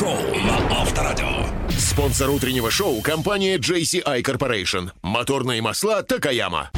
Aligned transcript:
Драйв-шоу 0.00 0.34
на 0.46 0.80
Авторадио. 0.80 1.26
Спонсор 1.78 2.30
утреннего 2.30 2.70
шоу– 2.70 3.02
компания 3.02 3.58
JCI 3.58 4.22
Corporation. 4.22 4.90
Моторные 5.02 5.60
масла 5.60 6.02
Такаяма. 6.02 6.70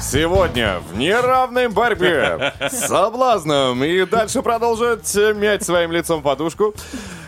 Сегодня 0.00 0.80
в 0.80 0.96
неравной 0.96 1.68
борьбе 1.68 2.54
с 2.60 2.86
соблазном 2.86 3.82
и 3.82 4.04
дальше 4.04 4.42
продолжает 4.42 5.00
мять 5.34 5.64
своим 5.64 5.90
лицом 5.90 6.22
подушку. 6.22 6.74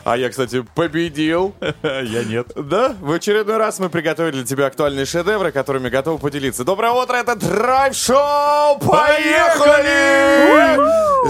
А 0.04 0.16
я, 0.18 0.28
кстати, 0.28 0.62
победил. 0.74 1.54
Я 1.82 2.24
нет. 2.24 2.52
Да, 2.54 2.94
в 3.00 3.10
очередной 3.10 3.56
раз 3.56 3.78
мы 3.78 3.88
приготовили 3.88 4.32
для 4.32 4.44
тебя 4.44 4.66
актуальные 4.66 5.06
шедевры, 5.06 5.50
которыми 5.50 5.88
готовы 5.88 6.18
поделиться. 6.18 6.62
Доброе 6.62 6.92
утро, 6.92 7.16
это 7.16 7.34
драйв-шоу! 7.36 8.78
Поехали! 8.80 10.78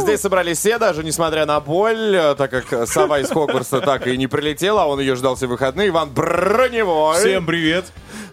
Здесь 0.00 0.20
собрались 0.20 0.58
все, 0.58 0.78
даже 0.78 1.04
несмотря 1.04 1.46
на 1.46 1.60
боль, 1.60 2.16
э, 2.16 2.34
так 2.34 2.50
как 2.50 2.88
сова 2.88 3.20
из 3.20 3.30
Хогвартса 3.30 3.80
так 3.80 4.08
и 4.08 4.16
не 4.16 4.26
прилетела, 4.26 4.82
а 4.82 4.86
он 4.86 4.98
ее 4.98 5.14
ждал 5.14 5.36
все 5.36 5.46
выходные. 5.46 5.90
Иван 5.90 6.10
Броневой. 6.10 7.18
Всем 7.18 7.46
привет. 7.46 7.84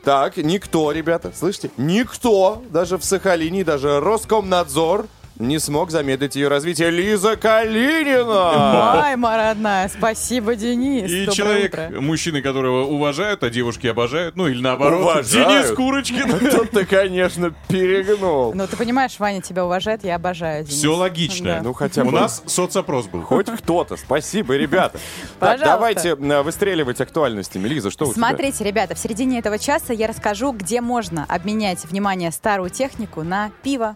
Так, 0.03 0.37
никто, 0.37 0.91
ребята, 0.91 1.31
слышите? 1.37 1.69
Никто, 1.77 2.63
даже 2.71 2.97
в 2.97 3.03
Сахалине, 3.03 3.63
даже 3.63 3.99
Роскомнадзор 3.99 5.05
не 5.47 5.59
смог 5.59 5.91
замедлить 5.91 6.35
ее 6.35 6.47
развитие. 6.47 6.89
Лиза 6.89 7.35
Калинина! 7.35 9.01
Ай, 9.03 9.15
моя 9.15 9.49
родная, 9.49 9.89
спасибо, 9.89 10.55
Денис. 10.55 11.09
И 11.09 11.25
Доброе 11.25 11.35
человек, 11.35 11.73
утро. 11.73 12.01
мужчины, 12.01 12.41
которого 12.41 12.85
уважают, 12.85 13.43
а 13.43 13.49
девушки 13.49 13.87
обожают, 13.87 14.35
ну 14.35 14.47
или 14.47 14.61
наоборот. 14.61 15.01
Уважают. 15.01 15.49
Денис 15.49 15.75
Курочкин. 15.75 16.51
Тут 16.51 16.71
ты, 16.71 16.85
конечно, 16.85 17.53
перегнул. 17.67 18.53
Ну, 18.53 18.67
ты 18.67 18.77
понимаешь, 18.77 19.15
Ваня 19.19 19.41
тебя 19.41 19.65
уважает, 19.65 20.03
я 20.03 20.15
обожаю, 20.15 20.63
Денис. 20.63 20.77
Все 20.77 20.95
логично. 20.95 21.45
Да. 21.55 21.61
Ну, 21.63 21.73
хотя 21.73 22.03
бы... 22.03 22.09
У 22.09 22.11
нас 22.11 22.43
соцопрос 22.45 23.07
был. 23.07 23.21
Хоть 23.21 23.47
кто-то. 23.47 23.97
Спасибо, 23.97 24.55
ребята. 24.55 24.99
Так, 25.39 25.59
Пожалуйста. 25.59 25.65
давайте 25.65 26.09
э, 26.09 26.41
выстреливать 26.41 27.01
актуальностями. 27.01 27.67
Лиза, 27.67 27.91
что 27.91 28.05
у 28.05 28.13
тебя? 28.13 28.27
Смотрите, 28.27 28.63
ребята, 28.63 28.95
в 28.95 28.99
середине 28.99 29.39
этого 29.39 29.57
часа 29.57 29.93
я 29.93 30.07
расскажу, 30.07 30.51
где 30.51 30.81
можно 30.81 31.25
обменять, 31.27 31.83
внимание, 31.85 32.31
старую 32.31 32.69
технику 32.69 33.23
на 33.23 33.51
пиво. 33.63 33.95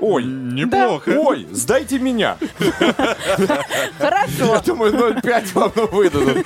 Ой, 0.00 0.24
Неплохо. 0.24 1.10
ой, 1.16 1.46
сдайте 1.52 1.98
меня. 2.00 2.36
Хорошо. 3.98 4.54
Я 4.54 4.60
думаю, 4.66 4.92
0,5 4.92 5.52
вам 5.54 5.72
выдадут. 5.92 6.44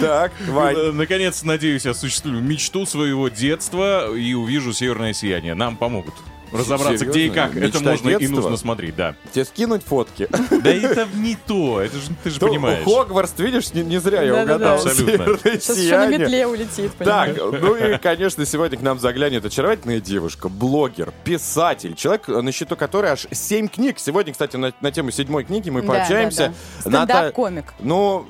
Так, 0.00 0.32
Вань. 0.48 0.74
Э, 0.76 0.92
Наконец, 0.92 1.42
надеюсь, 1.42 1.84
осуществлю 1.84 2.40
мечту 2.40 2.86
своего 2.86 3.28
детства 3.28 4.14
и 4.14 4.32
увижу 4.34 4.72
северное 4.72 5.12
сияние. 5.12 5.54
Нам 5.54 5.76
помогут 5.76 6.14
разобраться, 6.54 7.04
где 7.06 7.20
и 7.20 7.28
Серьезно? 7.28 7.42
как. 7.42 7.56
Это 7.56 7.66
Мечта 7.78 7.90
можно 7.90 8.08
и 8.10 8.18
детства? 8.18 8.34
нужно 8.36 8.56
смотреть, 8.56 8.96
да. 8.96 9.14
Тебе 9.32 9.44
скинуть 9.44 9.82
фотки? 9.84 10.28
Да 10.30 10.70
это 10.70 11.06
не 11.14 11.36
то, 11.46 11.80
это 11.80 11.96
же 11.96 12.02
ты 12.22 12.30
же 12.30 12.38
То 12.40 12.48
понимаешь. 12.48 12.84
Хогвартс, 12.84 13.32
видишь, 13.38 13.72
не, 13.74 13.82
не 13.82 13.98
зря 14.00 14.22
я 14.22 14.32
Да-да-да. 14.32 14.54
угадал. 14.54 14.74
Абсолютно. 14.76 15.12
Северное 15.12 15.60
Сейчас 15.60 15.78
еще 15.78 15.98
на 15.98 16.06
метле 16.08 16.46
улетит, 16.46 16.92
Так, 16.98 17.34
понимаешь? 17.36 17.60
ну 17.62 17.74
и, 17.76 17.98
конечно, 17.98 18.46
сегодня 18.46 18.78
к 18.78 18.82
нам 18.82 18.98
заглянет 18.98 19.44
очаровательная 19.44 20.00
девушка, 20.00 20.48
блогер, 20.48 21.12
писатель, 21.24 21.94
человек, 21.94 22.28
на 22.28 22.52
счету 22.52 22.76
которой 22.76 23.12
аж 23.12 23.26
семь 23.32 23.68
книг. 23.68 23.98
Сегодня, 23.98 24.32
кстати, 24.32 24.56
на, 24.56 24.72
на 24.80 24.90
тему 24.92 25.10
седьмой 25.10 25.44
книги 25.44 25.70
мы 25.70 25.82
Да, 25.82 25.88
пообщаемся. 25.88 26.52
да, 26.84 26.90
да. 26.90 26.90
Ната- 26.90 27.12
Стендап-комик. 27.14 27.64
Ну, 27.80 28.26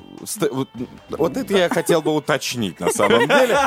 вот, 0.51 0.69
вот 1.09 1.37
это 1.37 1.57
я 1.57 1.69
хотел 1.69 2.01
бы 2.01 2.13
уточнить 2.13 2.79
на 2.79 2.89
самом 2.89 3.27
деле. 3.27 3.57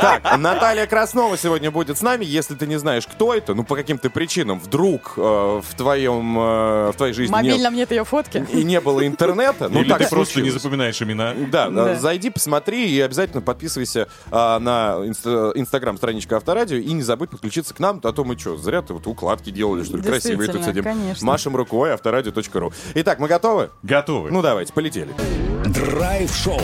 Так, 0.00 0.38
Наталья 0.38 0.86
Краснова 0.86 1.36
сегодня 1.36 1.70
будет 1.70 1.98
с 1.98 2.02
нами. 2.02 2.24
Если 2.24 2.54
ты 2.54 2.66
не 2.66 2.78
знаешь, 2.78 3.06
кто 3.06 3.34
это, 3.34 3.54
ну, 3.54 3.64
по 3.64 3.76
каким-то 3.76 4.10
причинам, 4.10 4.58
вдруг 4.60 5.14
э, 5.16 5.20
в 5.20 5.74
твоем, 5.76 6.38
э, 6.38 6.90
в 6.92 6.94
твоей 6.96 7.12
жизни 7.12 7.34
не, 7.34 7.42
мобильном 7.50 7.74
нет 7.74 7.90
ее 7.90 8.04
фотки. 8.04 8.46
и 8.52 8.62
не 8.64 8.80
было 8.80 9.06
интернета, 9.06 9.68
ну, 9.68 9.80
Или 9.80 9.88
так 9.88 9.98
ты 9.98 10.08
просто 10.08 10.40
не 10.40 10.50
запоминаешь 10.50 11.00
имена. 11.02 11.34
Да, 11.50 11.68
Да. 11.70 11.92
э, 11.92 11.98
зайди, 11.98 12.30
посмотри 12.30 12.90
и 12.90 13.00
обязательно 13.00 13.42
подписывайся 13.42 14.08
а, 14.30 14.58
на 14.58 14.96
инста- 15.06 15.52
инстаграм-страничку 15.54 16.34
Авторадио 16.36 16.76
и 16.76 16.92
не 16.92 17.02
забудь 17.02 17.30
подключиться 17.30 17.74
к 17.74 17.80
нам, 17.80 18.00
а 18.02 18.12
то 18.12 18.24
мы 18.24 18.38
что, 18.38 18.56
зря 18.56 18.82
ты 18.82 18.92
вот 18.94 19.06
укладки 19.06 19.50
делали, 19.50 19.82
что 19.84 19.96
ли, 19.96 20.02
красивые 20.02 20.50
тут 20.50 20.64
сидим. 20.64 20.84
конечно. 20.84 21.26
Машем 21.26 21.56
рукой, 21.56 21.92
авторадио.ру. 21.92 22.72
Итак, 22.94 23.18
мы 23.18 23.28
готовы? 23.28 23.70
Готовы. 23.82 24.30
Ну 24.30 24.42
давайте, 24.42 24.72
полетели. 24.72 25.14
Драйв-шоу. 25.64 26.60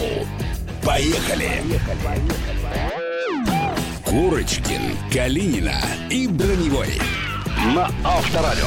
Поехали. 0.85 1.63
Курочкин, 4.05 4.97
Калинина 5.11 5.81
и 6.11 6.27
Броневой. 6.29 7.01
На 7.75 7.91
Авторадио. 8.05 8.67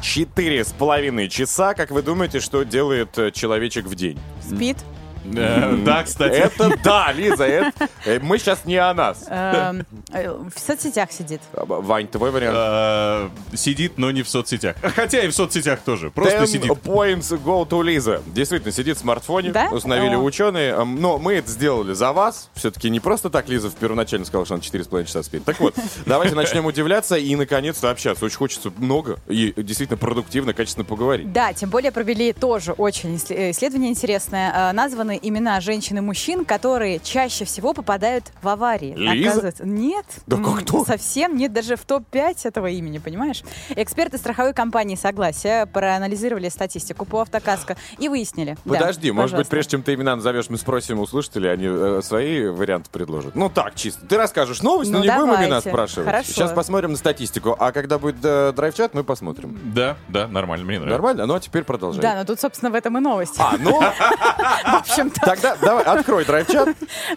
Четыре 0.00 0.64
с 0.64 0.72
половиной 0.72 1.28
часа, 1.28 1.74
как 1.74 1.90
вы 1.90 2.02
думаете, 2.02 2.40
что 2.40 2.62
делает 2.62 3.18
э, 3.18 3.30
человечек 3.30 3.86
в 3.86 3.94
день? 3.94 4.18
Спит. 4.40 4.78
Да, 5.24 6.02
кстати. 6.04 6.34
Это 6.34 6.76
да, 6.82 7.12
Лиза, 7.12 7.44
это- 7.44 7.88
э, 8.04 8.18
мы 8.20 8.38
сейчас 8.38 8.64
не 8.64 8.76
о 8.76 8.92
нас. 8.94 9.24
Эм, 9.28 9.84
э, 10.12 10.30
В 10.54 10.58
соцсетях 10.58 11.10
сидит. 11.12 11.40
А, 11.54 11.64
Вань, 11.64 12.06
твой 12.08 12.30
вариант. 12.30 12.56
Э, 12.58 13.28
Сидит, 13.56 13.98
но 13.98 14.10
не 14.10 14.22
в 14.22 14.28
соцсетях. 14.28 14.76
Хотя 14.94 15.20
и 15.22 15.28
в 15.28 15.34
соцсетях 15.34 15.80
тоже. 15.80 16.10
Просто 16.10 16.40
10 16.40 16.52
сидит. 16.62 16.70
points 16.84 17.30
go 17.42 17.66
to 17.68 17.82
Лиза. 17.82 18.22
Действительно, 18.26 18.72
сидит 18.72 18.96
в 18.96 19.00
смартфоне, 19.00 19.52
установили 19.72 20.14
ученые. 20.16 20.72
Эм, 20.72 21.00
Но 21.00 21.18
мы 21.18 21.34
это 21.34 21.50
сделали 21.50 21.92
за 21.94 22.12
вас. 22.12 22.50
Все-таки 22.54 22.90
не 22.90 23.00
просто 23.00 23.30
так 23.30 23.48
Лиза 23.48 23.70
первоначально 23.70 24.26
сказала, 24.26 24.44
что 24.46 24.54
она 24.54 24.62
4,5 24.62 25.04
часа 25.06 25.22
спит. 25.22 25.44
Так 25.44 25.60
вот, 25.60 25.74
давайте 26.06 26.34
начнем 26.34 26.66
удивляться 26.66 27.16
и, 27.16 27.34
наконец-то, 27.36 27.90
общаться. 27.90 28.24
Очень 28.24 28.36
хочется 28.36 28.72
много 28.76 29.18
и 29.28 29.52
действительно 29.56 29.96
продуктивно, 29.96 30.52
качественно 30.52 30.84
поговорить. 30.84 31.32
Да, 31.32 31.52
тем 31.52 31.70
более 31.70 31.90
провели 31.92 32.32
тоже 32.32 32.72
очень 32.72 33.16
иссле- 33.16 33.50
исследование 33.50 33.90
интересное. 33.90 34.70
Э, 34.70 34.72
Названы 35.14 35.18
имена 35.22 35.60
женщин 35.60 35.98
и 35.98 36.00
мужчин, 36.00 36.44
которые 36.44 36.98
чаще 36.98 37.44
всего 37.44 37.72
попадают 37.72 38.24
в 38.42 38.48
аварии. 38.48 38.94
Лиза? 38.96 39.28
Оказывается, 39.30 39.66
нет. 39.66 40.04
Да 40.26 40.36
как 40.38 40.64
то? 40.64 40.84
Совсем 40.84 41.36
нет 41.36 41.52
даже 41.52 41.76
в 41.76 41.84
топ-5 41.84 42.38
этого 42.44 42.66
имени, 42.68 42.98
понимаешь? 42.98 43.42
Эксперты 43.76 44.18
страховой 44.18 44.52
компании 44.54 44.96
«Согласие» 44.96 45.66
проанализировали 45.66 46.48
статистику 46.48 47.04
по 47.04 47.20
автокаско 47.20 47.76
и 47.98 48.08
выяснили. 48.08 48.56
Да, 48.64 48.74
Подожди, 48.78 49.10
может 49.10 49.30
быть, 49.36 49.46
пожалуйста. 49.48 49.50
прежде 49.50 49.70
чем 49.72 49.82
ты 49.82 49.94
имена 49.94 50.16
назовешь, 50.16 50.48
мы 50.48 50.56
спросим 50.58 50.98
у 51.00 51.06
слушателей, 51.06 51.52
они 51.52 51.66
э, 51.68 52.00
свои 52.02 52.46
варианты 52.48 52.90
предложат. 52.90 53.34
Ну 53.34 53.48
так, 53.48 53.74
чисто. 53.74 54.06
Ты 54.06 54.16
расскажешь 54.16 54.62
новость, 54.62 54.90
но 54.90 54.98
Ну, 54.98 55.04
не 55.04 55.10
будем 55.10 55.28
имена 55.28 55.46
давайте. 55.46 55.68
спрашивать. 55.70 56.06
Хорошо. 56.06 56.32
Сейчас 56.32 56.52
посмотрим 56.52 56.92
на 56.92 56.96
статистику. 56.96 57.56
А 57.58 57.72
когда 57.72 57.98
будет 57.98 58.16
э, 58.24 58.52
драйв-чат, 58.52 58.94
мы 58.94 59.04
посмотрим. 59.04 59.58
Да, 59.74 59.96
да, 60.08 60.26
нормально, 60.28 60.64
мне 60.64 60.76
нравится. 60.78 60.94
Нормально? 60.94 61.26
Ну 61.26 61.34
а 61.34 61.40
теперь 61.40 61.64
продолжай. 61.64 62.02
Да, 62.02 62.14
но 62.16 62.24
тут, 62.24 62.40
собственно, 62.40 62.70
в 62.70 62.74
этом 62.74 62.96
и 62.98 63.00
новость. 63.00 63.34
А, 63.38 63.54
ну, 63.58 63.80
В 64.84 64.88
общем-то, 65.06 65.20
тогда 65.26 65.56
давай, 65.56 65.84
открой 65.84 66.24
драйв-чат. 66.24 66.68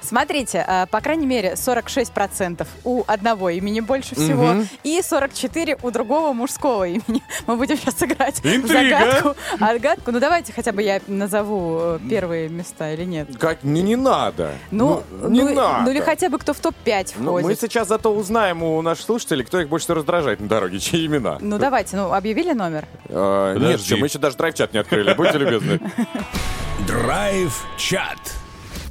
Смотрите, 0.01 0.63
э, 0.67 0.85
по 0.87 1.01
крайней 1.01 1.25
мере, 1.25 1.55
46% 1.55 2.67
у 2.83 3.03
одного 3.07 3.49
имени 3.49 3.79
больше 3.79 4.15
всего, 4.15 4.63
и 4.83 4.99
44% 4.99 5.79
у 5.83 5.91
другого 5.91 6.33
мужского 6.33 6.87
имени. 6.87 7.23
Мы 7.45 7.55
будем 7.55 7.77
сейчас 7.77 8.01
играть 8.03 8.39
в 8.39 8.45
Интрига. 8.45 8.99
загадку. 8.99 9.35
Отгадку. 9.59 10.11
Ну, 10.11 10.19
давайте 10.19 10.53
хотя 10.53 10.71
бы 10.71 10.81
я 10.81 11.01
назову 11.07 11.79
э, 11.81 11.99
первые 12.09 12.49
места 12.49 12.93
или 12.93 13.03
нет. 13.03 13.29
Как? 13.37 13.63
Не, 13.63 13.81
не 13.81 13.95
надо. 13.95 14.51
Ну, 14.71 15.03
не 15.23 15.43
ну, 15.43 15.53
надо. 15.53 15.83
ну 15.85 15.91
или 15.91 15.99
хотя 15.99 16.29
бы 16.29 16.37
кто 16.39 16.53
в 16.53 16.59
топ-5 16.59 17.13
Ну, 17.17 17.33
мы 17.33 17.39
входит. 17.41 17.59
сейчас 17.59 17.87
зато 17.87 18.13
узнаем 18.13 18.63
у 18.63 18.81
наших 18.81 19.05
слушателей, 19.05 19.45
кто 19.45 19.59
их 19.59 19.69
больше 19.69 19.85
всего 19.85 19.95
раздражает 19.97 20.39
на 20.39 20.47
дороге, 20.47 20.79
чьи 20.87 21.05
имена. 21.05 21.37
Ну, 21.39 21.57
давайте, 21.57 21.97
ну, 21.97 22.13
объявили 22.13 22.53
номер? 22.53 22.85
Э, 23.09 23.55
нет, 23.57 23.81
мы 23.91 24.07
еще 24.07 24.19
даже 24.19 24.37
драйв-чат 24.37 24.73
не 24.73 24.79
открыли, 24.79 25.13
будьте 25.13 25.37
любезны. 25.37 25.79
Драйв-чат. 26.85 28.19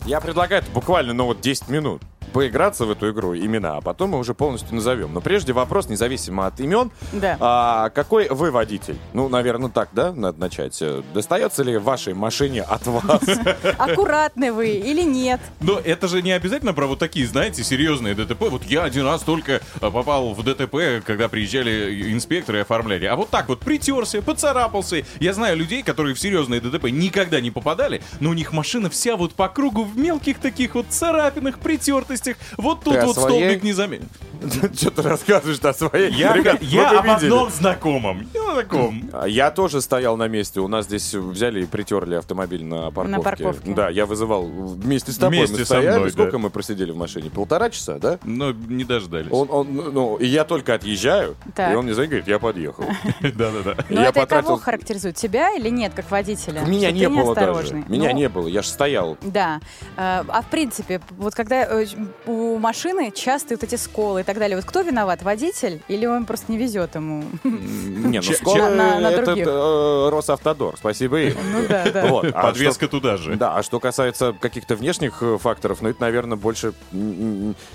Я 0.05 0.21
предлагаю 0.21 0.63
это 0.63 0.71
буквально, 0.73 1.13
ну 1.13 1.27
вот 1.27 1.41
10 1.41 1.69
минут 1.69 2.03
поиграться 2.37 2.85
в 2.85 2.91
эту 2.91 3.11
игру 3.13 3.35
имена, 3.35 3.79
а 3.79 3.81
потом 3.81 4.11
мы 4.11 4.19
уже 4.19 4.35
полностью 4.35 4.75
назовем. 4.75 5.15
Но 5.15 5.23
прежде 5.23 5.55
вопрос, 5.55 5.89
независимо 5.89 6.47
от 6.47 6.61
имен. 6.61 6.91
Да. 7.13 7.39
А, 7.41 7.89
какой 7.89 8.29
вы 8.29 8.51
водитель? 8.51 8.99
Ну, 9.15 9.31
наверное, 9.31 9.71
так, 9.71 9.89
да, 9.93 10.13
надо 10.13 10.39
начать. 10.39 10.77
Э, 10.83 11.03
Достается 11.15 11.63
ли 11.63 11.79
вашей 11.79 12.13
машине 12.13 12.61
от 12.61 12.87
вас? 12.87 13.23
Аккуратны 13.79 14.53
вы 14.53 14.69
или 14.69 15.01
нет? 15.01 15.41
Но 15.61 15.81
это 15.83 16.09
же 16.09 16.21
не 16.21 16.33
обязательно 16.33 16.75
про 16.75 16.87
вот 16.87 16.99
такие, 16.99 17.27
знаете, 17.27 17.65
серьезные 17.65 18.15
ДТП. 18.15 18.51
Вот 18.51 18.65
я 18.65 18.83
один 18.83 19.07
раз 19.07 19.23
только 19.23 19.63
а, 19.81 19.91
попал 19.91 20.35
в 20.35 20.43
ДТП, 20.43 21.03
когда 21.07 21.31
приезжали 21.31 22.13
инспекторы 22.13 22.59
и 22.59 22.61
оформляли. 22.61 23.07
А 23.07 23.17
вот 23.17 23.31
так 23.31 23.49
вот 23.49 23.61
притерся, 23.61 24.21
поцарапался. 24.21 25.07
Я 25.21 25.33
знаю 25.33 25.57
людей, 25.57 25.83
которые 25.83 26.15
в 26.15 26.21
серьезные 26.21 26.61
ДТП 26.61 26.91
никогда 26.91 27.41
не 27.41 27.51
попадали, 27.51 28.03
но 28.21 28.29
у 28.29 28.35
них 28.35 28.53
машина 28.53 28.91
вся 28.91 29.17
вот 29.17 29.33
по 29.33 29.49
кругу 29.49 29.85
в 29.85 29.97
мелких 29.97 30.39
таких 30.39 30.75
вот 30.75 30.89
царапинах, 30.91 31.61
притертостях. 31.61 32.26
Вот 32.57 32.83
тут 32.85 32.95
Ты 32.95 33.07
вот 33.07 33.15
своей? 33.17 33.41
столбик 33.45 33.63
не 33.63 33.73
заметен. 33.73 34.09
Что 34.77 34.91
ты 34.91 35.03
рассказываешь 35.03 35.59
о 35.61 35.73
своей? 35.73 36.13
Я, 36.13 36.35
Ребят, 36.35 36.61
я 36.63 36.91
вы 36.91 36.97
об 36.99 37.11
одном 37.11 37.51
знакомом. 37.51 38.29
Ну. 38.35 38.93
А 39.13 39.27
Я 39.27 39.51
тоже 39.51 39.81
стоял 39.81 40.17
на 40.17 40.29
месте. 40.29 40.61
У 40.61 40.69
нас 40.69 40.85
здесь 40.87 41.15
взяли 41.15 41.63
и 41.63 41.67
притерли 41.67 42.15
автомобиль 42.17 42.65
на 42.65 42.91
парковке. 42.91 43.23
парковке. 43.23 43.75
Да, 43.75 43.89
я 43.89 44.05
вызывал 44.07 44.47
вместе 44.47 45.13
с 45.13 45.17
тобой. 45.17 45.39
Вместе 45.39 45.55
мы 45.55 45.59
со 45.61 45.65
стояли. 45.67 45.99
мной, 45.99 46.11
Сколько 46.11 46.33
да. 46.33 46.39
мы 46.39 46.51
просидели 46.51 46.91
в 46.91 46.97
машине? 46.97 47.31
Полтора 47.31 47.71
часа, 47.71 47.99
да? 47.99 48.19
Но 48.25 48.53
не 48.53 48.85
дождались. 48.85 49.29
Он, 49.31 49.49
он, 49.51 49.75
ну, 49.93 50.17
и 50.17 50.27
я 50.27 50.45
только 50.45 50.75
отъезжаю, 50.75 51.37
Так. 51.55 51.73
и 51.73 51.77
он 51.77 51.85
мне 51.85 51.95
звонит, 51.95 52.11
говорит, 52.11 52.29
я 52.29 52.39
подъехал. 52.39 52.85
Да-да-да. 53.21 53.77
Но 53.89 54.01
я 54.03 54.09
это 54.09 54.21
потратил- 54.21 54.47
кого 54.49 54.57
характеризует? 54.59 55.17
Тебя 55.17 55.53
или 55.55 55.69
нет, 55.71 55.93
как 55.95 56.11
водителя? 56.11 56.61
Меня 56.63 56.91
не 56.91 57.09
было 57.09 57.35
даже. 57.35 57.75
Меня 57.89 58.11
Ну, 58.13 58.17
не 58.17 58.29
было, 58.29 58.49
я 58.49 58.63
же 58.63 58.69
стоял. 58.69 59.17
Да. 59.23 59.61
Э, 59.97 60.25
А 60.29 60.43
в 60.43 60.47
принципе, 60.51 61.01
вот 61.19 61.35
когда 61.35 61.63
э, 61.65 61.87
у 62.27 62.59
машины 62.59 63.13
часто 63.15 63.55
вот 63.55 63.63
эти 63.63 63.75
сколы 63.77 64.23
и 64.23 64.25
так 64.25 64.39
далее, 64.39 64.57
вот 64.57 64.65
кто 64.65 64.81
виноват, 64.83 65.23
водитель 65.23 65.81
или 65.89 66.07
он 66.07 66.25
просто 66.27 66.51
не 66.51 66.59
везет 66.59 66.95
ему? 66.95 67.25
Не, 67.45 68.19
ну 68.21 68.23
скоро 68.33 68.71
на- 68.71 69.01
на 69.01 69.11
это 69.11 69.33
э, 69.37 70.09
Росавтодор, 70.11 70.77
спасибо 70.77 71.21
им. 71.21 71.35
Ну 71.53 71.67
да, 71.69 71.91
да. 71.91 72.07
Вот. 72.07 72.27
А 72.35 72.43
Подвеска 72.43 72.87
что- 72.87 72.89
туда 73.01 73.17
же. 73.17 73.37
Да, 73.37 73.57
а 73.57 73.63
что 73.63 73.79
касается 73.81 74.35
каких-то 74.41 74.77
внешних 74.77 75.19
э, 75.23 75.39
факторов, 75.39 75.83
ну 75.83 75.89
это, 75.91 76.01
наверное, 76.01 76.37
больше 76.37 76.73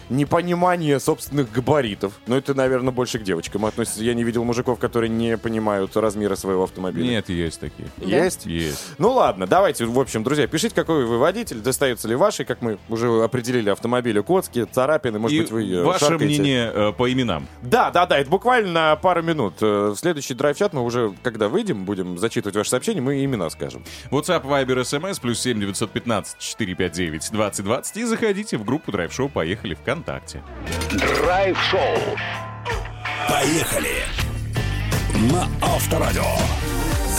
непонимание 0.09 0.99
собственных 0.99 1.51
габаритов. 1.51 2.13
Ну 2.27 2.35
это, 2.35 2.53
наверное, 2.53 2.91
больше 2.91 3.19
к 3.19 3.23
девочкам 3.23 3.65
относится. 3.65 4.03
Я 4.03 4.13
не 4.13 4.23
видел 4.23 4.43
мужиков, 4.43 4.79
которые 4.79 5.09
не 5.09 5.37
понимают 5.37 5.95
размера 5.95 6.35
своего 6.35 6.63
автомобиля. 6.63 7.07
Нет, 7.09 7.29
есть 7.29 7.59
такие. 7.59 7.87
Есть? 7.97 8.45
Есть. 8.45 8.83
Ну 8.97 9.11
ладно, 9.11 9.47
давайте, 9.47 9.85
в 9.85 9.99
общем, 9.99 10.23
друзья, 10.23 10.47
пишите, 10.47 10.75
какой 10.75 11.05
вы 11.05 11.17
водитель, 11.17 11.59
достается 11.59 12.07
ли 12.07 12.15
ваши, 12.15 12.45
как 12.45 12.61
мы 12.61 12.77
уже 12.89 13.07
определили, 13.23 13.69
автомобили, 14.21 14.41
коцки, 14.41 14.65
царапины, 14.71 15.19
может 15.19 15.35
И 15.37 15.41
быть, 15.41 15.51
вы 15.51 15.71
э, 15.71 15.83
ваше 15.83 15.99
шаркаете. 16.05 16.25
мнение 16.25 16.71
э, 16.73 16.91
по 16.93 17.11
именам. 17.11 17.47
Да, 17.61 17.91
да, 17.91 18.05
да, 18.05 18.17
это 18.19 18.29
буквально 18.29 18.71
на 18.71 18.95
пару 18.95 19.21
минут. 19.23 19.55
Э, 19.61 19.89
В 19.89 19.95
следующий 19.97 20.33
драйв-чат 20.33 20.73
мы 20.73 20.83
уже, 20.83 21.13
когда 21.23 21.47
выйдем, 21.47 21.85
будем 21.85 22.17
зачитывать 22.17 22.55
ваши 22.55 22.69
сообщения, 22.69 23.01
мы 23.01 23.23
имена 23.23 23.49
скажем. 23.49 23.83
WhatsApp, 24.11 24.43
Viber, 24.43 24.81
SMS, 24.81 25.19
плюс 25.21 25.39
7 25.41 25.59
915 25.59 26.37
459 26.39 27.31
2020 27.31 27.97
и 27.97 28.03
заходите 28.03 28.57
в 28.57 28.65
группу 28.65 28.91
Драйв 28.91 29.11
Шоу 29.13 29.29
«Поехали» 29.29 29.73
ВКонтакте. 29.75 30.41
Драйв-шоу. 30.91 31.97
Поехали. 33.29 34.03
На 35.31 35.47
Авторадио. 35.61 36.23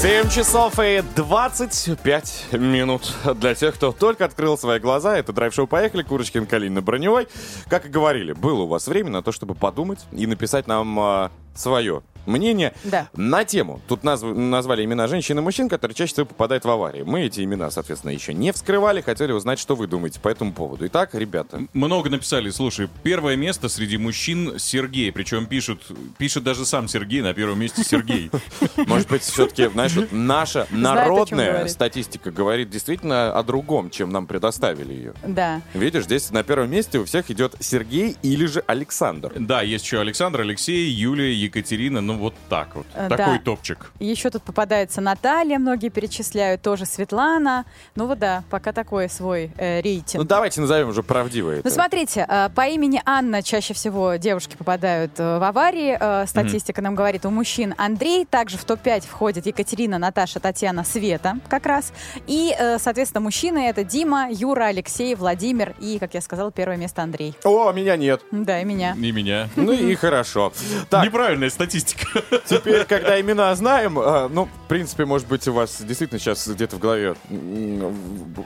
7 0.00 0.28
часов 0.30 0.78
и 0.80 1.02
25 1.14 2.46
минут 2.52 3.14
для 3.36 3.54
тех, 3.54 3.74
кто 3.74 3.92
только 3.92 4.24
открыл 4.24 4.58
свои 4.58 4.80
глаза. 4.80 5.16
Это 5.16 5.32
драйв-шоу 5.32 5.66
«Поехали», 5.66 6.02
Курочкин, 6.02 6.46
Калинина, 6.46 6.82
Броневой. 6.82 7.28
Как 7.68 7.86
и 7.86 7.88
говорили, 7.88 8.32
было 8.32 8.62
у 8.62 8.66
вас 8.66 8.88
время 8.88 9.10
на 9.10 9.22
то, 9.22 9.30
чтобы 9.30 9.54
подумать 9.54 10.00
и 10.10 10.26
написать 10.26 10.66
нам 10.66 10.98
а, 10.98 11.30
свое 11.54 12.02
мнение 12.26 12.72
Да. 12.84 13.08
на 13.14 13.44
тему. 13.44 13.80
Тут 13.88 14.02
назв- 14.02 14.34
назвали 14.34 14.84
имена 14.84 15.06
женщин 15.08 15.38
и 15.38 15.42
мужчин, 15.42 15.68
которые 15.68 15.94
чаще 15.94 16.12
всего 16.12 16.26
попадают 16.26 16.64
в 16.64 16.70
аварии. 16.70 17.02
Мы 17.02 17.22
эти 17.22 17.42
имена, 17.42 17.70
соответственно, 17.70 18.10
еще 18.12 18.34
не 18.34 18.52
вскрывали, 18.52 19.00
хотели 19.00 19.32
узнать, 19.32 19.58
что 19.58 19.74
вы 19.76 19.86
думаете 19.86 20.20
по 20.20 20.28
этому 20.28 20.52
поводу. 20.52 20.86
Итак, 20.86 21.10
ребята, 21.14 21.62
Много 21.72 22.10
написали, 22.10 22.50
слушай, 22.50 22.88
первое 23.02 23.36
место 23.36 23.68
среди 23.68 23.96
мужчин 23.96 24.58
Сергей, 24.58 25.12
причем 25.12 25.46
пишут, 25.46 25.82
пишет 26.18 26.42
даже 26.44 26.64
сам 26.66 26.88
Сергей, 26.88 27.22
на 27.22 27.34
первом 27.34 27.60
месте 27.60 27.82
Сергей. 27.84 28.30
Может 28.76 29.08
быть, 29.08 29.22
все-таки, 29.22 29.66
знаешь, 29.68 29.92
вот 29.94 30.12
наша 30.12 30.66
народная 30.70 31.66
статистика 31.68 32.30
говорит 32.30 32.70
действительно 32.70 33.36
о 33.36 33.42
другом, 33.42 33.90
чем 33.90 34.10
нам 34.10 34.26
предоставили 34.26 34.92
ее. 34.92 35.14
Да. 35.26 35.62
Видишь, 35.74 36.04
здесь 36.04 36.30
на 36.30 36.42
первом 36.42 36.70
месте 36.70 36.98
у 36.98 37.04
всех 37.04 37.30
идет 37.30 37.54
Сергей 37.60 38.16
или 38.22 38.46
же 38.46 38.62
Александр. 38.66 39.32
Да, 39.38 39.62
есть 39.62 39.84
еще 39.84 40.00
Александр, 40.00 40.40
Алексей, 40.42 40.88
Юлия, 40.90 41.32
Екатерина, 41.34 42.00
ну 42.12 42.18
вот 42.18 42.34
так 42.48 42.74
вот. 42.74 42.86
Э, 42.94 43.08
Такой 43.08 43.38
да. 43.38 43.42
топчик. 43.44 43.90
Еще 43.98 44.30
тут 44.30 44.42
попадается 44.42 45.00
Наталья, 45.00 45.58
многие 45.58 45.88
перечисляют, 45.88 46.62
тоже 46.62 46.86
Светлана. 46.86 47.64
Ну 47.96 48.06
вот 48.06 48.18
да, 48.18 48.44
пока 48.50 48.72
такой 48.72 49.08
свой 49.08 49.50
э, 49.56 49.76
Ну 49.78 49.82
рейтинг. 49.82 50.26
давайте 50.26 50.60
назовем 50.60 50.88
уже 50.88 51.02
правдивое. 51.02 51.60
Ну, 51.64 51.70
смотрите, 51.70 52.26
э, 52.28 52.48
по 52.54 52.66
имени 52.68 53.00
Анна 53.04 53.42
чаще 53.42 53.74
всего 53.74 54.16
девушки 54.16 54.56
попадают 54.56 55.12
э, 55.18 55.38
в 55.38 55.42
аварии. 55.42 55.96
Э, 55.98 56.26
Статистика 56.26 56.82
нам 56.82 56.94
говорит, 56.94 57.24
у 57.26 57.30
мужчин 57.30 57.74
Андрей, 57.78 58.24
также 58.24 58.58
в 58.58 58.64
топ-5 58.64 59.06
входит 59.08 59.46
Екатерина, 59.46 59.98
Наташа, 59.98 60.40
Татьяна, 60.40 60.84
Света 60.84 61.36
как 61.48 61.66
раз. 61.66 61.92
И, 62.26 62.54
э, 62.58 62.78
соответственно, 62.78 63.20
мужчины 63.22 63.68
это 63.68 63.84
Дима, 63.84 64.28
Юра, 64.30 64.64
Алексей, 64.64 65.14
Владимир 65.14 65.74
и, 65.80 65.98
как 65.98 66.14
я 66.14 66.20
сказала, 66.20 66.50
первое 66.52 66.76
место 66.76 67.02
Андрей. 67.02 67.34
О, 67.44 67.72
меня 67.72 67.96
нет. 67.96 68.20
Да, 68.30 68.60
и 68.60 68.64
меня. 68.64 68.94
И 68.96 69.12
меня. 69.12 69.48
Ну 69.56 69.72
и 69.72 69.94
хорошо. 69.94 70.52
Неправильная 70.90 71.50
статистика. 71.50 72.01
теперь, 72.46 72.84
когда 72.84 73.20
имена 73.20 73.54
знаем, 73.54 73.98
э, 73.98 74.28
ну, 74.28 74.46
в 74.64 74.68
принципе, 74.68 75.04
может 75.04 75.26
быть, 75.28 75.46
у 75.48 75.52
вас 75.52 75.80
действительно 75.82 76.18
сейчас 76.20 76.46
где-то 76.48 76.76
в 76.76 76.78
голове 76.78 77.14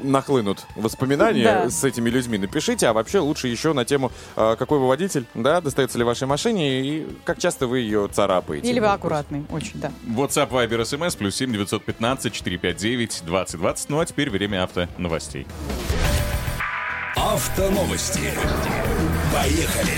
нахлынут 0.03 0.64
воспоминания 0.76 1.44
Да. 1.44 1.70
с 1.70 1.85
этими 1.85 2.08
людьми. 2.11 2.38
Напишите, 2.38 2.87
а 2.88 2.93
вообще 2.93 3.19
лучше 3.19 3.49
еще 3.49 3.73
на 3.73 3.85
тему, 3.85 4.12
э, 4.37 4.56
какой 4.58 4.79
вы 4.79 4.88
водитель, 4.88 5.26
да, 5.35 5.61
достается 5.61 5.99
ли 5.99 6.05
вашей 6.05 6.26
машине 6.26 6.81
и 6.81 7.06
как 7.25 7.38
часто 7.38 7.67
вы 7.67 7.81
ее 7.81 8.08
царапаете. 8.12 8.69
Или 8.69 8.81
вы 8.81 8.87
аккуратный, 8.87 9.44
очень, 9.50 9.73
да. 9.81 9.91
WhatsApp, 10.06 10.50
Viber, 10.50 10.82
SMS, 10.82 11.17
плюс 11.17 11.37
7 11.37 11.53
915 11.53 12.32
459 12.32 13.23
2020. 13.25 13.91
Ну 13.91 14.00
а 14.00 14.06
теперь 14.06 14.31
время 14.31 14.62
авто 14.64 14.87
новостей. 14.99 15.47
Автоновости. 17.17 18.32
Поехали. 19.32 19.93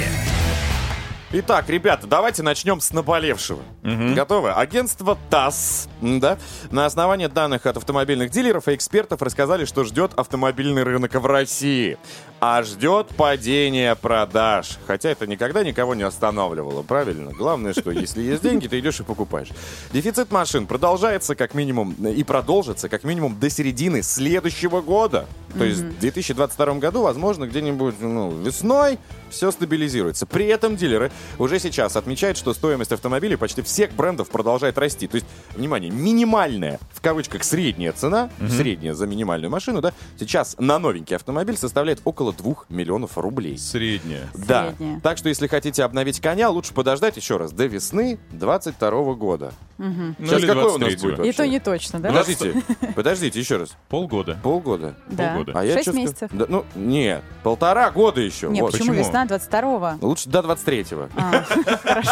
Итак, 1.31 1.69
ребята, 1.69 2.07
давайте 2.07 2.43
начнем 2.43 2.81
с 2.81 2.91
наболевшего. 2.91 3.61
Готовы? 3.83 4.51
Агентство 4.53 5.19
ТАСС, 5.29 5.89
да, 6.01 6.39
на 6.71 6.87
основании 6.87 7.27
данных 7.27 7.67
от 7.67 7.77
автомобильных 7.77 8.31
дилеров 8.31 8.69
и 8.69 8.75
экспертов 8.75 9.23
рассказали, 9.23 9.65
что 9.65 9.85
ждет 9.85 10.13
автомобильный 10.17 10.83
рынок 10.83 11.15
в 11.15 11.27
России. 11.27 11.99
А 12.41 12.63
ждет 12.63 13.09
падение 13.17 13.97
продаж. 13.97 14.79
Хотя 14.87 15.11
это 15.11 15.27
никогда 15.27 15.65
никого 15.65 15.97
не 15.97 16.05
останавливало, 16.05 16.83
правильно? 16.83 17.33
Главное, 17.33 17.73
что 17.73 17.91
если 17.91 18.23
есть 18.23 18.43
деньги, 18.45 18.69
ты 18.69 18.79
идешь 18.79 19.01
и 19.01 19.03
покупаешь. 19.03 19.49
Дефицит 19.93 20.31
машин 20.31 20.69
продолжается 20.69 21.35
как 21.35 21.55
минимум 21.55 21.95
и 21.95 22.23
продолжится 22.23 22.89
как 22.89 23.03
минимум 23.03 23.39
до 23.41 23.51
середины 23.51 24.03
следующего 24.05 24.81
года. 24.83 25.27
То 25.57 25.65
есть 25.65 25.81
в 25.81 25.99
2022 25.99 26.75
году, 26.75 27.03
возможно, 27.03 27.47
где-нибудь 27.47 27.97
ну, 28.01 28.31
весной 28.43 28.99
все 29.31 29.51
стабилизируется. 29.51 30.27
При 30.27 30.47
этом 30.47 30.77
дилеры 30.77 31.11
уже 31.39 31.59
сейчас 31.59 31.97
отмечают, 31.97 32.39
что 32.39 32.55
стоимость 32.55 32.93
автомобилей 32.93 33.37
почти 33.37 33.63
всех 33.63 33.93
брендов 33.93 34.31
продолжает 34.31 34.79
расти. 34.79 35.07
То 35.07 35.17
есть, 35.17 35.27
внимание, 35.55 35.88
минимальная, 35.91 36.79
в 36.93 37.01
кавычках, 37.01 37.45
средняя 37.45 37.93
цена, 37.93 38.31
средняя 38.49 38.95
за 38.95 39.07
минимальную 39.07 39.51
машину, 39.51 39.81
да, 39.81 39.93
сейчас 40.19 40.57
на 40.59 40.79
новенький 40.79 41.17
автомобиль 41.17 41.57
составляет 41.57 42.01
около 42.05 42.33
2 42.33 42.55
миллионов 42.69 43.17
рублей. 43.19 43.59
Средняя. 43.59 44.29
Да. 44.35 44.75
Средняя. 44.77 45.01
Так 45.01 45.19
что, 45.19 45.29
если 45.29 45.47
хотите 45.47 45.85
обновить 45.85 46.21
коня, 46.21 46.51
лучше 46.51 46.73
подождать 46.75 47.17
еще 47.17 47.37
раз 47.37 47.53
до 47.53 47.67
весны 47.67 48.19
22 48.33 49.15
года. 49.15 49.53
Ну 49.79 50.15
Сейчас 50.19 50.43
какой 50.45 50.65
у 50.65 50.79
нас 50.79 50.91
23-го. 50.95 51.09
будет 51.17 51.27
И 51.27 51.33
то 51.33 51.47
не 51.47 51.61
точно, 51.61 52.01
да? 52.01 52.09
Подождите, 52.09 52.55
подождите 52.97 53.39
еще 53.39 53.57
раз. 53.59 53.77
Полгода. 53.89 54.37
Полгода. 54.43 54.95
Да. 55.09 55.35
полгода. 55.35 55.53
А 55.59 55.65
я 55.65 55.75
Шесть 55.75 55.89
ска- 55.89 55.93
месяцев. 55.95 56.31
Да, 56.33 56.47
ну, 56.49 56.65
нет, 56.75 57.23
полтора 57.45 57.91
года 57.91 58.21
еще. 58.21 58.49
Не, 58.49 58.61
Вот. 58.63 58.73
почему, 58.73 58.89
почему? 58.91 59.05
весна 59.07 59.25
22-го? 59.27 60.05
Лучше 60.07 60.29
до 60.29 60.41
23-го. 60.41 61.09
А, 61.17 61.45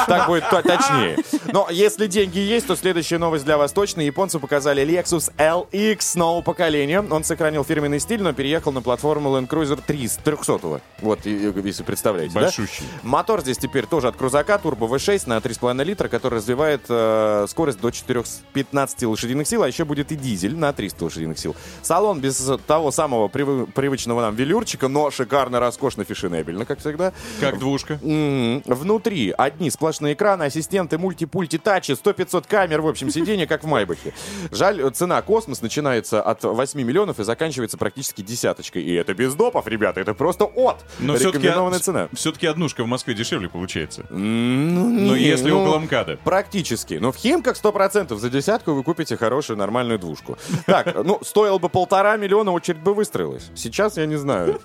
Так 0.07 0.27
будет 0.29 0.49
то- 0.49 0.63
точнее. 0.63 1.17
Но 1.53 1.67
если 1.71 2.07
деньги 2.07 2.39
есть, 2.39 2.67
то 2.69 2.77
следующая 2.77 3.19
новость 3.19 3.45
для 3.45 3.59
вас 3.59 3.73
точно. 3.73 4.01
Японцы 4.01 4.39
показали 4.39 4.85
Lexus 4.85 5.33
LX 5.37 6.17
нового 6.19 6.43
поколения. 6.43 7.01
Он 7.01 7.25
сохранил 7.25 7.65
фирменный 7.65 7.99
стиль, 8.01 8.23
но 8.23 8.33
переехал 8.33 8.73
на 8.73 8.81
платформу 8.83 9.31
Land 9.37 9.49
Cruiser 9.49 9.81
300, 9.85 10.23
300 10.23 10.81
Вот, 11.01 11.27
если 11.27 11.83
представляете, 11.83 12.35
да? 12.35 12.43
Большущий. 12.43 12.85
Мотор 13.03 13.41
здесь 13.41 13.59
теперь 13.59 13.87
тоже 13.87 14.09
от 14.09 14.17
крузака, 14.17 14.59
турбо 14.59 14.87
V6 14.87 15.23
на 15.29 15.39
3,5 15.39 15.83
литра, 15.85 16.09
который 16.09 16.37
развивает 16.37 16.83
э, 16.89 17.47
скорость 17.57 17.81
до 17.81 17.91
415 17.91 19.05
лошадиных 19.05 19.49
сил, 19.49 19.63
а 19.63 19.67
еще 19.67 19.87
будет 19.87 20.13
и 20.13 20.17
дизель 20.17 20.55
на 20.55 20.75
300 20.75 21.05
лошадиных 21.05 21.39
сил. 21.39 21.57
Салон 21.81 22.21
без 22.21 22.51
того 22.67 22.91
самого 22.91 23.29
привы- 23.29 23.65
привычного 23.73 24.21
нам 24.21 24.35
велюрчика, 24.35 24.89
но 24.89 25.11
шикарно, 25.11 25.59
роскошно, 25.59 26.05
фешенебельно, 26.05 26.67
как 26.67 26.81
всегда. 26.81 27.15
Как 27.41 27.59
двушка. 27.59 27.99
М, 28.03 28.63
Внутри 28.67 29.31
одни 29.37 29.71
сплошные 29.71 30.13
экраны, 30.13 30.43
ассистенты, 30.45 30.99
мульти-пульти, 30.99 31.57
тачи, 31.57 31.93
100-500 31.93 32.47
камер, 32.47 32.83
в 32.83 32.89
общем, 32.89 33.09
сиденье, 33.11 33.47
как 33.47 33.65
в 33.65 33.67
Майбахе. 33.67 34.13
Жаль, 34.51 34.83
цена 34.93 35.23
космос 35.23 35.63
начинается 35.63 36.21
от 36.21 36.45
8 36.45 36.83
миллионов 36.83 37.21
и 37.21 37.25
заканчивается 37.25 37.79
практически 37.79 38.21
десяточкой. 38.21 38.83
И 38.83 38.93
это 38.93 39.15
без 39.15 39.35
допов, 39.35 39.67
ребята, 39.67 40.01
это 40.01 40.13
просто 40.13 40.45
от. 40.45 40.85
Но 40.99 41.17
Рекомендованная 41.17 41.79
цена. 41.79 42.09
все-таки 42.13 42.47
однушка 42.47 42.85
в 42.85 42.87
Москве 42.87 43.15
дешевле 43.15 43.49
получается. 43.49 44.05
Ну, 44.11 44.91
Но 44.91 45.17
не, 45.17 45.23
если 45.25 45.49
ну, 45.49 45.63
около 45.63 45.79
МКАДа. 45.79 46.19
Практически. 46.23 46.95
Но 47.01 47.13
в 47.13 47.17
Химках 47.17 47.46
100% 47.55 48.17
за 48.17 48.31
десятку 48.31 48.73
вы 48.73 48.83
купите 48.83 49.17
хорошую 49.17 49.57
нормальную 49.57 49.99
двушку. 50.01 50.37
Так, 50.67 50.95
ну, 51.05 51.21
стоило 51.23 51.59
бы 51.59 51.69
полтора 51.69 52.17
миллиона, 52.17 52.51
очередь 52.51 52.81
бы 52.81 52.93
выстроилась. 52.93 53.51
Сейчас 53.55 53.97
я 53.97 54.07
не 54.07 54.17
знаю. 54.17 54.61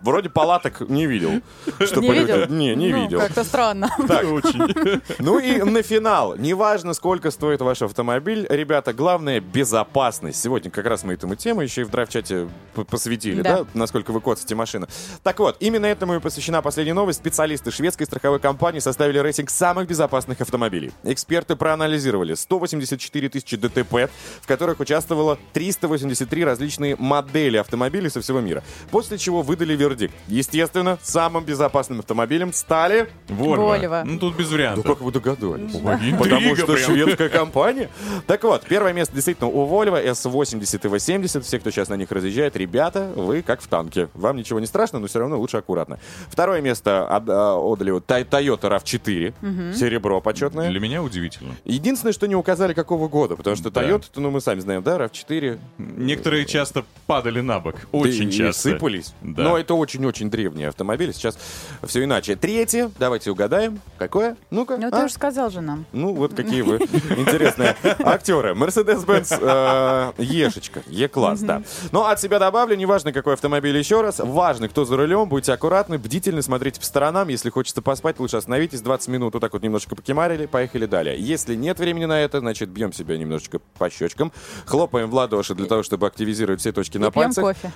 вроде 0.00 0.30
палаток 0.30 0.80
не 0.88 1.06
видел. 1.06 1.42
чтобы 1.80 2.08
Не 2.08 2.14
люди- 2.14 2.32
видел? 2.32 2.46
Не, 2.54 2.74
не 2.76 2.88
Ну, 2.92 3.02
видел. 3.02 3.18
Как-то 3.20 3.44
странно. 3.44 3.88
Очень. 3.98 5.02
Ну 5.18 5.38
и 5.38 5.62
на 5.62 5.82
финал. 5.82 6.36
Неважно, 6.36 6.94
сколько 6.94 7.30
стоит 7.30 7.60
ваш 7.60 7.82
автомобиль, 7.82 8.46
ребята, 8.48 8.92
главное 8.92 9.40
безопасность. 9.40 10.40
Сегодня 10.40 10.70
как 10.70 10.86
раз 10.86 11.04
мы 11.04 11.14
этому 11.14 11.34
тему 11.34 11.60
еще 11.60 11.82
и 11.82 11.84
в 11.84 11.90
драйв-чате 11.90 12.48
посвятили, 12.88 13.42
да. 13.42 13.58
Да. 13.58 13.66
насколько 13.74 14.12
вы 14.12 14.20
коцаете 14.20 14.54
машину. 14.54 14.86
Так 15.22 15.38
вот, 15.40 15.56
именно 15.60 15.86
этому 15.86 16.14
и 16.16 16.20
посвящена 16.20 16.62
последняя 16.62 16.94
новость. 16.94 17.18
Специалисты 17.18 17.70
шведской 17.70 18.06
страховой 18.06 18.38
компании 18.38 18.78
составили 18.80 19.18
рейтинг 19.18 19.50
самых 19.50 19.88
безопасных 19.88 20.40
автомобилей. 20.40 20.92
Эксперты 21.02 21.56
проанализировали 21.56 22.05
184 22.10 23.28
тысячи 23.28 23.56
ДТП, 23.56 24.10
в 24.42 24.46
которых 24.46 24.80
участвовало 24.80 25.38
383 25.52 26.44
различные 26.44 26.96
модели 26.96 27.56
автомобилей 27.56 28.08
со 28.10 28.20
всего 28.20 28.40
мира. 28.40 28.62
После 28.90 29.18
чего 29.18 29.42
выдали 29.42 29.74
вердикт. 29.74 30.14
Естественно, 30.28 30.98
самым 31.02 31.44
безопасным 31.44 32.00
автомобилем 32.00 32.52
стали... 32.52 33.08
Вольво. 33.28 33.62
Вольво. 33.66 34.02
Ну, 34.04 34.18
тут 34.18 34.36
без 34.36 34.46
Ну, 34.46 34.52
вариантов. 34.52 34.84
как 34.84 35.00
вы 35.00 35.12
догадались? 35.12 35.74
Интрига 35.74 36.16
Потому 36.18 36.56
что 36.56 36.66
прям. 36.66 36.78
шведская 36.78 37.28
компания. 37.28 37.90
Так 38.26 38.42
вот, 38.44 38.64
первое 38.66 38.92
место 38.92 39.14
действительно 39.14 39.48
у 39.48 39.66
Volvo 39.66 40.02
S80 40.04 40.86
и 40.86 40.88
V70. 40.88 41.40
Все, 41.40 41.58
кто 41.58 41.70
сейчас 41.70 41.88
на 41.88 41.94
них 41.94 42.10
разъезжает, 42.10 42.56
ребята, 42.56 43.10
вы 43.14 43.42
как 43.42 43.60
в 43.60 43.66
танке. 43.68 44.08
Вам 44.14 44.36
ничего 44.36 44.60
не 44.60 44.66
страшно, 44.66 44.98
но 44.98 45.06
все 45.06 45.18
равно 45.18 45.38
лучше 45.38 45.56
аккуратно. 45.58 45.98
Второе 46.28 46.60
место 46.60 47.06
а, 47.08 47.16
отдали 47.16 47.92
Toyota 47.96 48.60
RAV4. 48.60 49.74
Серебро 49.74 50.20
почетное. 50.20 50.70
Для 50.70 50.80
меня 50.80 51.02
удивительно. 51.02 51.54
Единственное, 51.64 51.95
что 51.96 52.26
не 52.26 52.34
указали, 52.34 52.72
какого 52.72 53.08
года. 53.08 53.36
Потому 53.36 53.56
что 53.56 53.70
Да. 53.70 53.82
Toyota, 53.82 54.04
ну 54.16 54.30
мы 54.30 54.40
сами 54.40 54.60
знаем, 54.60 54.82
да, 54.82 54.96
RAV4. 54.96 55.58
Некоторые 55.78 56.44
часто 56.46 56.84
падали 57.06 57.40
на 57.40 57.60
бок. 57.60 57.74
Да 57.92 57.98
Очень 57.98 58.28
и 58.28 58.32
часто. 58.32 58.62
сыпались. 58.62 59.14
Да. 59.22 59.42
Но 59.42 59.58
это 59.58 59.74
очень-очень 59.74 60.30
древний 60.30 60.64
автомобиль. 60.64 61.12
Сейчас 61.12 61.38
все 61.84 62.04
иначе. 62.04 62.36
Третье, 62.36 62.90
давайте 62.98 63.30
угадаем. 63.30 63.80
Какое? 63.98 64.36
Ну-ка. 64.50 64.76
Ну, 64.76 64.88
а? 64.88 64.90
ты 64.90 65.04
уже 65.04 65.12
сказал 65.14 65.50
же 65.50 65.60
нам. 65.60 65.84
Ну, 65.92 66.12
вот 66.14 66.34
какие 66.34 66.62
вы 66.62 66.76
интересные 67.16 67.76
актеры. 68.00 68.54
Mercedes-Benz 68.54 69.38
э, 69.40 70.22
Ешечка, 70.22 70.82
Е-класс, 70.86 71.40
да. 71.40 71.62
Но 71.92 72.06
от 72.06 72.20
себя 72.20 72.38
добавлю, 72.38 72.76
неважно, 72.76 73.12
какой 73.12 73.34
автомобиль 73.34 73.76
еще 73.76 74.00
раз, 74.00 74.18
важно, 74.20 74.68
кто 74.68 74.84
за 74.84 74.96
рулем, 74.96 75.28
будьте 75.28 75.52
аккуратны, 75.52 75.98
бдительны, 75.98 76.42
смотрите 76.42 76.80
по 76.80 76.86
сторонам. 76.86 77.28
Если 77.28 77.50
хочется 77.50 77.82
поспать, 77.82 78.18
лучше 78.20 78.36
остановитесь, 78.36 78.80
20 78.80 79.08
минут 79.08 79.34
вот 79.34 79.40
так 79.40 79.52
вот 79.52 79.62
немножечко 79.62 79.96
покемарили, 79.96 80.46
поехали 80.46 80.86
далее. 80.86 81.16
Если 81.18 81.54
нет 81.54 81.80
времени 81.86 82.04
на 82.06 82.18
это, 82.20 82.40
значит, 82.40 82.68
бьем 82.68 82.92
себя 82.92 83.16
немножечко 83.16 83.60
по 83.78 83.88
щечкам, 83.88 84.32
хлопаем 84.64 85.08
в 85.08 85.14
ладоши 85.14 85.54
для 85.54 85.66
того, 85.66 85.84
чтобы 85.84 86.06
активизировать 86.08 86.60
все 86.60 86.72
точки 86.72 86.98
на 86.98 87.06
И 87.06 87.10
пьем 87.10 87.32
пальцах. 87.32 87.44
кофе. 87.44 87.72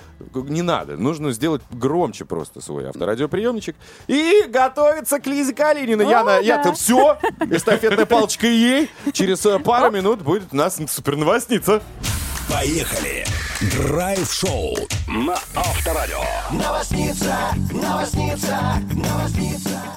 Не 0.51 0.63
надо, 0.63 0.97
нужно 0.97 1.31
сделать 1.33 1.63
громче 1.71 2.25
просто 2.25 2.61
свой 2.61 2.89
авторадиоприемничек. 2.89 3.77
И 4.09 4.47
готовиться 4.49 5.21
к 5.21 5.27
Лизе 5.27 5.55
Калинина. 5.55 6.05
О, 6.05 6.11
Яна, 6.11 6.41
я-то 6.41 6.71
да. 6.71 6.75
все. 6.75 7.19
Эстафетная 7.51 8.07
палочка 8.07 8.49
ей. 8.49 8.91
Через 9.13 9.47
э, 9.47 9.61
пару 9.61 9.93
минут 9.93 10.23
будет 10.23 10.53
у 10.53 10.57
нас 10.57 10.81
суперновостница. 10.89 11.81
Поехали! 12.51 13.25
Драйв-шоу 13.61 14.75
на 15.07 15.35
Авторадио. 15.55 16.23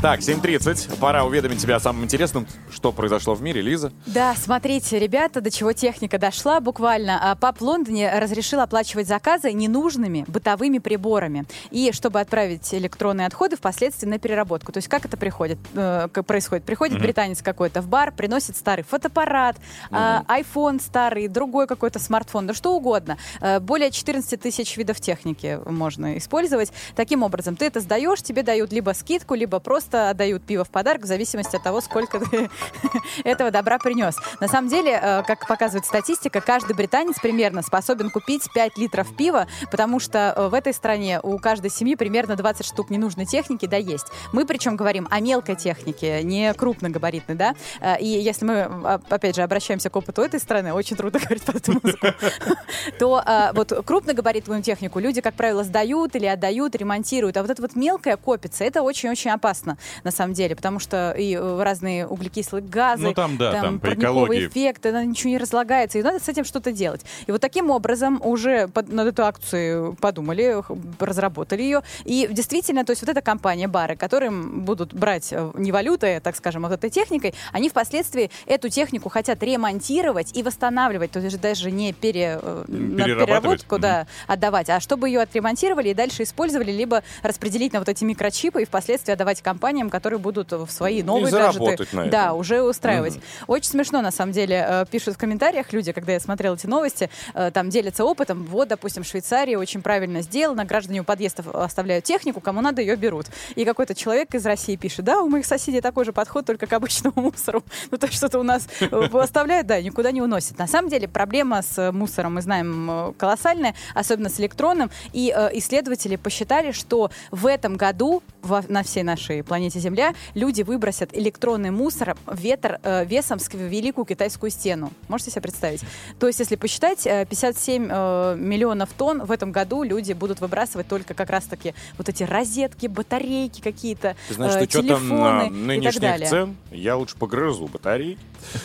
Так, 0.02 0.20
7.30. 0.20 1.00
Пора 1.00 1.24
уведомить 1.24 1.62
тебя 1.62 1.78
о 1.78 1.80
самом 1.80 2.04
интересном, 2.04 2.46
что 2.70 2.92
произошло 2.92 3.36
в 3.36 3.42
мире. 3.42 3.62
Лиза. 3.62 3.94
Да, 4.06 4.36
смотрите, 4.36 5.00
ребята, 5.00 5.40
до 5.40 5.50
чего 5.50 5.72
техника 5.72 6.18
дошла 6.18 6.60
буквально. 6.60 7.32
А, 7.32 7.36
Пап 7.36 7.62
Лондоне 7.62 8.12
разрешил 8.20 8.60
оплачивать 8.60 9.08
заказы 9.08 9.54
ненужными 9.54 10.26
бытовыми 10.28 10.80
приборами. 10.80 11.46
И 11.72 11.94
чтобы 11.94 12.20
отправить 12.20 12.74
электронные 12.74 13.28
отходы 13.28 13.56
впоследствии 13.56 14.08
на 14.08 14.20
переработку. 14.20 14.74
То 14.74 14.80
есть 14.80 14.90
как 14.90 15.06
это 15.06 15.16
приходит, 15.16 15.58
э, 15.74 16.10
происходит? 16.28 16.66
Приходит 16.66 17.00
британец 17.00 17.42
какой-то 17.42 17.82
в 17.82 17.88
бар, 17.88 18.12
приносит 18.12 18.58
старый 18.58 18.84
фотоаппарат, 18.84 19.56
а, 19.90 20.26
iPhone 20.28 20.82
старый, 20.82 21.30
другой 21.30 21.66
какой-то 21.66 22.00
смартфон, 22.00 22.43
да 22.48 22.54
что 22.54 22.76
угодно. 22.76 23.18
Э, 23.42 23.60
Более 23.60 23.92
14 23.92 24.40
тысяч 24.40 24.78
видов 24.78 25.00
техники 25.00 25.60
можно 25.66 26.18
использовать. 26.18 26.72
Таким 26.96 27.24
образом, 27.24 27.56
ты 27.56 27.66
это 27.66 27.80
сдаешь, 27.80 28.22
тебе 28.22 28.44
дают 28.44 28.72
либо 28.72 28.92
скидку, 28.92 29.36
либо 29.36 29.60
просто 29.60 30.10
отдают 30.10 30.44
пиво 30.44 30.64
в 30.64 30.70
подарок 30.70 31.04
в 31.04 31.06
зависимости 31.06 31.56
от 31.56 31.64
того, 31.64 31.82
сколько 31.82 32.20
ты 32.20 32.50
этого 33.24 33.52
добра 33.52 33.78
принес. 33.80 34.16
На 34.40 34.48
самом 34.48 34.70
деле, 34.70 35.00
э, 35.02 35.24
как 35.24 35.48
показывает 35.48 35.86
статистика, 35.86 36.42
каждый 36.42 36.76
британец 36.76 37.20
примерно 37.22 37.62
способен 37.62 38.10
купить 38.10 38.48
5 38.54 38.78
литров 38.78 39.16
пива, 39.16 39.48
потому 39.72 40.00
что 40.00 40.34
э, 40.36 40.48
в 40.48 40.54
этой 40.54 40.74
стране 40.74 41.20
у 41.22 41.38
каждой 41.38 41.70
семьи 41.72 41.96
примерно 41.96 42.36
20 42.36 42.66
штук 42.66 42.90
ненужной 42.90 43.26
техники, 43.26 43.66
да, 43.66 43.78
есть. 43.78 44.08
Мы 44.32 44.46
причем 44.46 44.76
говорим 44.76 45.08
о 45.10 45.20
мелкой 45.20 45.56
технике, 45.56 46.24
не 46.24 46.54
крупногабаритной, 46.54 47.36
да. 47.36 47.56
И 48.00 48.08
если 48.08 48.46
мы, 48.46 48.62
а, 48.62 49.00
опять 49.10 49.36
же, 49.36 49.42
обращаемся 49.42 49.90
к 49.90 49.96
опыту 49.96 50.22
этой 50.22 50.40
страны, 50.40 50.74
очень 50.74 50.96
трудно 50.96 51.20
говорить 51.24 51.44
под 51.44 51.56
эту 51.56 51.74
музыку, 51.74 52.08
то 53.00 53.22
а, 53.26 53.52
вот 53.54 53.72
крупногабаритную 53.86 54.62
технику 54.62 55.00
люди, 55.00 55.22
как 55.22 55.36
правило, 55.36 55.64
сдают 55.64 56.16
или 56.16 56.26
отдают, 56.26 56.76
ремонтируют. 56.76 57.38
А 57.38 57.42
вот 57.42 57.50
это 57.50 57.62
вот 57.62 57.76
мелкое 57.76 58.18
копится, 58.18 58.64
это 58.64 58.82
очень-очень 58.82 59.32
опасно, 59.32 59.78
на 60.04 60.12
самом 60.12 60.34
деле, 60.34 60.56
потому 60.56 60.80
что 60.80 61.12
и 61.18 61.36
э, 61.36 61.62
разные 61.64 62.08
углекислые 62.08 62.64
газы, 62.64 63.04
Ну, 63.04 63.14
там, 63.14 63.38
да, 63.38 63.62
там 63.62 63.80
парниковый 63.80 64.24
экологии. 64.24 64.48
эффект, 64.48 64.86
это 64.86 65.04
ничего 65.06 65.30
не 65.30 65.38
разлагается, 65.38 66.00
и 66.00 66.04
надо 66.04 66.20
с 66.20 66.28
этим 66.30 66.46
что-то 66.46 66.72
делать. 66.72 67.02
И 67.28 67.32
вот 67.32 67.42
таким 67.42 67.70
образом 67.70 68.22
уже 68.24 68.68
под- 68.68 68.92
над 68.92 69.08
эту 69.08 69.24
акцию 69.26 69.96
подумали, 70.00 70.56
разработали 71.00 71.62
ее. 71.62 71.82
И 72.06 72.28
действительно, 72.32 72.86
то 72.86 72.92
есть 72.92 73.02
вот 73.02 73.10
эта 73.10 73.22
компания, 73.22 73.68
бары, 73.68 73.96
которым 73.96 74.62
будут 74.62 74.94
брать 74.94 75.30
э, 75.32 75.52
не 75.56 75.72
валютой, 75.72 76.20
так 76.20 76.36
скажем, 76.36 76.66
а 76.66 76.70
вот 76.70 76.76
этой 76.76 76.90
техникой, 76.90 77.34
они 77.52 77.70
впоследствии 77.70 78.30
эту 78.46 78.70
технику 78.70 79.10
хотят 79.10 79.42
ремонтировать 79.44 80.36
и 80.38 80.44
восстанавливать, 80.44 81.12
то 81.12 81.20
есть 81.20 81.40
даже 81.40 81.72
не 81.72 81.94
пере, 81.94 82.23
э, 82.24 82.64
на 82.68 83.04
переработку 83.04 83.80
да, 83.80 84.08
отдавать, 84.28 84.70
а 84.70 84.80
чтобы 84.80 85.10
ее 85.10 85.22
отремонтировали 85.22 85.90
и 85.90 85.94
дальше 85.94 86.24
использовали, 86.24 86.72
либо 86.72 87.04
распределить 87.22 87.74
на 87.74 87.80
вот 87.80 87.90
эти 87.90 88.04
микрочипы 88.04 88.62
и 88.62 88.66
впоследствии 88.66 89.12
отдавать 89.12 89.42
компаниям, 89.42 89.90
которые 89.90 90.20
будут 90.20 90.52
в 90.52 90.70
свои 90.70 91.04
новые 91.04 91.32
гаджеты 91.32 91.88
на 91.92 92.06
да, 92.08 92.34
уже 92.34 92.62
устраивать. 92.62 93.20
Очень 93.48 93.72
смешно, 93.72 94.02
на 94.02 94.12
самом 94.12 94.32
деле, 94.32 94.66
э, 94.68 94.86
пишут 94.90 95.16
в 95.16 95.18
комментариях 95.18 95.72
люди, 95.74 95.92
когда 95.92 96.14
я 96.14 96.20
смотрела 96.20 96.56
эти 96.56 96.68
новости, 96.68 97.10
э, 97.34 97.52
там 97.52 97.70
делятся 97.70 98.06
опытом. 98.06 98.44
Вот, 98.46 98.68
допустим, 98.68 99.04
в 99.04 99.08
Швейцарии 99.08 99.56
очень 99.56 99.82
правильно 99.82 100.22
сделано, 100.22 100.66
граждане 100.66 101.02
у 101.02 101.04
подъездов 101.04 101.48
оставляют 101.54 102.06
технику, 102.06 102.42
кому 102.42 102.62
надо 102.62 102.82
ее 102.82 102.96
берут. 102.96 103.28
И 103.56 103.66
какой-то 103.66 103.96
человек 103.96 104.34
из 104.36 104.46
России 104.46 104.76
пишет, 104.76 105.06
да, 105.06 105.22
у 105.22 105.30
моих 105.30 105.46
соседей 105.46 105.82
такой 105.82 106.06
же 106.06 106.14
подход, 106.14 106.46
только 106.46 106.68
к 106.68 106.74
обычному 106.74 107.22
мусору. 107.22 107.64
Ну, 107.92 107.98
то 107.98 108.12
что-то 108.12 108.40
у 108.40 108.44
нас 108.44 108.68
оставляют, 109.14 109.68
да, 109.68 109.80
никуда 109.82 110.12
не 110.12 110.22
уносят. 110.22 110.58
На 110.58 110.68
самом 110.68 110.90
деле 110.90 111.08
проблема 111.08 111.62
с 111.62 111.92
мусором, 112.04 112.36
мы 112.36 112.42
знаем, 112.42 113.14
колоссальная, 113.18 113.74
особенно 113.96 114.30
с 114.30 114.40
электронным. 114.40 114.92
И 115.14 115.34
э, 115.36 115.50
исследователи 115.54 116.18
посчитали, 116.18 116.72
что 116.72 117.12
в 117.32 117.48
этом 117.48 117.78
году 117.78 118.22
во- 118.44 118.64
на 118.68 118.84
всей 118.84 119.04
нашей 119.04 119.44
планете 119.44 119.80
Земля 119.80 120.14
люди 120.36 120.62
выбросят 120.62 121.10
электронный 121.16 121.72
мусор 121.72 122.16
ветер, 122.32 122.80
э, 122.84 123.06
весом 123.06 123.40
с 123.40 123.50
Великую 123.54 124.06
Китайскую 124.06 124.50
стену. 124.52 124.92
Можете 125.08 125.32
себе 125.32 125.42
представить? 125.42 125.82
То 126.20 126.28
есть, 126.28 126.40
если 126.40 126.56
посчитать, 126.56 127.06
э, 127.08 127.26
57 127.26 127.88
э, 127.90 128.36
миллионов 128.38 128.90
тонн 128.98 129.24
в 129.26 129.32
этом 129.32 129.52
году 129.52 129.84
люди 129.84 130.14
будут 130.14 130.42
выбрасывать 130.42 130.88
только 130.88 131.14
как 131.14 131.30
раз-таки 131.30 131.74
вот 131.98 132.10
эти 132.10 132.24
розетки, 132.24 132.88
батарейки 132.88 133.62
какие-то, 133.62 134.16
Ты 134.28 134.34
знаешь, 134.36 134.54
э, 134.56 134.66
что 134.70 134.78
там 134.78 134.84
телефоны 134.86 135.10
на 135.10 135.42
и 135.42 135.50
так 135.50 135.52
нынешних 135.52 136.02
далее. 136.02 136.30
цен, 136.30 136.56
я 136.72 136.96
лучше 136.98 137.16
погрызу 137.18 137.68
батарейки, 137.68 138.20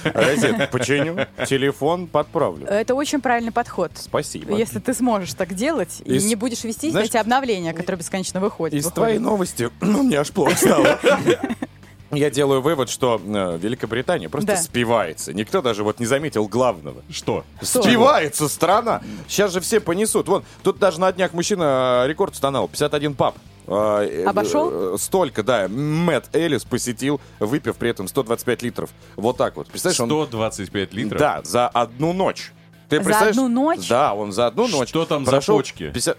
розетку 0.05 0.73
починю, 0.73 1.27
телефон 1.49 2.07
подправлю. 2.07 2.67
Это 2.67 2.95
очень 2.95 3.21
правильный 3.21 3.53
подход. 3.53 3.93
Спасибо. 3.95 4.57
Если 4.57 4.79
ты 4.79 4.93
сможешь 4.95 5.35
так 5.35 5.55
делать 5.55 6.03
и 6.05 6.19
не 6.19 6.35
будешь 6.35 6.65
вести 6.65 6.89
эти 6.97 7.17
обновления, 7.17 7.73
которые 7.73 7.99
бесконечно 7.99 8.41
выходят. 8.41 8.75
Из 8.79 8.87
твоей 8.89 9.19
новости 9.19 9.68
ну, 9.81 10.03
мне 10.03 10.19
аж 10.19 10.31
плохо 10.31 10.57
стало. 10.57 10.99
Я 12.11 12.31
делаю 12.31 12.63
вывод, 12.63 12.89
что 12.89 13.21
э, 13.23 13.59
Великобритания 13.61 14.31
просто 14.31 14.47
Да. 14.53 14.57
спивается. 14.57 15.35
Никто 15.35 15.61
даже 15.61 15.85
вот 15.85 16.01
не 16.01 16.07
заметил 16.07 16.47
главного. 16.49 17.03
Что? 17.11 17.45
Спивается 17.61 18.49
страна. 18.49 19.03
Сейчас 19.29 19.53
же 19.53 19.61
все 19.61 19.79
понесут. 19.79 20.27
Вон, 20.27 20.43
тут 20.63 20.79
даже 20.79 21.01
на 21.01 21.13
днях 21.13 21.35
мужчина 21.35 22.05
э, 22.05 22.09
рекорд 22.09 22.33
устанавливал. 22.33 22.69
51 22.69 23.15
пап. 23.15 23.37
Э, 23.67 24.09
э, 24.11 24.25
Обошел? 24.25 24.95
э, 24.95 24.99
Столько, 24.99 25.43
да. 25.43 25.69
Мэтт 25.69 26.35
Эллис 26.35 26.65
посетил, 26.65 27.21
выпив 27.41 27.77
при 27.77 27.91
этом 27.91 28.09
125 28.09 28.63
литров. 28.63 28.89
Вот 29.17 29.37
так 29.37 29.57
вот. 29.57 29.69
Представляешь, 29.69 30.01
он... 30.01 30.09
125 30.09 30.95
литров? 30.95 31.21
Да, 31.21 31.41
за 31.45 31.69
одну 31.69 32.15
ночь. 32.15 32.53
Ты 32.89 32.97
За 32.97 33.03
представляешь? 33.05 33.37
одну 33.37 33.49
ночь? 33.49 33.87
Да, 33.87 34.15
он 34.15 34.33
за 34.33 34.47
одну 34.47 34.67
ночь. 34.67 34.89
Что 34.89 35.05
там 35.05 35.27
за 35.27 35.31
прошел 35.33 35.59
почки? 35.59 35.91
50 35.91 36.17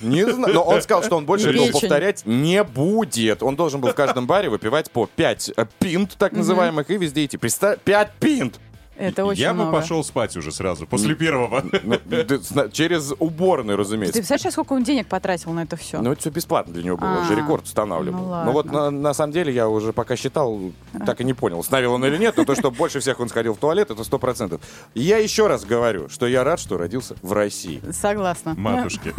Не 0.00 0.30
знаю, 0.30 0.54
но 0.54 0.62
он 0.62 0.82
сказал, 0.82 1.02
что 1.02 1.16
он 1.16 1.26
больше 1.26 1.50
этого 1.50 1.70
повторять 1.70 2.22
не 2.24 2.62
будет. 2.64 3.42
Он 3.42 3.56
должен 3.56 3.80
был 3.80 3.90
в 3.90 3.94
каждом 3.94 4.26
баре 4.26 4.48
выпивать 4.48 4.90
по 4.90 5.06
5 5.06 5.52
пинт, 5.78 6.16
так 6.18 6.32
называемых, 6.32 6.90
и 6.90 6.96
везде 6.96 7.24
идти. 7.24 7.36
Представь, 7.36 7.80
5 7.80 8.12
пинт! 8.20 8.60
Это 8.98 9.24
очень 9.24 9.40
Я 9.42 9.50
бы 9.54 9.62
много. 9.62 9.78
пошел 9.78 10.02
спать 10.02 10.36
уже 10.36 10.50
сразу, 10.50 10.86
после 10.86 11.14
первого. 11.14 11.62
Ну, 11.84 11.96
ты 12.24 12.38
зна- 12.38 12.68
через 12.68 13.12
уборную, 13.18 13.76
Ты 13.76 13.80
разумеется. 13.82 14.18
представляешь, 14.18 14.52
сколько 14.52 14.72
он 14.72 14.82
денег 14.82 15.06
потратил 15.06 15.52
на 15.52 15.60
это 15.62 15.76
все? 15.76 16.00
Ну, 16.02 16.10
это 16.12 16.20
все 16.20 16.30
бесплатно 16.30 16.74
для 16.74 16.82
него 16.82 16.96
было, 16.96 17.08
он 17.20 17.24
же 17.26 17.34
А, 17.34 17.36
рекорд 17.36 17.64
устанавливал. 17.64 18.18
ну 18.26 18.44
Ну 18.46 18.52
вот 18.52 18.66
на, 18.90 19.14
самом 19.14 19.32
деле 19.32 19.52
я 19.52 19.68
уже 19.68 19.92
пока 19.92 20.16
считал, 20.16 20.58
так 21.06 21.20
и 21.20 21.24
не 21.24 21.32
понял, 21.32 21.62
ставил 21.62 21.92
он 21.94 22.04
или 22.04 22.16
нет, 22.18 22.36
но 22.36 22.44
то, 22.44 22.54
что 22.56 22.70
больше 22.72 22.98
всех 23.00 23.20
он 23.20 23.28
сходил 23.28 23.54
в 23.54 23.58
туалет, 23.58 23.90
это 23.92 24.02
сто 24.02 24.18
процентов. 24.18 24.60
Я 24.94 25.18
еще 25.18 25.46
раз 25.46 25.64
говорю, 25.64 26.08
что 26.08 26.26
я 26.26 26.42
рад, 26.42 26.58
что 26.58 26.76
родился 26.76 27.14
в 27.22 27.32
России. 27.32 27.80
Согласна. 27.92 28.54
Матушки. 28.56 29.14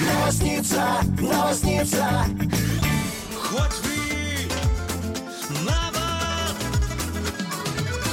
Новосница, 0.00 1.00
новосница. 1.20 2.24